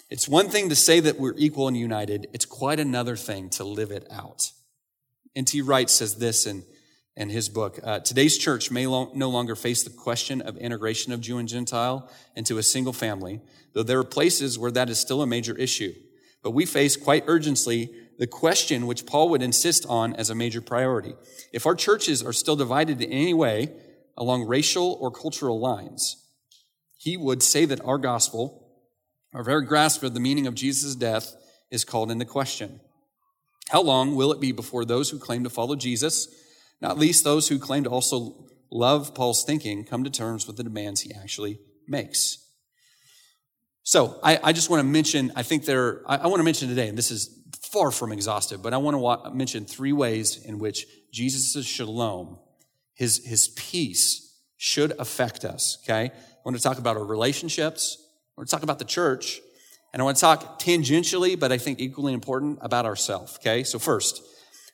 It's 0.09 0.29
one 0.29 0.49
thing 0.49 0.71
to 0.71 0.77
say 0.77 1.01
that 1.01 1.19
we're 1.19 1.35
equal 1.37 1.69
and 1.69 1.77
united. 1.77 2.29
It's 2.33 2.45
quite 2.45 2.81
another 2.81 3.17
thing 3.17 3.51
to 3.51 3.65
live 3.65 3.91
it 3.91 4.07
out. 4.11 4.53
N.T. 5.35 5.61
Wright 5.63 5.91
says 5.91 6.17
this 6.17 6.47
in 6.47 6.65
in 7.17 7.31
his 7.31 7.49
book. 7.49 7.81
Uh, 7.83 7.99
today's 8.01 8.37
church 8.37 8.71
may 8.71 8.87
lo- 8.87 9.11
no 9.15 9.31
longer 9.31 9.57
face 9.57 9.83
the 9.83 9.91
question 9.91 10.43
of 10.43 10.57
integration 10.59 11.13
of 11.13 11.21
Jew 11.21 11.39
and 11.39 11.49
Gentile 11.49 12.11
into 12.35 12.59
a 12.59 12.63
single 12.63 12.93
family, 12.93 13.41
though 13.73 13.83
there 13.83 13.99
are 13.99 14.05
places 14.05 14.59
where 14.59 14.71
that 14.73 14.91
is 14.91 14.99
still 14.99 15.23
a 15.23 15.27
major 15.27 15.57
issue. 15.57 15.95
But 16.43 16.51
we 16.51 16.67
face 16.67 16.97
quite 16.97 17.25
urgently 17.27 17.91
the 18.19 18.27
question 18.27 18.87
which 18.87 19.07
Paul 19.07 19.31
would 19.31 19.43
insist 19.43 19.87
on 19.89 20.15
as 20.15 20.31
a 20.31 20.35
major 20.35 20.61
priority. 20.61 21.15
If 21.53 21.67
our 21.67 21.75
churches 21.75 22.23
are 22.23 22.33
still 22.33 22.57
divided 22.57 23.01
in 23.01 23.11
any 23.11 23.35
way 23.35 23.73
along 24.17 24.47
racial 24.47 24.99
or 25.01 25.11
cultural 25.11 25.59
lines, 25.59 26.23
he 26.99 27.17
would 27.17 27.43
say 27.43 27.65
that 27.65 27.85
our 27.85 27.99
gospel, 27.99 28.69
our 29.35 29.43
very 29.43 29.65
grasp 29.65 30.03
of 30.03 30.15
the 30.15 30.21
meaning 30.21 30.47
of 30.47 30.55
Jesus' 30.55 30.95
death, 30.95 31.35
is 31.71 31.85
called 31.85 32.11
into 32.11 32.25
question. 32.25 32.81
How 33.71 33.83
long 33.83 34.15
will 34.15 34.33
it 34.33 34.41
be 34.41 34.53
before 34.53 34.85
those 34.85 35.11
who 35.11 35.19
claim 35.19 35.45
to 35.45 35.51
follow 35.51 35.77
Jesus 35.77 36.29
not 36.81 36.99
least 36.99 37.25
those 37.25 37.49
who 37.49 37.59
claim 37.59 37.85
to 37.85 37.91
also 37.91 38.47
love 38.71 39.15
Paul's 39.15 39.45
thinking 39.45 39.85
come 39.85 40.05
to 40.05 40.11
terms 40.11 40.47
with 40.47 40.57
the 40.57 40.65
demands 40.65 41.01
he 41.01 41.13
actually 41.15 41.59
makes. 41.87 42.39
So 43.83 44.19
I, 44.23 44.39
I 44.43 44.53
just 44.53 44.69
want 44.69 44.81
to 44.81 44.85
mention, 44.85 45.33
I 45.37 45.43
think 45.43 45.65
there, 45.65 46.03
I, 46.07 46.17
I, 46.17 46.27
want 46.27 46.41
to 46.41 46.45
mention 46.45 46.69
today, 46.69 46.89
and 46.89 46.99
this 46.99 47.13
is 47.13 47.41
far 47.63 47.93
from 47.93 48.11
exhaustive, 48.11 48.61
but 48.61 48.75
I 48.75 48.79
want 48.79 48.95
to 48.95 48.99
wa- 48.99 49.31
mention 49.31 49.65
three 49.65 49.93
ways 49.93 50.45
in 50.45 50.59
which 50.59 50.87
Jesus' 51.13 51.65
shalom, 51.65 52.39
his, 52.95 53.25
his 53.25 53.49
peace, 53.49 54.23
should 54.57 54.93
affect 54.99 55.45
us, 55.45 55.79
okay? 55.85 56.11
I 56.11 56.13
want 56.45 56.57
to 56.57 56.63
talk 56.63 56.79
about 56.79 56.97
our 56.97 57.05
relationships, 57.05 57.97
I 58.37 58.41
want 58.41 58.49
to 58.49 58.57
talk 58.57 58.65
about 58.65 58.81
the 58.81 58.85
church, 58.85 59.41
and 59.93 60.03
I 60.03 60.05
want 60.05 60.17
to 60.17 60.21
talk 60.21 60.61
tangentially, 60.61 61.39
but 61.39 61.53
I 61.53 61.59
think 61.59 61.79
equally 61.79 62.13
important, 62.13 62.59
about 62.63 62.87
ourselves, 62.87 63.37
okay? 63.37 63.63
So 63.63 63.79
first, 63.79 64.21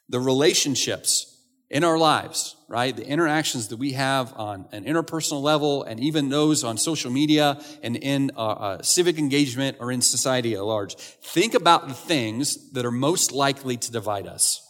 the 0.09 0.21
relationships 0.21 1.32
in 1.73 1.85
our 1.85 1.97
lives, 1.97 2.55
right? 2.69 2.95
The 2.95 3.07
interactions 3.07 3.69
that 3.69 3.79
we 3.79 3.93
have 3.93 4.35
on 4.37 4.67
an 4.73 4.85
interpersonal 4.85 5.41
level 5.43 5.85
and 5.85 5.99
even 5.99 6.29
those 6.29 6.65
on 6.65 6.77
social 6.77 7.11
media 7.11 7.59
and 7.83 7.97
in 7.97 8.31
uh, 8.37 8.41
uh, 8.41 8.83
civic 8.83 9.19
engagement 9.19 9.79
or 9.81 9.91
in 9.91 10.03
society 10.03 10.53
at 10.53 10.63
large. 10.63 10.95
Think 10.97 11.55
about 11.55 11.89
the 11.89 11.95
things 11.95 12.71
that 12.73 12.85
are 12.85 12.93
most 12.93 13.33
likely 13.33 13.79
to 13.79 13.91
divide 13.91 14.27
us. 14.27 14.61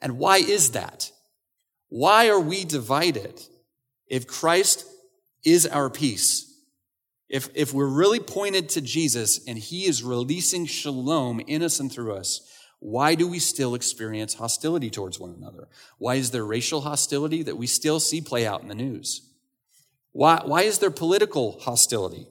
And 0.00 0.18
why 0.18 0.38
is 0.38 0.70
that? 0.70 1.12
Why 1.90 2.30
are 2.30 2.40
we 2.40 2.64
divided 2.64 3.38
if 4.06 4.26
Christ 4.26 4.86
is 5.44 5.66
our 5.66 5.90
peace? 5.90 6.46
If, 7.28 7.50
if 7.54 7.74
we're 7.74 7.86
really 7.86 8.20
pointed 8.20 8.70
to 8.70 8.80
Jesus 8.80 9.46
and 9.46 9.58
he 9.58 9.84
is 9.84 10.02
releasing 10.02 10.64
shalom 10.64 11.40
in 11.40 11.62
us 11.62 11.78
and 11.78 11.92
through 11.92 12.14
us, 12.14 12.40
why 12.80 13.14
do 13.14 13.28
we 13.28 13.38
still 13.38 13.74
experience 13.74 14.34
hostility 14.34 14.90
towards 14.90 15.20
one 15.20 15.34
another? 15.36 15.68
Why 15.98 16.14
is 16.14 16.30
there 16.30 16.44
racial 16.44 16.80
hostility 16.80 17.42
that 17.42 17.58
we 17.58 17.66
still 17.66 18.00
see 18.00 18.22
play 18.22 18.46
out 18.46 18.62
in 18.62 18.68
the 18.68 18.74
news? 18.74 19.20
Why, 20.12 20.40
why 20.44 20.62
is 20.62 20.78
there 20.78 20.90
political 20.90 21.60
hostility? 21.60 22.26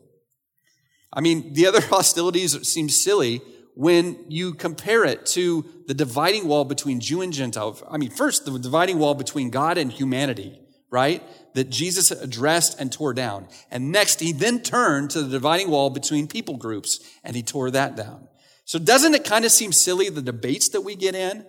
I 1.14 1.22
mean, 1.22 1.54
the 1.54 1.68
other 1.68 1.82
hostilities 1.90 2.68
seem 2.68 2.90
silly 2.90 3.42
when 3.76 4.18
you 4.28 4.56
compare 4.56 5.06
it 5.06 5.26
to 5.28 5.66
the 5.88 5.94
dividing 5.94 6.48
wall 6.48 6.66
between 6.66 7.00
Jew 7.00 7.22
and 7.22 7.32
Gentile. 7.32 7.80
I 7.90 7.98
mean, 7.98 8.10
first, 8.10 8.46
the 8.46 8.58
dividing 8.58 8.98
wall 8.98 9.14
between 9.14 9.52
God 9.52 9.78
and 9.78 9.92
humanity, 9.92 10.60
right? 10.90 11.24
That 11.54 11.70
Jesus 11.70 12.10
addressed 12.10 12.80
and 12.80 12.92
tore 12.92 13.14
down. 13.14 13.48
And 13.70 13.92
next, 13.92 14.20
he 14.20 14.34
then 14.34 14.62
turned 14.62 15.12
to 15.12 15.22
the 15.22 15.30
dividing 15.30 15.70
wall 15.70 15.92
between 15.92 16.28
people 16.28 16.58
groups 16.58 17.00
and 17.24 17.36
he 17.36 17.44
tore 17.44 17.70
that 17.72 17.96
down. 17.96 18.29
So 18.70 18.78
doesn't 18.78 19.16
it 19.16 19.24
kind 19.24 19.46
of 19.46 19.52
seem 19.52 19.72
silly, 19.72 20.10
the 20.10 20.22
debates 20.22 20.70
that 20.70 20.82
we 20.82 20.96
get 20.96 21.16
in? 21.16 21.44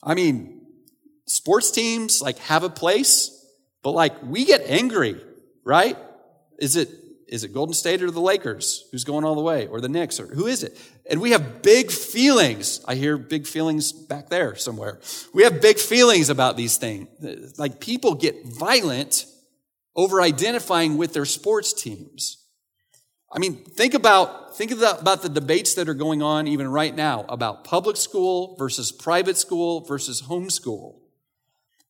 I 0.00 0.14
mean, 0.14 0.60
sports 1.26 1.72
teams 1.72 2.22
like 2.22 2.38
have 2.38 2.62
a 2.62 2.68
place, 2.68 3.44
but 3.82 3.90
like 3.90 4.22
we 4.22 4.44
get 4.44 4.60
angry, 4.68 5.20
right? 5.64 5.98
Is 6.60 6.76
it 6.76 6.88
is 7.26 7.42
it 7.42 7.52
Golden 7.52 7.74
State 7.74 8.00
or 8.00 8.12
the 8.12 8.20
Lakers 8.20 8.88
who's 8.92 9.02
going 9.02 9.24
all 9.24 9.34
the 9.34 9.40
way 9.40 9.66
or 9.66 9.80
the 9.80 9.88
Knicks 9.88 10.20
or 10.20 10.28
who 10.28 10.46
is 10.46 10.62
it? 10.62 10.78
And 11.10 11.20
we 11.20 11.32
have 11.32 11.62
big 11.62 11.90
feelings. 11.90 12.80
I 12.86 12.94
hear 12.94 13.18
big 13.18 13.48
feelings 13.48 13.90
back 13.90 14.28
there 14.28 14.54
somewhere. 14.54 15.00
We 15.34 15.42
have 15.42 15.60
big 15.60 15.80
feelings 15.80 16.28
about 16.28 16.56
these 16.56 16.76
things. 16.76 17.58
Like 17.58 17.80
people 17.80 18.14
get 18.14 18.46
violent 18.46 19.26
over 19.96 20.22
identifying 20.22 20.96
with 20.96 21.12
their 21.12 21.24
sports 21.24 21.72
teams. 21.72 22.41
I 23.34 23.38
mean, 23.38 23.56
think 23.56 23.94
about, 23.94 24.56
think 24.56 24.72
about 24.72 25.22
the 25.22 25.28
debates 25.28 25.74
that 25.74 25.88
are 25.88 25.94
going 25.94 26.22
on 26.22 26.46
even 26.46 26.68
right 26.68 26.94
now 26.94 27.24
about 27.28 27.64
public 27.64 27.96
school 27.96 28.56
versus 28.58 28.92
private 28.92 29.38
school 29.38 29.80
versus 29.80 30.22
homeschool. 30.22 30.96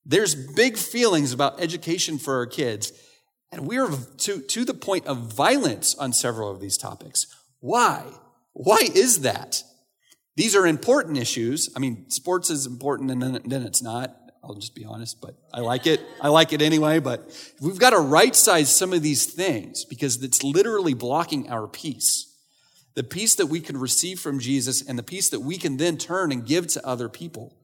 There's 0.07 0.35
big 0.35 0.77
feelings 0.77 1.33
about 1.33 1.61
education 1.61 2.19
for 2.19 2.37
our 2.37 2.47
kids. 2.47 2.93
And 3.51 3.67
we're 3.67 3.91
to, 4.19 4.41
to 4.41 4.65
the 4.65 4.75
point 4.75 5.07
of 5.07 5.35
violence 5.35 5.95
on 5.97 6.13
several 6.13 6.51
of 6.51 6.61
these 6.61 6.79
topics. 6.79 7.27
Why? 7.61 8.05
Why 8.53 8.89
is 8.95 9.21
that? 9.21 9.63
These 10.37 10.57
are 10.57 10.67
important 10.67 11.19
issues. 11.19 11.69
I 11.77 11.81
mean, 11.81 12.09
sports 12.09 12.51
is 12.51 12.67
important 12.67 13.11
and 13.11 13.23
then, 13.23 13.41
then 13.45 13.63
it's 13.63 13.83
not. 13.83 14.17
I'll 14.45 14.55
just 14.55 14.75
be 14.75 14.85
honest, 14.85 15.21
but 15.21 15.37
I 15.53 15.61
like 15.61 15.87
it. 15.87 16.01
I 16.21 16.29
like 16.29 16.53
it 16.53 16.63
anyway, 16.63 16.99
but 16.99 17.31
we've 17.61 17.79
got 17.79 17.91
to 17.91 17.99
right 17.99 18.35
size 18.35 18.75
some 18.75 18.93
of 18.93 19.03
these 19.03 19.27
things 19.27 19.85
because 19.85 20.23
it's 20.23 20.43
literally 20.43 20.95
blocking 20.95 21.49
our 21.49 21.69
peace. 21.69 22.29
The 22.95 23.05
peace 23.05 23.37
that 23.37 23.47
we 23.47 23.61
can 23.61 23.77
receive 23.77 24.19
from 24.19 24.41
Jesus 24.41 24.87
and 24.87 24.99
the 24.99 25.03
peace 25.03 25.31
that 25.31 25.41
we 25.41 25.57
can 25.57 25.77
then 25.77 25.97
turn 25.97 26.33
and 26.33 26.45
give 26.45 26.67
to 26.69 26.87
other 26.87 27.09
people. 27.09 27.57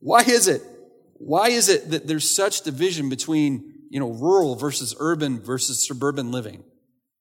Why 0.00 0.22
is 0.22 0.48
it? 0.48 0.62
Why 1.18 1.50
is 1.50 1.68
it 1.68 1.90
that 1.90 2.06
there's 2.06 2.34
such 2.34 2.62
division 2.62 3.08
between 3.08 3.74
you 3.94 4.00
know, 4.00 4.10
rural 4.10 4.56
versus 4.56 4.92
urban 4.98 5.40
versus 5.40 5.86
suburban 5.86 6.32
living. 6.32 6.64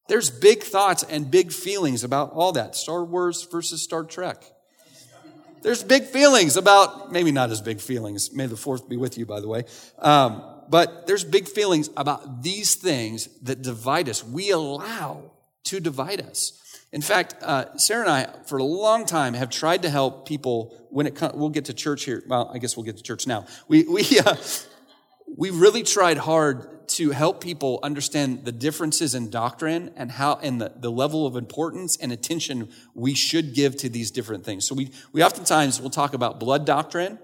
There's 0.08 0.32
big 0.32 0.63
thoughts 0.63 1.04
and 1.04 1.30
big 1.30 1.52
feelings 1.52 2.04
about 2.04 2.32
all 2.34 2.52
that. 2.54 2.76
Star 2.76 3.06
Wars 3.06 3.48
versus 3.52 3.84
Star 3.84 4.04
Trek. 4.04 4.44
There's 5.63 5.84
big 5.84 6.04
feelings 6.04 6.58
about, 6.58 7.12
maybe 7.12 7.32
not 7.32 7.49
as 7.49 7.62
big 7.62 7.80
feelings. 7.80 8.34
May 8.34 8.47
the 8.47 8.58
fourth 8.58 8.88
be 8.89 8.97
with 8.97 9.17
you, 9.17 9.26
by 9.26 9.39
the 9.39 9.47
way. 9.47 9.63
Um, 9.99 10.43
but 10.69 11.08
there's 11.08 11.23
big 11.23 11.47
feelings 11.47 11.89
about 11.97 12.43
these 12.43 12.76
things 12.76 13.28
that 13.41 13.62
divide 13.62 14.10
us. 14.10 14.23
We 14.23 14.52
allow 14.52 15.32
to 15.65 15.80
divide 15.80 16.21
us. 16.21 16.60
In 16.91 17.02
fact, 17.02 17.36
uh, 17.41 17.76
Sarah 17.78 18.02
and 18.02 18.10
I, 18.12 18.43
for 18.45 18.60
a 18.60 18.63
long 18.63 19.06
time, 19.06 19.34
have 19.34 19.49
tried 19.49 19.82
to 19.82 19.89
help 19.89 20.28
people 20.28 20.78
when 20.91 21.08
it 21.08 21.15
comes, 21.15 21.34
we'll 21.34 21.49
get 21.49 21.65
to 21.65 21.73
church 21.73 22.04
here. 22.04 22.23
Well, 22.28 22.52
I 22.54 22.60
guess 22.60 22.78
we'll 22.78 22.86
get 22.86 22.97
to 22.97 23.04
church 23.04 23.26
now. 23.26 23.47
We, 23.67 23.84
we, 23.84 24.06
uh, 24.19 24.36
we 25.36 25.50
really 25.50 25.84
tried 25.84 26.17
hard 26.17 26.88
to 26.88 27.12
help 27.12 27.41
people 27.41 27.80
understand 27.82 28.46
the 28.46 28.52
differences 28.52 29.15
in 29.15 29.30
doctrine 29.30 29.91
and 29.96 30.12
how 30.12 30.39
and 30.43 30.62
the, 30.62 30.74
the 30.76 30.91
level 30.91 31.26
of 31.26 31.36
importance 31.36 31.98
and 31.98 32.12
attention 32.12 32.69
we 32.93 33.13
should 33.13 33.54
give 33.54 33.76
to 33.78 33.89
these 33.89 34.12
different 34.12 34.43
things. 34.43 34.67
So 34.67 34.76
we, 34.76 34.91
we 35.12 35.24
oftentimes 35.24 35.82
will 35.82 35.89
talk 35.89 36.13
about 36.13 36.39
blood 36.39 36.65
doctrine. 36.65 37.17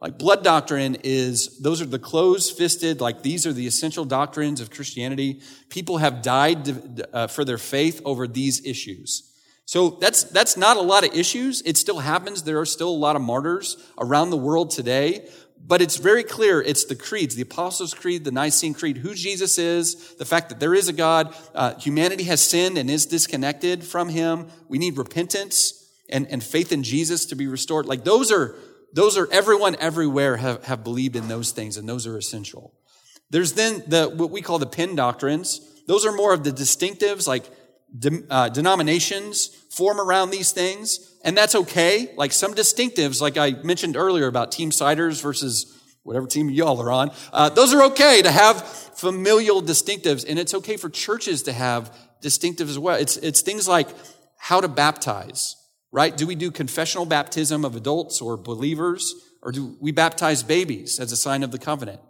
Like 0.00 0.18
blood 0.18 0.44
doctrine 0.44 0.98
is, 1.04 1.58
those 1.60 1.80
are 1.80 1.86
the 1.86 1.98
closed 1.98 2.56
fisted, 2.56 3.00
like 3.00 3.22
these 3.22 3.46
are 3.46 3.52
the 3.52 3.66
essential 3.66 4.04
doctrines 4.04 4.60
of 4.60 4.70
Christianity. 4.70 5.40
People 5.70 5.98
have 5.98 6.20
died 6.20 7.06
uh, 7.14 7.28
for 7.28 7.44
their 7.44 7.58
faith 7.58 8.02
over 8.04 8.26
these 8.28 8.64
issues. 8.66 9.32
So 9.64 9.90
that's, 9.90 10.22
that's 10.24 10.56
not 10.56 10.76
a 10.76 10.82
lot 10.82 11.04
of 11.04 11.14
issues. 11.14 11.62
It 11.62 11.76
still 11.76 11.98
happens. 11.98 12.42
There 12.42 12.60
are 12.60 12.66
still 12.66 12.90
a 12.90 12.90
lot 12.90 13.16
of 13.16 13.22
martyrs 13.22 13.76
around 13.98 14.30
the 14.30 14.36
world 14.36 14.70
today. 14.70 15.28
But 15.66 15.82
it's 15.82 15.96
very 15.96 16.22
clear 16.22 16.62
it's 16.62 16.84
the 16.84 16.94
creeds, 16.94 17.34
the 17.34 17.42
Apostles' 17.42 17.92
Creed, 17.92 18.24
the 18.24 18.30
Nicene 18.30 18.72
Creed, 18.72 18.98
who 18.98 19.14
Jesus 19.14 19.58
is, 19.58 20.14
the 20.14 20.24
fact 20.24 20.48
that 20.50 20.60
there 20.60 20.74
is 20.74 20.88
a 20.88 20.92
God. 20.92 21.34
Uh, 21.54 21.74
humanity 21.74 22.24
has 22.24 22.40
sinned 22.40 22.78
and 22.78 22.88
is 22.88 23.06
disconnected 23.06 23.82
from 23.82 24.08
Him. 24.08 24.46
We 24.68 24.78
need 24.78 24.96
repentance 24.96 25.90
and, 26.08 26.28
and 26.28 26.42
faith 26.42 26.70
in 26.70 26.84
Jesus 26.84 27.26
to 27.26 27.34
be 27.34 27.48
restored. 27.48 27.86
Like 27.86 28.04
those 28.04 28.30
are, 28.30 28.54
those 28.92 29.18
are 29.18 29.28
everyone 29.32 29.74
everywhere 29.80 30.36
have, 30.36 30.64
have 30.64 30.84
believed 30.84 31.16
in 31.16 31.26
those 31.26 31.50
things 31.50 31.76
and 31.76 31.88
those 31.88 32.06
are 32.06 32.16
essential. 32.16 32.72
There's 33.30 33.54
then 33.54 33.82
the, 33.88 34.08
what 34.08 34.30
we 34.30 34.42
call 34.42 34.60
the 34.60 34.66
pen 34.66 34.94
doctrines. 34.94 35.60
Those 35.88 36.06
are 36.06 36.12
more 36.12 36.32
of 36.32 36.44
the 36.44 36.52
distinctives, 36.52 37.26
like 37.26 37.44
de, 37.98 38.22
uh, 38.30 38.50
denominations 38.50 39.46
form 39.70 40.00
around 40.00 40.30
these 40.30 40.52
things. 40.52 41.15
And 41.26 41.36
that's 41.36 41.56
okay. 41.56 42.14
Like 42.16 42.32
some 42.32 42.54
distinctives, 42.54 43.20
like 43.20 43.36
I 43.36 43.50
mentioned 43.64 43.96
earlier 43.96 44.28
about 44.28 44.52
team 44.52 44.70
ciders 44.70 45.20
versus 45.20 45.76
whatever 46.04 46.28
team 46.28 46.48
y'all 46.48 46.80
are 46.80 46.92
on, 46.92 47.10
uh, 47.32 47.48
those 47.48 47.74
are 47.74 47.82
okay 47.86 48.22
to 48.22 48.30
have 48.30 48.62
familial 48.62 49.60
distinctives. 49.60 50.24
And 50.26 50.38
it's 50.38 50.54
okay 50.54 50.76
for 50.76 50.88
churches 50.88 51.42
to 51.42 51.52
have 51.52 51.92
distinctives 52.22 52.68
as 52.68 52.78
well. 52.78 52.96
It's, 52.96 53.16
it's 53.16 53.40
things 53.40 53.66
like 53.66 53.88
how 54.38 54.60
to 54.60 54.68
baptize, 54.68 55.56
right? 55.90 56.16
Do 56.16 56.28
we 56.28 56.36
do 56.36 56.52
confessional 56.52 57.06
baptism 57.06 57.64
of 57.64 57.74
adults 57.74 58.20
or 58.20 58.36
believers? 58.36 59.12
Or 59.42 59.50
do 59.50 59.76
we 59.80 59.90
baptize 59.90 60.44
babies 60.44 61.00
as 61.00 61.10
a 61.10 61.16
sign 61.16 61.42
of 61.42 61.50
the 61.50 61.58
covenant? 61.58 62.00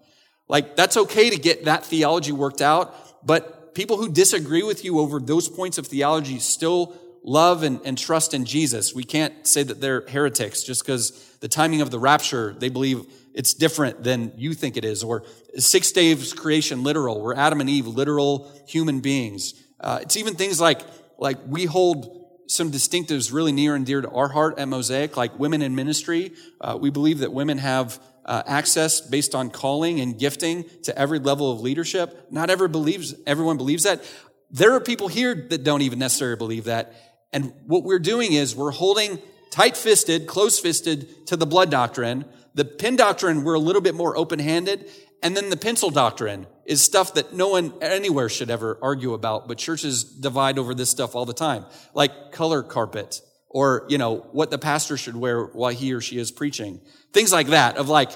Like, 0.47 0.77
that's 0.77 0.97
okay 0.97 1.31
to 1.31 1.39
get 1.39 1.65
that 1.65 1.87
theology 1.87 2.33
worked 2.33 2.61
out, 2.61 2.95
but 3.27 3.75
people 3.75 3.97
who 3.97 4.11
disagree 4.11 4.63
with 4.63 4.85
you 4.85 5.01
over 5.01 5.21
those 5.21 5.49
points 5.49 5.79
of 5.79 5.87
theology 5.87 6.39
still 6.39 6.97
love 7.27 7.65
and, 7.65 7.81
and 7.85 7.99
trust 7.99 8.33
in 8.33 8.47
Jesus. 8.47 8.95
We 8.95 9.05
can't 9.05 9.47
say 9.47 9.63
that 9.65 9.81
they're 9.81 10.05
heretics 10.09 10.63
just 10.63 10.83
because 10.83 11.37
the 11.41 11.49
timing 11.49 11.83
of 11.83 11.91
the 11.91 11.99
rapture, 11.99 12.55
they 12.59 12.71
believe 12.71 13.05
it's 13.35 13.53
different 13.53 14.03
than 14.03 14.33
you 14.37 14.55
think 14.55 14.79
it 14.79 14.85
is. 14.85 15.03
Or 15.03 15.25
six 15.59 15.93
days 15.93 16.33
creation 16.33 16.85
literal. 16.85 17.21
We're 17.21 17.35
Adam 17.35 17.61
and 17.61 17.69
Eve, 17.69 17.87
literal 17.87 18.51
human 18.67 19.01
beings. 19.01 19.55
Uh, 19.81 19.99
it's 20.03 20.17
even 20.17 20.37
things 20.37 20.61
like, 20.61 20.81
like 21.19 21.39
we 21.47 21.67
hold 21.67 22.25
some 22.47 22.71
distinctives 22.71 23.33
really 23.33 23.53
near 23.53 23.75
and 23.75 23.85
dear 23.85 24.01
to 24.01 24.11
our 24.11 24.29
heart 24.29 24.59
at 24.59 24.69
Mosaic, 24.69 25.17
like 25.17 25.37
women 25.37 25.63
in 25.63 25.75
ministry. 25.75 26.33
Uh, 26.61 26.79
we 26.81 26.91
believe 26.91 27.19
that 27.19 27.33
women 27.33 27.59
have 27.59 28.01
uh, 28.25 28.43
access 28.47 29.01
based 29.01 29.35
on 29.35 29.51
calling 29.51 30.01
and 30.01 30.19
gifting 30.19 30.65
to 30.85 30.97
every 30.97 31.19
level 31.19 31.51
of 31.51 31.61
leadership. 31.61 32.29
Not 32.31 32.51
every 32.51 32.69
believes, 32.69 33.15
everyone 33.27 33.57
believes 33.57 33.83
that. 33.83 34.05
There 34.51 34.73
are 34.75 34.81
people 34.81 35.09
here 35.09 35.35
that 35.51 35.65
don't 35.65 35.83
even 35.83 35.99
necessarily 35.99 36.37
believe 36.37 36.65
that. 36.65 36.95
And 37.33 37.53
what 37.67 37.85
we're 37.85 37.99
doing 37.99 38.33
is 38.33 38.55
we're 38.55 38.71
holding 38.71 39.19
tight 39.51 39.77
fisted, 39.77 40.27
close 40.27 40.59
fisted 40.59 41.27
to 41.27 41.37
the 41.37 41.47
blood 41.47 41.71
doctrine. 41.71 42.25
The 42.55 42.65
pen 42.65 42.97
doctrine, 42.97 43.45
we're 43.45 43.55
a 43.55 43.61
little 43.61 43.83
bit 43.83 43.95
more 43.95 44.17
open 44.17 44.39
handed. 44.39 44.91
And 45.23 45.37
then 45.37 45.51
the 45.51 45.57
pencil 45.57 45.91
doctrine 45.91 46.47
is 46.67 46.83
stuff 46.83 47.15
that 47.15 47.33
no 47.33 47.49
one 47.49 47.73
anywhere 47.81 48.29
should 48.29 48.51
ever 48.51 48.79
argue 48.83 49.15
about, 49.15 49.49
but 49.49 49.59
churches 49.59 50.05
divide 50.05 50.59
over 50.59 50.75
this 50.75 50.91
stuff 50.91 51.15
all 51.15 51.25
the 51.25 51.33
time, 51.33 51.65
like 51.95 52.33
color 52.33 52.63
carpet 52.63 53.21
or, 53.49 53.87
you 53.89 53.99
know, 53.99 54.27
what 54.33 54.51
the 54.51 54.59
pastor 54.59 54.97
should 54.97 55.17
wear 55.17 55.45
while 55.45 55.73
he 55.73 55.95
or 55.95 56.01
she 56.01 56.19
is 56.19 56.31
preaching. 56.31 56.81
Things 57.13 57.33
like 57.33 57.49
that 57.49 57.77
of 57.77 57.89
like, 57.89 58.11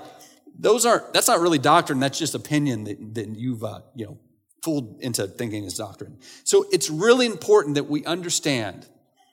those 0.59 0.85
aren't, 0.85 1.15
that's 1.15 1.29
not 1.29 1.41
really 1.41 1.59
doctrine. 1.59 2.01
That's 2.01 2.19
just 2.19 2.35
opinion 2.35 2.85
that, 2.85 3.15
that 3.15 3.29
you've, 3.29 3.65
uh, 3.65 3.81
you 3.95 4.05
know, 4.05 4.19
fooled 4.63 4.99
into 5.01 5.27
thinking 5.27 5.65
is 5.65 5.75
doctrine. 5.75 6.19
So 6.45 6.67
it's 6.71 6.91
really 6.91 7.25
important 7.25 7.77
that 7.77 7.85
we 7.85 8.05
understand 8.05 8.87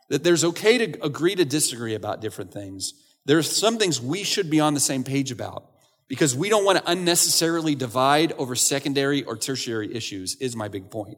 that 0.10 0.24
there's 0.24 0.44
okay 0.44 0.78
to 0.78 1.04
agree 1.06 1.36
to 1.36 1.46
disagree 1.46 1.96
about 1.96 2.22
different 2.22 2.52
things. 2.52 2.94
There's 3.26 3.54
some 3.54 3.78
things 3.78 4.02
we 4.02 4.24
should 4.24 4.50
be 4.50 4.60
on 4.60 4.74
the 4.74 4.80
same 4.80 5.04
page 5.04 5.32
about 5.32 5.70
because 6.08 6.36
we 6.36 6.50
don't 6.50 6.64
want 6.64 6.78
to 6.78 6.90
unnecessarily 6.90 7.76
divide 7.76 8.32
over 8.34 8.56
secondary 8.56 9.24
or 9.24 9.36
tertiary 9.36 9.94
issues 9.94 10.36
is 10.36 10.56
my 10.56 10.68
big 10.68 10.90
point. 10.90 11.18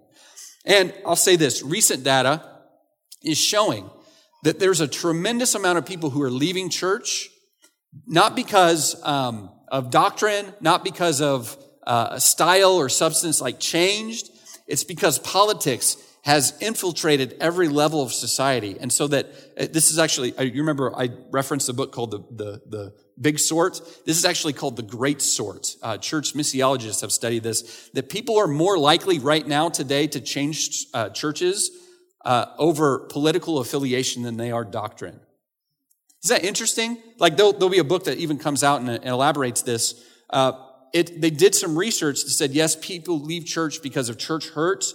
And 0.66 0.94
I'll 1.06 1.16
say 1.16 1.36
this, 1.36 1.62
recent 1.62 2.04
data 2.04 2.44
is 3.24 3.38
showing 3.38 3.90
that 4.44 4.60
there's 4.60 4.82
a 4.82 4.88
tremendous 4.88 5.56
amount 5.56 5.78
of 5.78 5.86
people 5.86 6.10
who 6.10 6.22
are 6.22 6.32
leaving 6.32 6.70
church, 6.70 7.30
not 8.08 8.36
because 8.36 9.00
um, 9.04 9.52
of 9.68 9.92
doctrine, 9.92 10.54
not 10.62 10.84
because 10.84 11.22
of 11.22 11.58
uh, 11.86 12.18
style 12.20 12.72
or 12.72 12.90
substance 12.90 13.42
like 13.42 13.60
changed. 13.60 14.30
It's 14.68 14.84
because 14.84 15.20
politics 15.20 15.98
has 16.24 16.58
infiltrated 16.60 17.36
every 17.40 17.68
level 17.68 18.04
of 18.04 18.12
society. 18.12 18.78
And 18.80 18.92
so 18.92 19.08
that 19.08 19.28
uh, 19.58 19.68
this 19.72 19.90
is 19.90 20.00
actually, 20.00 20.34
you 20.38 20.62
remember 20.62 20.94
I 20.96 21.10
referenced 21.32 21.70
a 21.70 21.74
book 21.74 21.92
called 21.92 22.12
the, 22.12 22.20
the, 22.32 22.62
the 22.68 22.94
Big 23.20 23.40
Sort. 23.40 23.82
This 24.06 24.18
is 24.18 24.26
actually 24.26 24.54
called 24.54 24.76
the 24.76 24.84
Great 24.84 25.22
Sort. 25.22 25.76
Uh, 25.82 25.98
church 25.98 26.34
missiologists 26.34 27.02
have 27.02 27.12
studied 27.12 27.44
this, 27.44 27.90
that 27.94 28.10
people 28.10 28.38
are 28.38 28.48
more 28.48 28.78
likely 28.78 29.20
right 29.20 29.48
now 29.48 29.70
today 29.70 30.08
to 30.08 30.20
change 30.20 30.88
uh, 30.94 31.10
churches 31.10 31.72
uh, 32.26 32.48
over 32.58 33.08
political 33.10 33.60
affiliation 33.60 34.24
than 34.24 34.38
they 34.38 34.52
are 34.52 34.66
doctrine. 34.66 35.20
Is 36.22 36.30
that 36.30 36.44
interesting? 36.44 36.98
Like 37.18 37.38
there'll, 37.38 37.54
there'll 37.54 37.70
be 37.70 37.80
a 37.80 37.84
book 37.84 38.04
that 38.06 38.18
even 38.18 38.38
comes 38.38 38.62
out 38.62 38.82
and, 38.82 38.90
and 38.90 39.06
elaborates 39.06 39.62
this. 39.62 40.06
Uh, 40.30 40.52
it, 40.92 41.22
they 41.22 41.30
did 41.30 41.56
some 41.56 41.78
research 41.78 42.24
that 42.24 42.32
said, 42.32 42.52
yes, 42.52 42.76
people 42.76 43.22
leave 43.22 43.46
church 43.46 43.82
because 43.82 44.10
of 44.10 44.18
church 44.18 44.50
hurt 44.50 44.86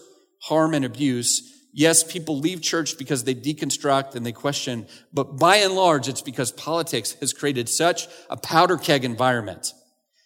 harm 0.44 0.74
and 0.74 0.84
abuse. 0.84 1.50
Yes, 1.72 2.04
people 2.04 2.38
leave 2.38 2.60
church 2.60 2.98
because 2.98 3.24
they 3.24 3.34
deconstruct 3.34 4.14
and 4.14 4.24
they 4.24 4.32
question, 4.32 4.86
but 5.12 5.38
by 5.38 5.56
and 5.56 5.74
large, 5.74 6.06
it's 6.06 6.20
because 6.20 6.52
politics 6.52 7.16
has 7.20 7.32
created 7.32 7.68
such 7.68 8.06
a 8.28 8.36
powder 8.36 8.76
keg 8.76 9.04
environment. 9.04 9.72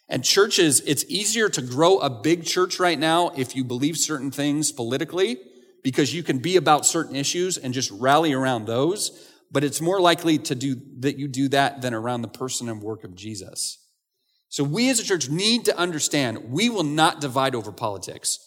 And 0.09 0.23
churches, 0.23 0.81
it's 0.81 1.05
easier 1.07 1.49
to 1.49 1.61
grow 1.61 1.99
a 1.99 2.09
big 2.09 2.43
church 2.43 2.79
right 2.79 2.99
now 2.99 3.31
if 3.37 3.55
you 3.55 3.63
believe 3.63 3.95
certain 3.95 4.31
things 4.31 4.71
politically 4.71 5.37
because 5.83 6.13
you 6.13 6.23
can 6.23 6.39
be 6.39 6.57
about 6.57 6.85
certain 6.85 7.15
issues 7.15 7.57
and 7.57 7.73
just 7.73 7.89
rally 7.91 8.33
around 8.33 8.65
those. 8.65 9.27
But 9.51 9.63
it's 9.63 9.79
more 9.79 10.01
likely 10.01 10.37
to 10.39 10.55
do 10.55 10.75
that 10.99 11.17
you 11.17 11.27
do 11.27 11.47
that 11.49 11.81
than 11.81 11.93
around 11.93 12.23
the 12.23 12.27
person 12.27 12.67
and 12.69 12.81
work 12.81 13.03
of 13.03 13.15
Jesus. 13.15 13.77
So 14.49 14.63
we 14.63 14.89
as 14.89 14.99
a 14.99 15.03
church 15.03 15.29
need 15.29 15.65
to 15.65 15.77
understand 15.77 16.51
we 16.51 16.69
will 16.69 16.83
not 16.83 17.21
divide 17.21 17.55
over 17.55 17.71
politics 17.71 18.39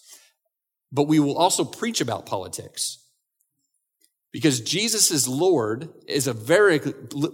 but 0.92 1.04
we 1.04 1.18
will 1.18 1.36
also 1.36 1.64
preach 1.64 2.00
about 2.00 2.26
politics. 2.26 2.98
Because 4.30 4.60
Jesus 4.60 5.10
is 5.10 5.26
Lord 5.26 5.88
is 6.06 6.26
a 6.26 6.32
very 6.32 6.80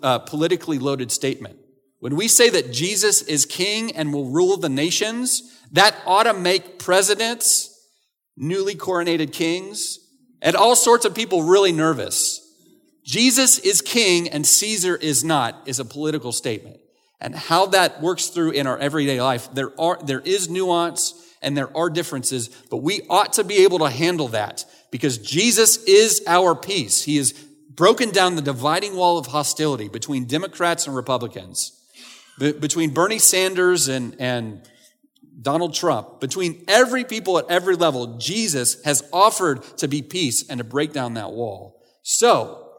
uh, 0.02 0.20
politically 0.20 0.78
loaded 0.78 1.12
statement. 1.12 1.58
When 2.00 2.16
we 2.16 2.28
say 2.28 2.48
that 2.50 2.72
Jesus 2.72 3.22
is 3.22 3.44
king 3.44 3.92
and 3.92 4.12
will 4.12 4.30
rule 4.30 4.56
the 4.56 4.68
nations, 4.68 5.58
that 5.72 5.96
ought 6.06 6.24
to 6.24 6.34
make 6.34 6.78
presidents, 6.78 7.74
newly 8.36 8.74
coronated 8.74 9.32
kings, 9.32 9.98
and 10.40 10.54
all 10.54 10.76
sorts 10.76 11.04
of 11.04 11.14
people 11.14 11.42
really 11.42 11.72
nervous. 11.72 12.44
Jesus 13.04 13.58
is 13.58 13.80
king 13.80 14.28
and 14.28 14.46
Caesar 14.46 14.94
is 14.94 15.24
not 15.24 15.62
is 15.66 15.80
a 15.80 15.84
political 15.84 16.30
statement. 16.30 16.78
And 17.20 17.34
how 17.34 17.66
that 17.66 18.00
works 18.00 18.28
through 18.28 18.52
in 18.52 18.68
our 18.68 18.78
everyday 18.78 19.20
life, 19.20 19.48
there 19.52 19.72
are, 19.80 19.98
there 20.04 20.20
is 20.20 20.48
nuance 20.48 21.14
and 21.42 21.56
there 21.56 21.74
are 21.76 21.90
differences, 21.90 22.48
but 22.70 22.78
we 22.78 23.02
ought 23.08 23.34
to 23.34 23.44
be 23.44 23.64
able 23.64 23.80
to 23.80 23.90
handle 23.90 24.28
that 24.28 24.64
because 24.90 25.18
Jesus 25.18 25.76
is 25.84 26.22
our 26.26 26.54
peace. 26.54 27.02
He 27.02 27.16
has 27.16 27.32
broken 27.32 28.10
down 28.10 28.36
the 28.36 28.42
dividing 28.42 28.96
wall 28.96 29.18
of 29.18 29.26
hostility 29.26 29.88
between 29.88 30.24
Democrats 30.24 30.86
and 30.86 30.96
Republicans, 30.96 31.72
between 32.38 32.90
Bernie 32.90 33.18
Sanders 33.18 33.88
and, 33.88 34.16
and 34.18 34.68
Donald 35.40 35.74
Trump, 35.74 36.20
between 36.20 36.64
every 36.66 37.04
people 37.04 37.38
at 37.38 37.48
every 37.48 37.76
level, 37.76 38.18
Jesus 38.18 38.82
has 38.84 39.08
offered 39.12 39.62
to 39.78 39.86
be 39.86 40.02
peace 40.02 40.48
and 40.48 40.58
to 40.58 40.64
break 40.64 40.92
down 40.92 41.14
that 41.14 41.30
wall. 41.30 41.80
So 42.02 42.72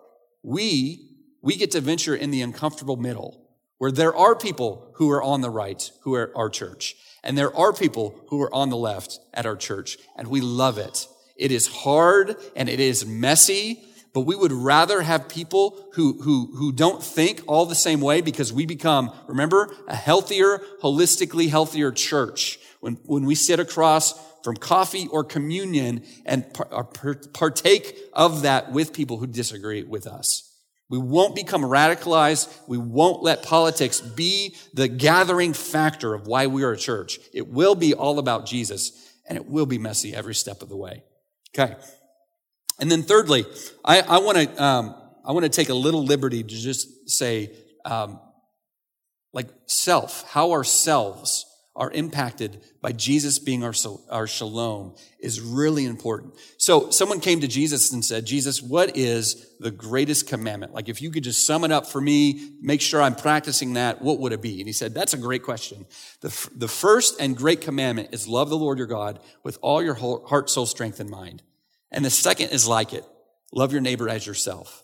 we, 0.43 1.10
we 1.41 1.55
get 1.55 1.72
to 1.72 1.82
venture 1.82 2.16
in 2.16 2.32
the 2.32 2.41
uncomfortable 2.41 2.97
middle 2.97 3.45
where 3.78 3.91
there 3.91 4.14
are 4.14 4.36
people 4.36 4.91
who 4.95 5.10
are 5.10 5.24
on 5.24 5.41
the 5.41 5.49
right, 5.49 5.89
who 6.01 6.14
are 6.14 6.32
our 6.36 6.49
church. 6.49 6.95
And 7.24 7.38
there 7.38 7.55
are 7.55 7.74
people 7.74 8.20
who 8.30 8.41
are 8.41 8.53
on 8.53 8.70
the 8.70 8.78
left 8.78 9.20
at 9.34 9.45
our 9.45 9.55
church, 9.55 9.97
and 10.15 10.28
we 10.28 10.41
love 10.41 10.78
it. 10.78 11.07
It 11.36 11.51
is 11.51 11.67
hard 11.67 12.36
and 12.55 12.67
it 12.67 12.80
is 12.80 13.05
messy, 13.05 13.82
but 14.13 14.22
we 14.22 14.36
would 14.36 14.51
rather 14.51 15.01
have 15.01 15.30
people 15.30 15.88
who, 15.93 16.22
who, 16.22 16.51
who 16.55 16.72
don't 16.72 17.01
think 17.01 17.41
all 17.47 17.65
the 17.65 17.76
same 17.76 18.01
way 18.01 18.22
because 18.22 18.51
we 18.51 18.65
become, 18.65 19.13
remember, 19.28 19.74
a 19.88 19.95
healthier, 19.95 20.61
holistically 20.82 21.49
healthier 21.49 21.91
church. 21.91 22.59
When, 22.82 22.95
when 23.05 23.26
we 23.26 23.36
sit 23.36 23.59
across 23.59 24.20
from 24.43 24.55
coffee 24.55 25.07
or 25.07 25.24
communion 25.24 26.03
and 26.26 26.45
uh, 26.72 26.84
partake 26.84 27.97
of 28.13 28.41
that 28.43 28.72
with 28.72 28.93
people 28.93 29.17
who 29.17 29.28
disagree 29.28 29.84
with 29.84 30.07
us. 30.07 30.48
We 30.89 30.97
won't 30.97 31.35
become 31.35 31.61
radicalized. 31.61 32.51
We 32.67 32.79
won't 32.79 33.21
let 33.21 33.43
politics 33.43 34.01
be 34.01 34.55
the 34.73 34.87
gathering 34.87 35.53
factor 35.53 36.13
of 36.15 36.25
why 36.25 36.47
we 36.47 36.63
are 36.63 36.71
a 36.71 36.77
church. 36.77 37.19
It 37.31 37.47
will 37.47 37.75
be 37.75 37.93
all 37.93 38.17
about 38.17 38.47
Jesus 38.47 39.13
and 39.27 39.37
it 39.37 39.47
will 39.47 39.67
be 39.67 39.77
messy 39.77 40.15
every 40.15 40.33
step 40.33 40.63
of 40.63 40.69
the 40.69 40.75
way. 40.75 41.03
Okay. 41.55 41.75
And 42.79 42.91
then 42.91 43.03
thirdly, 43.03 43.45
I, 43.85 44.01
I 44.01 44.17
want 44.19 44.37
to, 44.37 44.63
um, 44.63 44.95
I 45.23 45.31
want 45.31 45.43
to 45.43 45.49
take 45.49 45.69
a 45.69 45.73
little 45.75 46.03
liberty 46.03 46.41
to 46.41 46.55
just 46.55 47.09
say, 47.09 47.51
um, 47.85 48.19
like 49.31 49.47
self, 49.67 50.27
how 50.29 50.53
ourselves 50.53 51.45
are 51.80 51.89
impacted 51.91 52.61
by 52.82 52.91
Jesus 52.91 53.39
being 53.39 53.63
our, 53.63 53.73
our 54.09 54.27
shalom 54.27 54.93
is 55.17 55.39
really 55.39 55.86
important. 55.86 56.36
So 56.57 56.89
someone 56.89 57.21
came 57.21 57.39
to 57.39 57.47
Jesus 57.47 57.93
and 57.93 58.03
said, 58.03 58.25
Jesus, 58.25 58.61
what 58.61 58.97
is 58.97 59.47
the 59.61 59.71
greatest 59.71 60.27
commandment? 60.27 60.73
Like 60.73 60.89
if 60.89 61.01
you 61.01 61.09
could 61.09 61.23
just 61.23 61.47
sum 61.47 61.63
it 61.63 61.71
up 61.71 61.88
for 61.88 62.01
me, 62.01 62.51
make 62.61 62.82
sure 62.82 63.01
I'm 63.01 63.15
practicing 63.15 63.73
that, 63.73 64.01
what 64.01 64.19
would 64.19 64.34
it 64.34 64.41
be? 64.41 64.59
And 64.59 64.67
he 64.67 64.73
said, 64.73 64.93
that's 64.93 65.13
a 65.13 65.17
great 65.17 65.43
question. 65.43 65.86
The, 66.19 66.49
the 66.53 66.67
first 66.67 67.19
and 67.21 67.36
great 67.36 67.61
commandment 67.61 68.09
is 68.11 68.27
love 68.27 68.49
the 68.49 68.57
Lord 68.57 68.77
your 68.77 68.86
God 68.86 69.19
with 69.43 69.57
all 69.61 69.82
your 69.82 69.95
heart, 69.95 70.49
soul, 70.49 70.65
strength, 70.65 70.99
and 70.99 71.09
mind. 71.09 71.43
And 71.91 72.03
the 72.03 72.09
second 72.09 72.49
is 72.49 72.67
like 72.67 72.93
it. 72.93 73.05
Love 73.53 73.71
your 73.71 73.82
neighbor 73.82 74.09
as 74.09 74.27
yourself. 74.27 74.84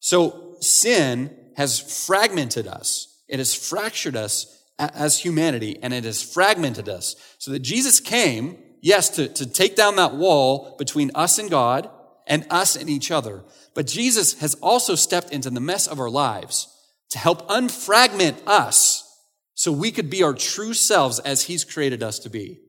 So 0.00 0.56
sin 0.60 1.34
has 1.56 1.78
fragmented 2.04 2.66
us. 2.66 3.22
It 3.28 3.38
has 3.38 3.54
fractured 3.54 4.16
us 4.16 4.63
as 4.78 5.20
humanity 5.20 5.78
and 5.82 5.92
it 5.92 6.04
has 6.04 6.22
fragmented 6.22 6.88
us. 6.88 7.16
So 7.38 7.50
that 7.52 7.60
Jesus 7.60 8.00
came, 8.00 8.58
yes, 8.80 9.08
to, 9.10 9.28
to 9.28 9.46
take 9.46 9.76
down 9.76 9.96
that 9.96 10.14
wall 10.14 10.76
between 10.78 11.10
us 11.14 11.38
and 11.38 11.50
God 11.50 11.88
and 12.26 12.46
us 12.50 12.76
and 12.76 12.88
each 12.88 13.10
other. 13.10 13.44
But 13.74 13.86
Jesus 13.86 14.40
has 14.40 14.54
also 14.56 14.94
stepped 14.94 15.30
into 15.30 15.50
the 15.50 15.60
mess 15.60 15.86
of 15.86 16.00
our 16.00 16.10
lives 16.10 16.68
to 17.10 17.18
help 17.18 17.44
unfragment 17.48 18.42
us 18.46 19.00
so 19.54 19.70
we 19.70 19.92
could 19.92 20.10
be 20.10 20.22
our 20.22 20.34
true 20.34 20.74
selves 20.74 21.18
as 21.20 21.42
he's 21.42 21.64
created 21.64 22.02
us 22.02 22.18
to 22.20 22.30
be. 22.30 22.60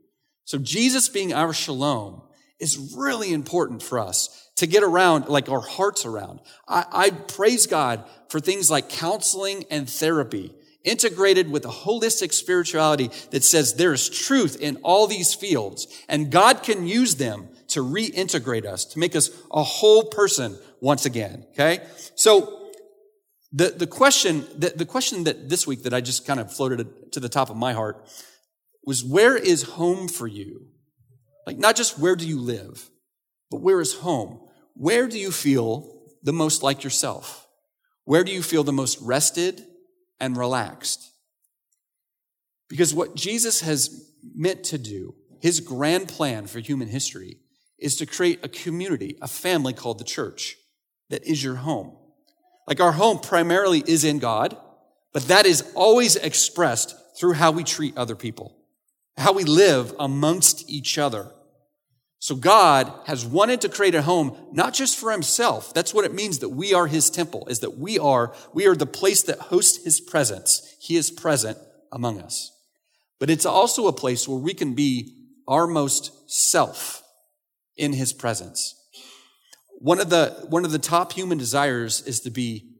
So 0.43 0.59
Jesus 0.59 1.09
being 1.09 1.33
our 1.33 1.53
shalom 1.53 2.21
is 2.59 2.93
really 2.95 3.33
important 3.33 3.81
for 3.81 3.99
us 3.99 4.49
to 4.57 4.67
get 4.67 4.83
around, 4.83 5.27
like 5.27 5.49
our 5.49 5.61
hearts 5.61 6.05
around. 6.05 6.39
I, 6.67 6.85
I 6.91 7.09
praise 7.09 7.67
God 7.67 8.03
for 8.29 8.39
things 8.39 8.69
like 8.69 8.89
counseling 8.89 9.65
and 9.69 9.89
therapy 9.89 10.53
integrated 10.85 11.51
with 11.51 11.65
a 11.65 11.69
holistic 11.69 12.33
spirituality 12.33 13.09
that 13.31 13.43
says 13.43 13.73
there 13.73 13.93
is 13.93 14.09
truth 14.09 14.57
in 14.61 14.77
all 14.77 15.07
these 15.07 15.33
fields 15.33 15.87
and 16.07 16.31
God 16.31 16.63
can 16.63 16.87
use 16.87 17.15
them 17.15 17.49
to 17.69 17.83
reintegrate 17.83 18.65
us, 18.65 18.85
to 18.85 18.99
make 18.99 19.15
us 19.15 19.31
a 19.51 19.63
whole 19.63 20.03
person 20.03 20.57
once 20.81 21.05
again. 21.05 21.45
Okay. 21.53 21.79
So 22.15 22.71
the, 23.51 23.69
the 23.69 23.87
question, 23.87 24.45
the, 24.57 24.73
the 24.75 24.85
question 24.85 25.23
that 25.23 25.49
this 25.49 25.65
week 25.65 25.83
that 25.83 25.93
I 25.93 26.01
just 26.01 26.27
kind 26.27 26.39
of 26.39 26.53
floated 26.53 27.11
to 27.13 27.19
the 27.19 27.29
top 27.29 27.49
of 27.49 27.57
my 27.57 27.73
heart 27.73 28.07
was 28.85 29.03
where 29.03 29.35
is 29.35 29.63
home 29.63 30.07
for 30.07 30.27
you? 30.27 30.67
Like 31.47 31.57
not 31.57 31.75
just 31.75 31.97
where 31.97 32.15
do 32.15 32.27
you 32.27 32.39
live, 32.39 32.89
but 33.49 33.61
where 33.61 33.81
is 33.81 33.95
home? 33.95 34.41
Where 34.73 35.07
do 35.07 35.17
you 35.17 35.31
feel 35.31 35.89
the 36.23 36.33
most 36.33 36.63
like 36.63 36.83
yourself? 36.83 37.47
Where 38.03 38.23
do 38.23 38.31
you 38.31 38.43
feel 38.43 38.63
the 38.63 38.73
most 38.73 38.99
rested 39.01 39.65
and 40.19 40.37
relaxed. 40.37 41.11
Because 42.69 42.93
what 42.93 43.15
Jesus 43.15 43.61
has 43.61 44.11
meant 44.35 44.63
to 44.65 44.77
do, 44.77 45.15
his 45.41 45.59
grand 45.59 46.07
plan 46.07 46.47
for 46.47 46.59
human 46.59 46.87
history, 46.87 47.37
is 47.77 47.95
to 47.97 48.05
create 48.05 48.39
a 48.43 48.49
community, 48.49 49.17
a 49.21 49.27
family 49.27 49.73
called 49.73 49.99
the 49.99 50.05
church 50.05 50.57
that 51.09 51.23
is 51.23 51.43
your 51.43 51.55
home. 51.55 51.95
Like 52.67 52.81
our 52.81 52.93
home 52.93 53.19
primarily 53.19 53.83
is 53.85 54.03
in 54.03 54.19
God, 54.19 54.57
but 55.13 55.27
that 55.27 55.45
is 55.45 55.63
always 55.75 56.15
expressed 56.15 56.95
through 57.17 57.33
how 57.33 57.51
we 57.51 57.63
treat 57.63 57.97
other 57.97 58.15
people, 58.15 58.57
how 59.17 59.33
we 59.33 59.43
live 59.43 59.93
amongst 59.99 60.69
each 60.69 60.97
other. 60.97 61.31
So 62.25 62.35
God 62.35 62.91
has 63.05 63.23
wanted 63.23 63.61
to 63.61 63.69
create 63.69 63.93
a 63.93 64.01
home, 64.01 64.35
not 64.51 64.73
just 64.73 64.97
for 64.97 65.11
himself. 65.11 65.75
That's 65.75 65.93
what 65.93 66.05
it 66.05 66.13
means 66.15 66.39
that 66.39 66.49
we 66.49 66.73
are 66.73 66.87
his 66.87 67.11
temple, 67.11 67.45
is 67.49 67.59
that 67.59 67.77
we 67.77 67.99
are, 67.99 68.33
we 68.51 68.65
are 68.65 68.75
the 68.75 68.87
place 68.87 69.21
that 69.21 69.37
hosts 69.37 69.83
his 69.83 70.01
presence. 70.01 70.75
He 70.81 70.95
is 70.95 71.11
present 71.11 71.59
among 71.91 72.19
us. 72.19 72.51
But 73.19 73.29
it's 73.29 73.45
also 73.45 73.85
a 73.85 73.93
place 73.93 74.27
where 74.27 74.39
we 74.39 74.55
can 74.55 74.73
be 74.73 75.13
our 75.47 75.67
most 75.67 76.27
self 76.27 77.03
in 77.77 77.93
his 77.93 78.11
presence. 78.11 78.73
One 79.77 79.99
of 79.99 80.09
the, 80.09 80.47
one 80.49 80.65
of 80.65 80.71
the 80.71 80.79
top 80.79 81.13
human 81.13 81.37
desires 81.37 82.01
is 82.01 82.21
to 82.21 82.31
be 82.31 82.71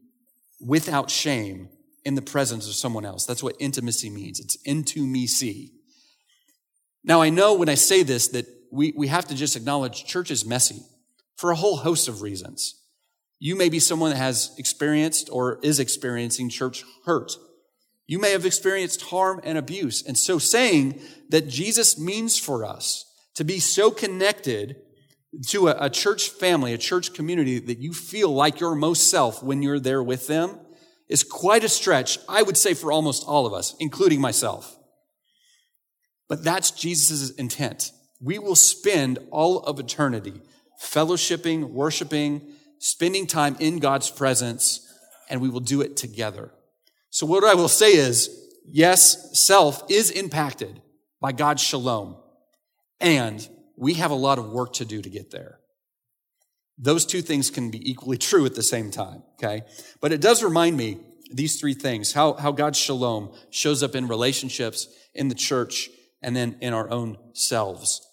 without 0.60 1.08
shame 1.08 1.68
in 2.04 2.16
the 2.16 2.20
presence 2.20 2.66
of 2.66 2.74
someone 2.74 3.04
else. 3.04 3.24
That's 3.24 3.44
what 3.44 3.54
intimacy 3.60 4.10
means. 4.10 4.40
It's 4.40 4.56
into 4.64 5.06
me 5.06 5.28
see. 5.28 5.70
Now 7.04 7.22
I 7.22 7.30
know 7.30 7.54
when 7.54 7.68
I 7.68 7.76
say 7.76 8.02
this 8.02 8.26
that 8.26 8.55
we, 8.76 8.92
we 8.96 9.08
have 9.08 9.26
to 9.28 9.34
just 9.34 9.56
acknowledge 9.56 10.04
church 10.04 10.30
is 10.30 10.44
messy 10.44 10.82
for 11.36 11.50
a 11.50 11.56
whole 11.56 11.76
host 11.76 12.08
of 12.08 12.22
reasons. 12.22 12.80
You 13.38 13.56
may 13.56 13.68
be 13.68 13.80
someone 13.80 14.10
that 14.10 14.16
has 14.16 14.54
experienced 14.58 15.28
or 15.30 15.58
is 15.62 15.80
experiencing 15.80 16.48
church 16.48 16.84
hurt. 17.04 17.32
You 18.06 18.18
may 18.18 18.30
have 18.30 18.46
experienced 18.46 19.02
harm 19.02 19.40
and 19.44 19.58
abuse. 19.58 20.02
And 20.06 20.16
so 20.16 20.38
saying 20.38 21.00
that 21.30 21.48
Jesus 21.48 21.98
means 21.98 22.38
for 22.38 22.64
us 22.64 23.04
to 23.34 23.44
be 23.44 23.58
so 23.58 23.90
connected 23.90 24.76
to 25.48 25.68
a, 25.68 25.86
a, 25.86 25.90
church 25.90 26.30
family, 26.30 26.72
a 26.72 26.78
church 26.78 27.12
community 27.12 27.58
that 27.58 27.78
you 27.78 27.92
feel 27.92 28.30
like 28.30 28.60
your 28.60 28.74
most 28.74 29.10
self 29.10 29.42
when 29.42 29.60
you're 29.62 29.80
there 29.80 30.02
with 30.02 30.28
them 30.28 30.58
is 31.08 31.24
quite 31.24 31.64
a 31.64 31.68
stretch, 31.68 32.18
I 32.28 32.42
would 32.42 32.56
say, 32.56 32.74
for 32.74 32.90
almost 32.90 33.24
all 33.26 33.44
of 33.44 33.52
us, 33.52 33.74
including 33.78 34.20
myself. 34.20 34.78
But 36.28 36.42
that's 36.42 36.70
Jesus' 36.70 37.30
intent 37.30 37.92
we 38.20 38.38
will 38.38 38.56
spend 38.56 39.18
all 39.30 39.60
of 39.60 39.78
eternity 39.78 40.40
fellowshipping, 40.82 41.70
worshiping, 41.70 42.42
spending 42.78 43.26
time 43.26 43.56
in 43.58 43.78
God's 43.78 44.10
presence, 44.10 44.92
and 45.30 45.40
we 45.40 45.48
will 45.48 45.60
do 45.60 45.80
it 45.80 45.96
together. 45.96 46.52
So 47.10 47.26
what 47.26 47.44
I 47.44 47.54
will 47.54 47.68
say 47.68 47.94
is, 47.94 48.30
yes, 48.66 49.40
self 49.40 49.90
is 49.90 50.10
impacted 50.10 50.82
by 51.20 51.32
God's 51.32 51.62
shalom, 51.62 52.16
and 53.00 53.48
we 53.76 53.94
have 53.94 54.10
a 54.10 54.14
lot 54.14 54.38
of 54.38 54.50
work 54.50 54.74
to 54.74 54.84
do 54.84 55.00
to 55.00 55.08
get 55.08 55.30
there. 55.30 55.60
Those 56.78 57.06
two 57.06 57.22
things 57.22 57.48
can 57.48 57.70
be 57.70 57.90
equally 57.90 58.18
true 58.18 58.44
at 58.44 58.54
the 58.54 58.62
same 58.62 58.90
time, 58.90 59.22
okay? 59.34 59.62
But 60.02 60.12
it 60.12 60.20
does 60.20 60.42
remind 60.42 60.76
me, 60.76 60.98
these 61.32 61.58
three 61.58 61.74
things, 61.74 62.12
how, 62.12 62.34
how 62.34 62.52
God's 62.52 62.78
shalom 62.78 63.32
shows 63.50 63.82
up 63.82 63.94
in 63.94 64.06
relationships, 64.06 64.88
in 65.14 65.28
the 65.28 65.34
church, 65.34 65.90
and 66.26 66.36
then 66.36 66.56
in 66.60 66.74
our 66.74 66.90
own 66.90 67.16
selves. 67.32 68.06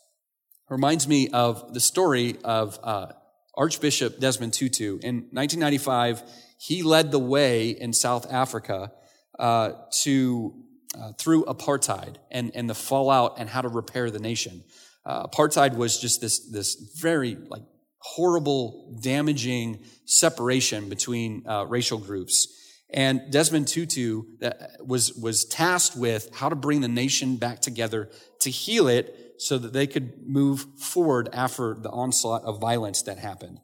Reminds 0.70 1.07
me 1.07 1.28
of 1.30 1.74
the 1.74 1.80
story 1.80 2.38
of 2.43 2.80
uh, 2.84 3.07
Archbishop 3.55 4.20
Desmond 4.20 4.53
Tutu. 4.53 4.99
In 5.01 5.28
1995, 5.32 6.22
he 6.59 6.84
led 6.84 7.11
the 7.11 7.20
way 7.20 7.72
in 7.72 7.91
South 7.91 8.32
Africa 8.32 8.93
uh, 9.38 9.72
to 10.03 10.53
uh, 10.95 11.11
through 11.14 11.43
apartheid 11.45 12.18
and, 12.30 12.51
and 12.53 12.70
the 12.70 12.76
fallout 12.76 13.39
and 13.39 13.49
how 13.49 13.61
to 13.61 13.68
repair 13.68 14.11
the 14.11 14.20
nation. 14.20 14.64
Uh, 15.05 15.26
apartheid 15.26 15.76
was 15.76 15.99
just 15.99 16.22
this 16.22 16.51
this 16.51 16.76
very 17.01 17.36
like 17.36 17.64
horrible, 17.97 18.99
damaging 19.01 19.84
separation 20.05 20.88
between 20.88 21.47
uh, 21.47 21.66
racial 21.66 21.97
groups. 21.97 22.62
And 22.93 23.31
Desmond 23.31 23.67
Tutu 23.67 24.23
uh, 24.41 24.51
was, 24.79 25.13
was 25.13 25.45
tasked 25.45 25.97
with 25.97 26.29
how 26.35 26.49
to 26.49 26.55
bring 26.55 26.81
the 26.81 26.87
nation 26.87 27.37
back 27.37 27.59
together 27.59 28.09
to 28.41 28.51
heal 28.51 28.87
it 28.87 29.33
so 29.39 29.57
that 29.57 29.73
they 29.73 29.87
could 29.87 30.27
move 30.27 30.67
forward 30.77 31.27
after 31.33 31.73
the 31.73 31.89
onslaught 31.89 32.43
of 32.43 32.61
violence 32.61 33.01
that 33.03 33.17
happened. 33.17 33.59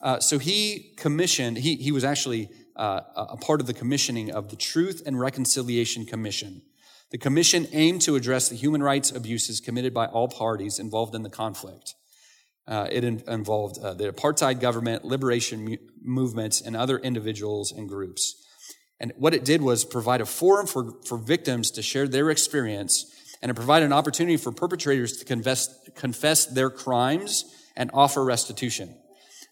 Uh, 0.00 0.18
so 0.18 0.38
he 0.38 0.92
commissioned, 0.96 1.56
he, 1.56 1.76
he 1.76 1.92
was 1.92 2.04
actually 2.04 2.50
uh, 2.76 3.00
a 3.16 3.36
part 3.36 3.60
of 3.60 3.66
the 3.66 3.72
commissioning 3.72 4.32
of 4.32 4.50
the 4.50 4.56
Truth 4.56 5.02
and 5.06 5.18
Reconciliation 5.18 6.04
Commission. 6.04 6.62
The 7.12 7.18
commission 7.18 7.68
aimed 7.72 8.02
to 8.02 8.16
address 8.16 8.48
the 8.48 8.56
human 8.56 8.82
rights 8.82 9.12
abuses 9.12 9.60
committed 9.60 9.94
by 9.94 10.06
all 10.06 10.26
parties 10.26 10.80
involved 10.80 11.14
in 11.14 11.22
the 11.22 11.30
conflict. 11.30 11.94
Uh, 12.66 12.88
it 12.90 13.04
in, 13.04 13.22
involved 13.28 13.78
uh, 13.78 13.94
the 13.94 14.10
apartheid 14.10 14.58
government, 14.58 15.04
liberation 15.04 15.64
mu- 15.64 15.76
movements, 16.02 16.60
and 16.60 16.74
other 16.74 16.98
individuals 16.98 17.70
and 17.70 17.88
groups. 17.88 18.43
And 19.00 19.12
what 19.16 19.34
it 19.34 19.44
did 19.44 19.60
was 19.60 19.84
provide 19.84 20.20
a 20.20 20.26
forum 20.26 20.66
for, 20.66 20.92
for 21.04 21.18
victims 21.18 21.70
to 21.72 21.82
share 21.82 22.06
their 22.06 22.30
experience 22.30 23.10
and 23.44 23.50
it 23.50 23.54
provided 23.54 23.84
an 23.84 23.92
opportunity 23.92 24.38
for 24.38 24.52
perpetrators 24.52 25.18
to 25.18 25.26
confess, 25.26 25.68
confess 25.94 26.46
their 26.46 26.70
crimes 26.70 27.44
and 27.76 27.90
offer 27.92 28.24
restitution. 28.24 28.96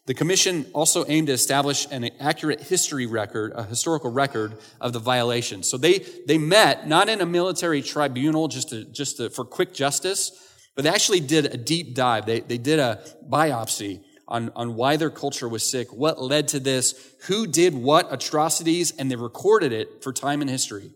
The 0.06 0.14
commission 0.14 0.64
also 0.72 1.04
aimed 1.06 1.26
to 1.26 1.34
establish 1.34 1.86
an 1.90 2.08
accurate 2.18 2.62
history 2.62 3.04
record, 3.04 3.52
a 3.54 3.64
historical 3.64 4.10
record 4.10 4.56
of 4.80 4.94
the 4.94 4.98
violations. 4.98 5.68
So 5.68 5.76
they, 5.76 5.98
they 6.26 6.38
met 6.38 6.88
not 6.88 7.10
in 7.10 7.20
a 7.20 7.26
military 7.26 7.82
tribunal 7.82 8.48
just, 8.48 8.70
to, 8.70 8.84
just 8.86 9.18
to, 9.18 9.28
for 9.28 9.44
quick 9.44 9.74
justice, 9.74 10.32
but 10.74 10.84
they 10.84 10.90
actually 10.90 11.20
did 11.20 11.44
a 11.44 11.58
deep 11.58 11.94
dive. 11.94 12.24
They, 12.24 12.40
they 12.40 12.56
did 12.56 12.78
a 12.78 13.04
biopsy 13.28 14.00
on, 14.32 14.50
on 14.56 14.74
why 14.74 14.96
their 14.96 15.10
culture 15.10 15.48
was 15.48 15.62
sick, 15.62 15.92
what 15.92 16.20
led 16.20 16.48
to 16.48 16.58
this, 16.58 16.94
who 17.26 17.46
did 17.46 17.74
what 17.74 18.12
atrocities, 18.12 18.90
and 18.98 19.10
they 19.10 19.16
recorded 19.16 19.72
it 19.72 20.02
for 20.02 20.12
time 20.12 20.40
and 20.40 20.50
history. 20.50 20.90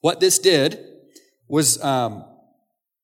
What 0.00 0.20
this 0.20 0.38
did 0.38 0.78
was 1.48 1.82
um, 1.82 2.24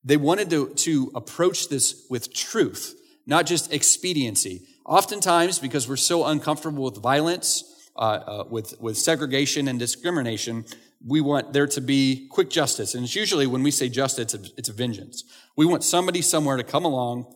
they 0.04 0.16
wanted 0.16 0.50
to, 0.50 0.68
to 0.68 1.10
approach 1.16 1.68
this 1.68 2.06
with 2.08 2.32
truth, 2.32 2.94
not 3.26 3.44
just 3.44 3.72
expediency. 3.72 4.62
Oftentimes, 4.86 5.58
because 5.58 5.88
we're 5.88 5.96
so 5.96 6.24
uncomfortable 6.24 6.84
with 6.84 7.02
violence, 7.02 7.64
uh, 7.96 7.98
uh, 7.98 8.44
with, 8.48 8.80
with 8.80 8.96
segregation 8.96 9.66
and 9.66 9.80
discrimination, 9.80 10.64
we 11.04 11.20
want 11.20 11.52
there 11.52 11.66
to 11.66 11.80
be 11.80 12.28
quick 12.30 12.50
justice. 12.50 12.94
And 12.94 13.04
it's 13.04 13.16
usually 13.16 13.48
when 13.48 13.64
we 13.64 13.72
say 13.72 13.88
justice, 13.88 14.32
it's 14.32 14.34
a, 14.34 14.52
it's 14.56 14.68
a 14.68 14.72
vengeance. 14.72 15.24
We 15.56 15.66
want 15.66 15.82
somebody 15.82 16.22
somewhere 16.22 16.56
to 16.56 16.64
come 16.64 16.84
along 16.84 17.32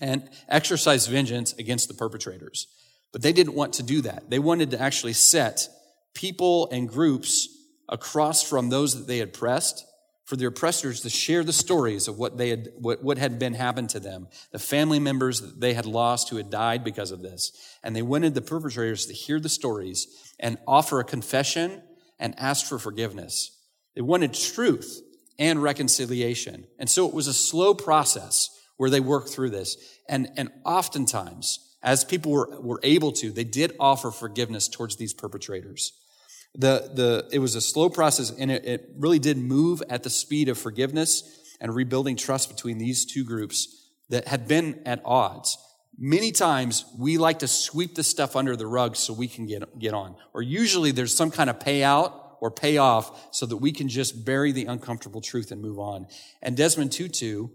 and 0.00 0.28
exercise 0.48 1.06
vengeance 1.06 1.52
against 1.54 1.88
the 1.88 1.94
perpetrators. 1.94 2.66
But 3.12 3.22
they 3.22 3.32
didn't 3.32 3.54
want 3.54 3.74
to 3.74 3.82
do 3.82 4.02
that. 4.02 4.28
They 4.28 4.38
wanted 4.38 4.70
to 4.72 4.80
actually 4.80 5.14
set 5.14 5.68
people 6.14 6.68
and 6.70 6.88
groups 6.88 7.48
across 7.88 8.42
from 8.42 8.68
those 8.68 8.96
that 8.98 9.06
they 9.06 9.18
had 9.18 9.32
pressed 9.32 9.86
for 10.24 10.34
the 10.34 10.46
oppressors 10.46 11.02
to 11.02 11.08
share 11.08 11.44
the 11.44 11.52
stories 11.52 12.08
of 12.08 12.18
what 12.18 12.36
they 12.36 12.48
had 12.48 12.70
what, 12.78 13.02
what 13.02 13.16
had 13.16 13.38
been 13.38 13.54
happened 13.54 13.88
to 13.90 14.00
them 14.00 14.26
the 14.50 14.58
family 14.58 14.98
members 14.98 15.40
that 15.40 15.60
they 15.60 15.72
had 15.72 15.86
lost 15.86 16.28
who 16.28 16.36
had 16.36 16.50
died 16.50 16.82
because 16.82 17.12
of 17.12 17.22
this 17.22 17.52
and 17.84 17.94
they 17.94 18.02
wanted 18.02 18.34
the 18.34 18.42
perpetrators 18.42 19.06
to 19.06 19.12
hear 19.12 19.38
the 19.38 19.48
stories 19.48 20.34
and 20.40 20.58
offer 20.66 20.98
a 20.98 21.04
confession 21.04 21.80
and 22.18 22.34
ask 22.38 22.66
for 22.66 22.78
forgiveness 22.78 23.56
they 23.94 24.02
wanted 24.02 24.34
truth 24.34 25.00
and 25.38 25.62
reconciliation 25.62 26.66
and 26.78 26.90
so 26.90 27.06
it 27.06 27.14
was 27.14 27.28
a 27.28 27.34
slow 27.34 27.72
process 27.72 28.50
where 28.76 28.90
they 28.90 29.00
worked 29.00 29.28
through 29.28 29.50
this 29.50 29.76
and 30.08 30.28
and 30.36 30.50
oftentimes 30.64 31.60
as 31.82 32.04
people 32.04 32.32
were, 32.32 32.60
were 32.60 32.80
able 32.82 33.12
to 33.12 33.30
they 33.30 33.44
did 33.44 33.74
offer 33.78 34.10
forgiveness 34.10 34.68
towards 34.68 34.96
these 34.96 35.14
perpetrators 35.14 35.92
the, 36.58 36.90
the, 36.94 37.28
it 37.32 37.38
was 37.38 37.54
a 37.54 37.60
slow 37.60 37.90
process 37.90 38.30
and 38.30 38.50
it, 38.50 38.64
it 38.64 38.90
really 38.96 39.18
did 39.18 39.36
move 39.36 39.82
at 39.90 40.02
the 40.02 40.10
speed 40.10 40.48
of 40.48 40.58
forgiveness 40.58 41.54
and 41.60 41.74
rebuilding 41.74 42.16
trust 42.16 42.48
between 42.48 42.78
these 42.78 43.04
two 43.04 43.24
groups 43.24 43.90
that 44.08 44.28
had 44.28 44.48
been 44.48 44.80
at 44.86 45.02
odds. 45.04 45.58
Many 45.98 46.32
times 46.32 46.84
we 46.98 47.18
like 47.18 47.40
to 47.40 47.48
sweep 47.48 47.94
the 47.94 48.02
stuff 48.02 48.36
under 48.36 48.56
the 48.56 48.66
rug 48.66 48.96
so 48.96 49.12
we 49.12 49.28
can 49.28 49.46
get, 49.46 49.78
get 49.78 49.94
on. 49.94 50.16
Or 50.34 50.42
usually 50.42 50.92
there's 50.92 51.16
some 51.16 51.30
kind 51.30 51.48
of 51.50 51.58
payout 51.58 52.12
or 52.40 52.50
payoff 52.50 53.34
so 53.34 53.46
that 53.46 53.56
we 53.56 53.72
can 53.72 53.88
just 53.88 54.24
bury 54.24 54.52
the 54.52 54.66
uncomfortable 54.66 55.20
truth 55.20 55.50
and 55.50 55.60
move 55.60 55.78
on. 55.78 56.06
And 56.42 56.56
Desmond 56.56 56.92
Tutu, 56.92 57.48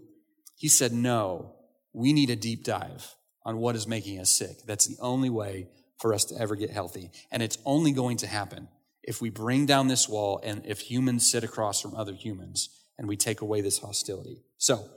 he 0.62 0.68
said, 0.68 0.92
no, 0.92 1.56
we 1.92 2.12
need 2.12 2.30
a 2.30 2.36
deep 2.36 2.62
dive 2.62 3.16
on 3.44 3.56
what 3.56 3.74
is 3.74 3.88
making 3.88 4.20
us 4.20 4.30
sick. 4.30 4.58
That's 4.64 4.86
the 4.86 4.96
only 5.02 5.28
way 5.28 5.66
for 5.98 6.14
us 6.14 6.24
to 6.26 6.40
ever 6.40 6.54
get 6.54 6.70
healthy. 6.70 7.10
And 7.32 7.42
it's 7.42 7.58
only 7.64 7.90
going 7.90 8.18
to 8.18 8.28
happen 8.28 8.68
if 9.02 9.20
we 9.20 9.28
bring 9.28 9.66
down 9.66 9.88
this 9.88 10.08
wall 10.08 10.40
and 10.44 10.64
if 10.64 10.78
humans 10.78 11.28
sit 11.28 11.42
across 11.42 11.80
from 11.80 11.96
other 11.96 12.12
humans 12.12 12.68
and 12.96 13.08
we 13.08 13.16
take 13.16 13.40
away 13.40 13.60
this 13.60 13.78
hostility. 13.78 14.38
So, 14.56 14.88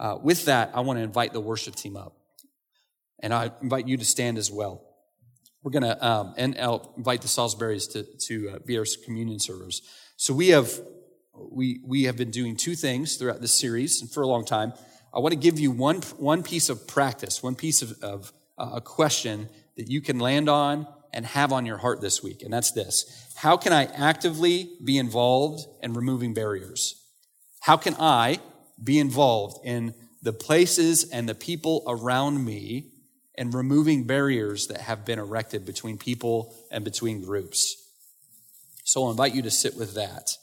uh, 0.00 0.18
with 0.20 0.46
that, 0.46 0.72
I 0.74 0.80
want 0.80 0.98
to 0.98 1.04
invite 1.04 1.32
the 1.32 1.40
worship 1.40 1.76
team 1.76 1.96
up. 1.96 2.16
And 3.20 3.32
I 3.32 3.52
invite 3.62 3.86
you 3.86 3.96
to 3.98 4.04
stand 4.04 4.38
as 4.38 4.50
well. 4.50 4.82
We're 5.62 5.70
going 5.70 5.84
to, 5.84 6.04
um, 6.04 6.34
and 6.36 6.58
I'll 6.58 6.92
invite 6.96 7.22
the 7.22 7.28
Salisburys 7.28 7.92
to, 7.92 8.02
to 8.26 8.56
uh, 8.56 8.58
be 8.66 8.76
our 8.76 8.84
communion 9.04 9.38
servers. 9.38 9.82
So 10.16 10.34
we 10.34 10.48
have, 10.48 10.72
we, 11.32 11.80
we 11.86 12.02
have 12.04 12.16
been 12.16 12.32
doing 12.32 12.56
two 12.56 12.74
things 12.74 13.18
throughout 13.18 13.40
this 13.40 13.54
series 13.54 14.02
and 14.02 14.10
for 14.10 14.22
a 14.22 14.26
long 14.26 14.44
time. 14.44 14.72
I 15.14 15.20
want 15.20 15.32
to 15.32 15.38
give 15.38 15.58
you 15.58 15.70
one, 15.70 16.00
one 16.16 16.42
piece 16.42 16.68
of 16.68 16.86
practice, 16.86 17.42
one 17.42 17.54
piece 17.54 17.82
of, 17.82 18.00
of 18.02 18.32
uh, 18.56 18.72
a 18.74 18.80
question 18.80 19.48
that 19.76 19.90
you 19.90 20.00
can 20.00 20.18
land 20.18 20.48
on 20.48 20.86
and 21.12 21.26
have 21.26 21.52
on 21.52 21.66
your 21.66 21.76
heart 21.76 22.00
this 22.00 22.22
week. 22.22 22.42
And 22.42 22.52
that's 22.52 22.72
this. 22.72 23.32
How 23.36 23.56
can 23.56 23.72
I 23.72 23.84
actively 23.84 24.70
be 24.82 24.96
involved 24.98 25.66
in 25.82 25.92
removing 25.92 26.32
barriers? 26.32 27.02
How 27.60 27.76
can 27.76 27.94
I 27.98 28.40
be 28.82 28.98
involved 28.98 29.64
in 29.64 29.94
the 30.22 30.32
places 30.32 31.10
and 31.10 31.28
the 31.28 31.34
people 31.34 31.84
around 31.86 32.42
me 32.44 32.92
and 33.36 33.52
removing 33.52 34.04
barriers 34.04 34.68
that 34.68 34.80
have 34.80 35.04
been 35.04 35.18
erected 35.18 35.66
between 35.66 35.98
people 35.98 36.54
and 36.70 36.84
between 36.84 37.22
groups? 37.22 37.76
So 38.84 39.04
I'll 39.04 39.10
invite 39.10 39.34
you 39.34 39.42
to 39.42 39.50
sit 39.50 39.76
with 39.76 39.94
that. 39.94 40.36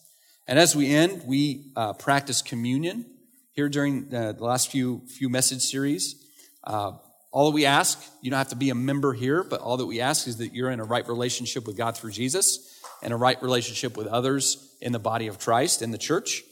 And 0.48 0.60
as 0.60 0.76
we 0.76 0.94
end, 0.94 1.24
we 1.26 1.72
uh, 1.76 1.94
practice 1.94 2.42
communion 2.42 3.06
here 3.54 3.70
during 3.70 4.10
the 4.10 4.36
last 4.40 4.72
few 4.72 5.02
few 5.08 5.30
message 5.30 5.62
series. 5.62 6.16
Uh, 6.64 6.94
all 7.32 7.52
that 7.52 7.56
we 7.56 7.66
ask, 7.66 8.04
you 8.22 8.32
don't 8.32 8.40
have 8.40 8.50
to 8.50 8.56
be 8.56 8.72
a 8.72 8.76
member 8.76 9.14
here, 9.14 9.44
but 9.44 9.62
all 9.62 9.78
that 9.78 9.86
we 9.86 10.02
ask 10.02 10.28
is 10.28 10.38
that 10.38 10.54
you're 10.54 10.72
in 10.72 10.80
a 10.80 10.84
right 10.84 11.08
relationship 11.08 11.68
with 11.68 11.78
God 11.78 11.96
through 11.96 12.12
Jesus 12.12 12.82
and 13.04 13.14
a 13.14 13.16
right 13.16 13.42
relationship 13.42 13.96
with 13.96 14.08
others 14.08 14.76
in 14.82 14.92
the 14.92 15.00
body 15.00 15.28
of 15.28 15.40
Christ, 15.40 15.82
in 15.82 15.92
the 15.92 15.98
church. 15.98 16.44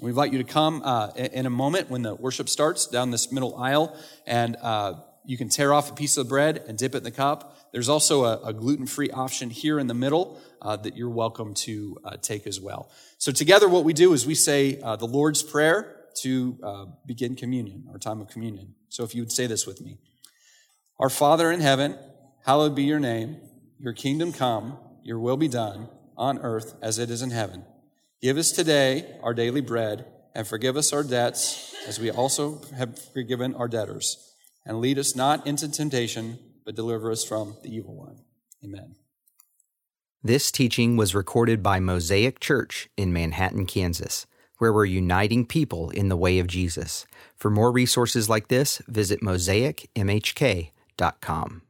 We 0.00 0.10
invite 0.10 0.32
you 0.32 0.38
to 0.38 0.44
come 0.44 0.82
uh, 0.84 1.10
in 1.16 1.44
a 1.44 1.50
moment 1.50 1.90
when 1.90 2.02
the 2.02 2.14
worship 2.14 2.48
starts 2.48 2.86
down 2.86 3.10
this 3.10 3.30
middle 3.30 3.56
aisle, 3.56 3.96
and 4.26 4.56
uh, 4.62 4.94
you 5.24 5.36
can 5.36 5.48
tear 5.48 5.72
off 5.72 5.90
a 5.90 5.94
piece 5.94 6.16
of 6.16 6.28
bread 6.28 6.64
and 6.66 6.78
dip 6.78 6.94
it 6.94 6.98
in 6.98 7.04
the 7.04 7.10
cup. 7.10 7.56
There's 7.72 7.88
also 7.88 8.24
a, 8.24 8.40
a 8.46 8.52
gluten 8.52 8.86
free 8.86 9.10
option 9.10 9.50
here 9.50 9.78
in 9.78 9.86
the 9.86 9.94
middle 9.94 10.40
uh, 10.60 10.76
that 10.76 10.96
you're 10.96 11.10
welcome 11.10 11.54
to 11.54 11.98
uh, 12.04 12.16
take 12.20 12.46
as 12.46 12.60
well. 12.60 12.90
So, 13.18 13.32
together, 13.32 13.68
what 13.68 13.84
we 13.84 13.92
do 13.92 14.12
is 14.12 14.26
we 14.26 14.34
say 14.34 14.80
uh, 14.80 14.96
the 14.96 15.06
Lord's 15.06 15.42
Prayer 15.42 16.01
to 16.22 16.58
uh, 16.62 16.86
begin 17.06 17.36
communion, 17.36 17.86
our 17.90 17.98
time 17.98 18.20
of 18.20 18.28
communion. 18.28 18.74
So, 18.88 19.04
if 19.04 19.14
you 19.14 19.22
would 19.22 19.32
say 19.32 19.46
this 19.46 19.66
with 19.66 19.80
me 19.80 19.98
Our 20.98 21.10
Father 21.10 21.50
in 21.50 21.60
heaven, 21.60 21.98
hallowed 22.44 22.74
be 22.74 22.84
your 22.84 23.00
name, 23.00 23.40
your 23.78 23.92
kingdom 23.92 24.32
come 24.32 24.78
your 25.04 25.18
will 25.18 25.36
be 25.36 25.48
done 25.48 25.88
on 26.16 26.38
earth 26.38 26.74
as 26.82 26.98
it 26.98 27.10
is 27.10 27.22
in 27.22 27.30
heaven. 27.30 27.64
Give 28.20 28.36
us 28.36 28.52
today 28.52 29.16
our 29.22 29.34
daily 29.34 29.60
bread 29.60 30.06
and 30.34 30.46
forgive 30.46 30.76
us 30.76 30.92
our 30.92 31.02
debts 31.02 31.74
as 31.86 31.98
we 31.98 32.10
also 32.10 32.62
have 32.76 32.98
forgiven 33.12 33.54
our 33.54 33.68
debtors. 33.68 34.28
and 34.64 34.80
lead 34.80 34.96
us 34.96 35.16
not 35.16 35.44
into 35.44 35.68
temptation, 35.68 36.38
but 36.64 36.76
deliver 36.76 37.10
us 37.10 37.24
from 37.24 37.56
the 37.64 37.74
evil 37.74 37.96
one. 37.96 38.20
Amen. 38.64 38.94
This 40.22 40.52
teaching 40.52 40.96
was 40.96 41.16
recorded 41.16 41.64
by 41.64 41.80
Mosaic 41.80 42.38
Church 42.38 42.88
in 42.96 43.12
Manhattan, 43.12 43.66
Kansas, 43.66 44.24
where 44.62 44.72
we're 44.72 44.84
uniting 44.84 45.44
people 45.44 45.90
in 45.90 46.08
the 46.08 46.16
way 46.16 46.38
of 46.38 46.46
Jesus. 46.46 47.04
For 47.36 47.50
more 47.50 47.72
resources 47.72 48.28
like 48.28 48.46
this, 48.46 48.80
visit 48.86 49.20
mosaicmhk.com. 49.20 51.62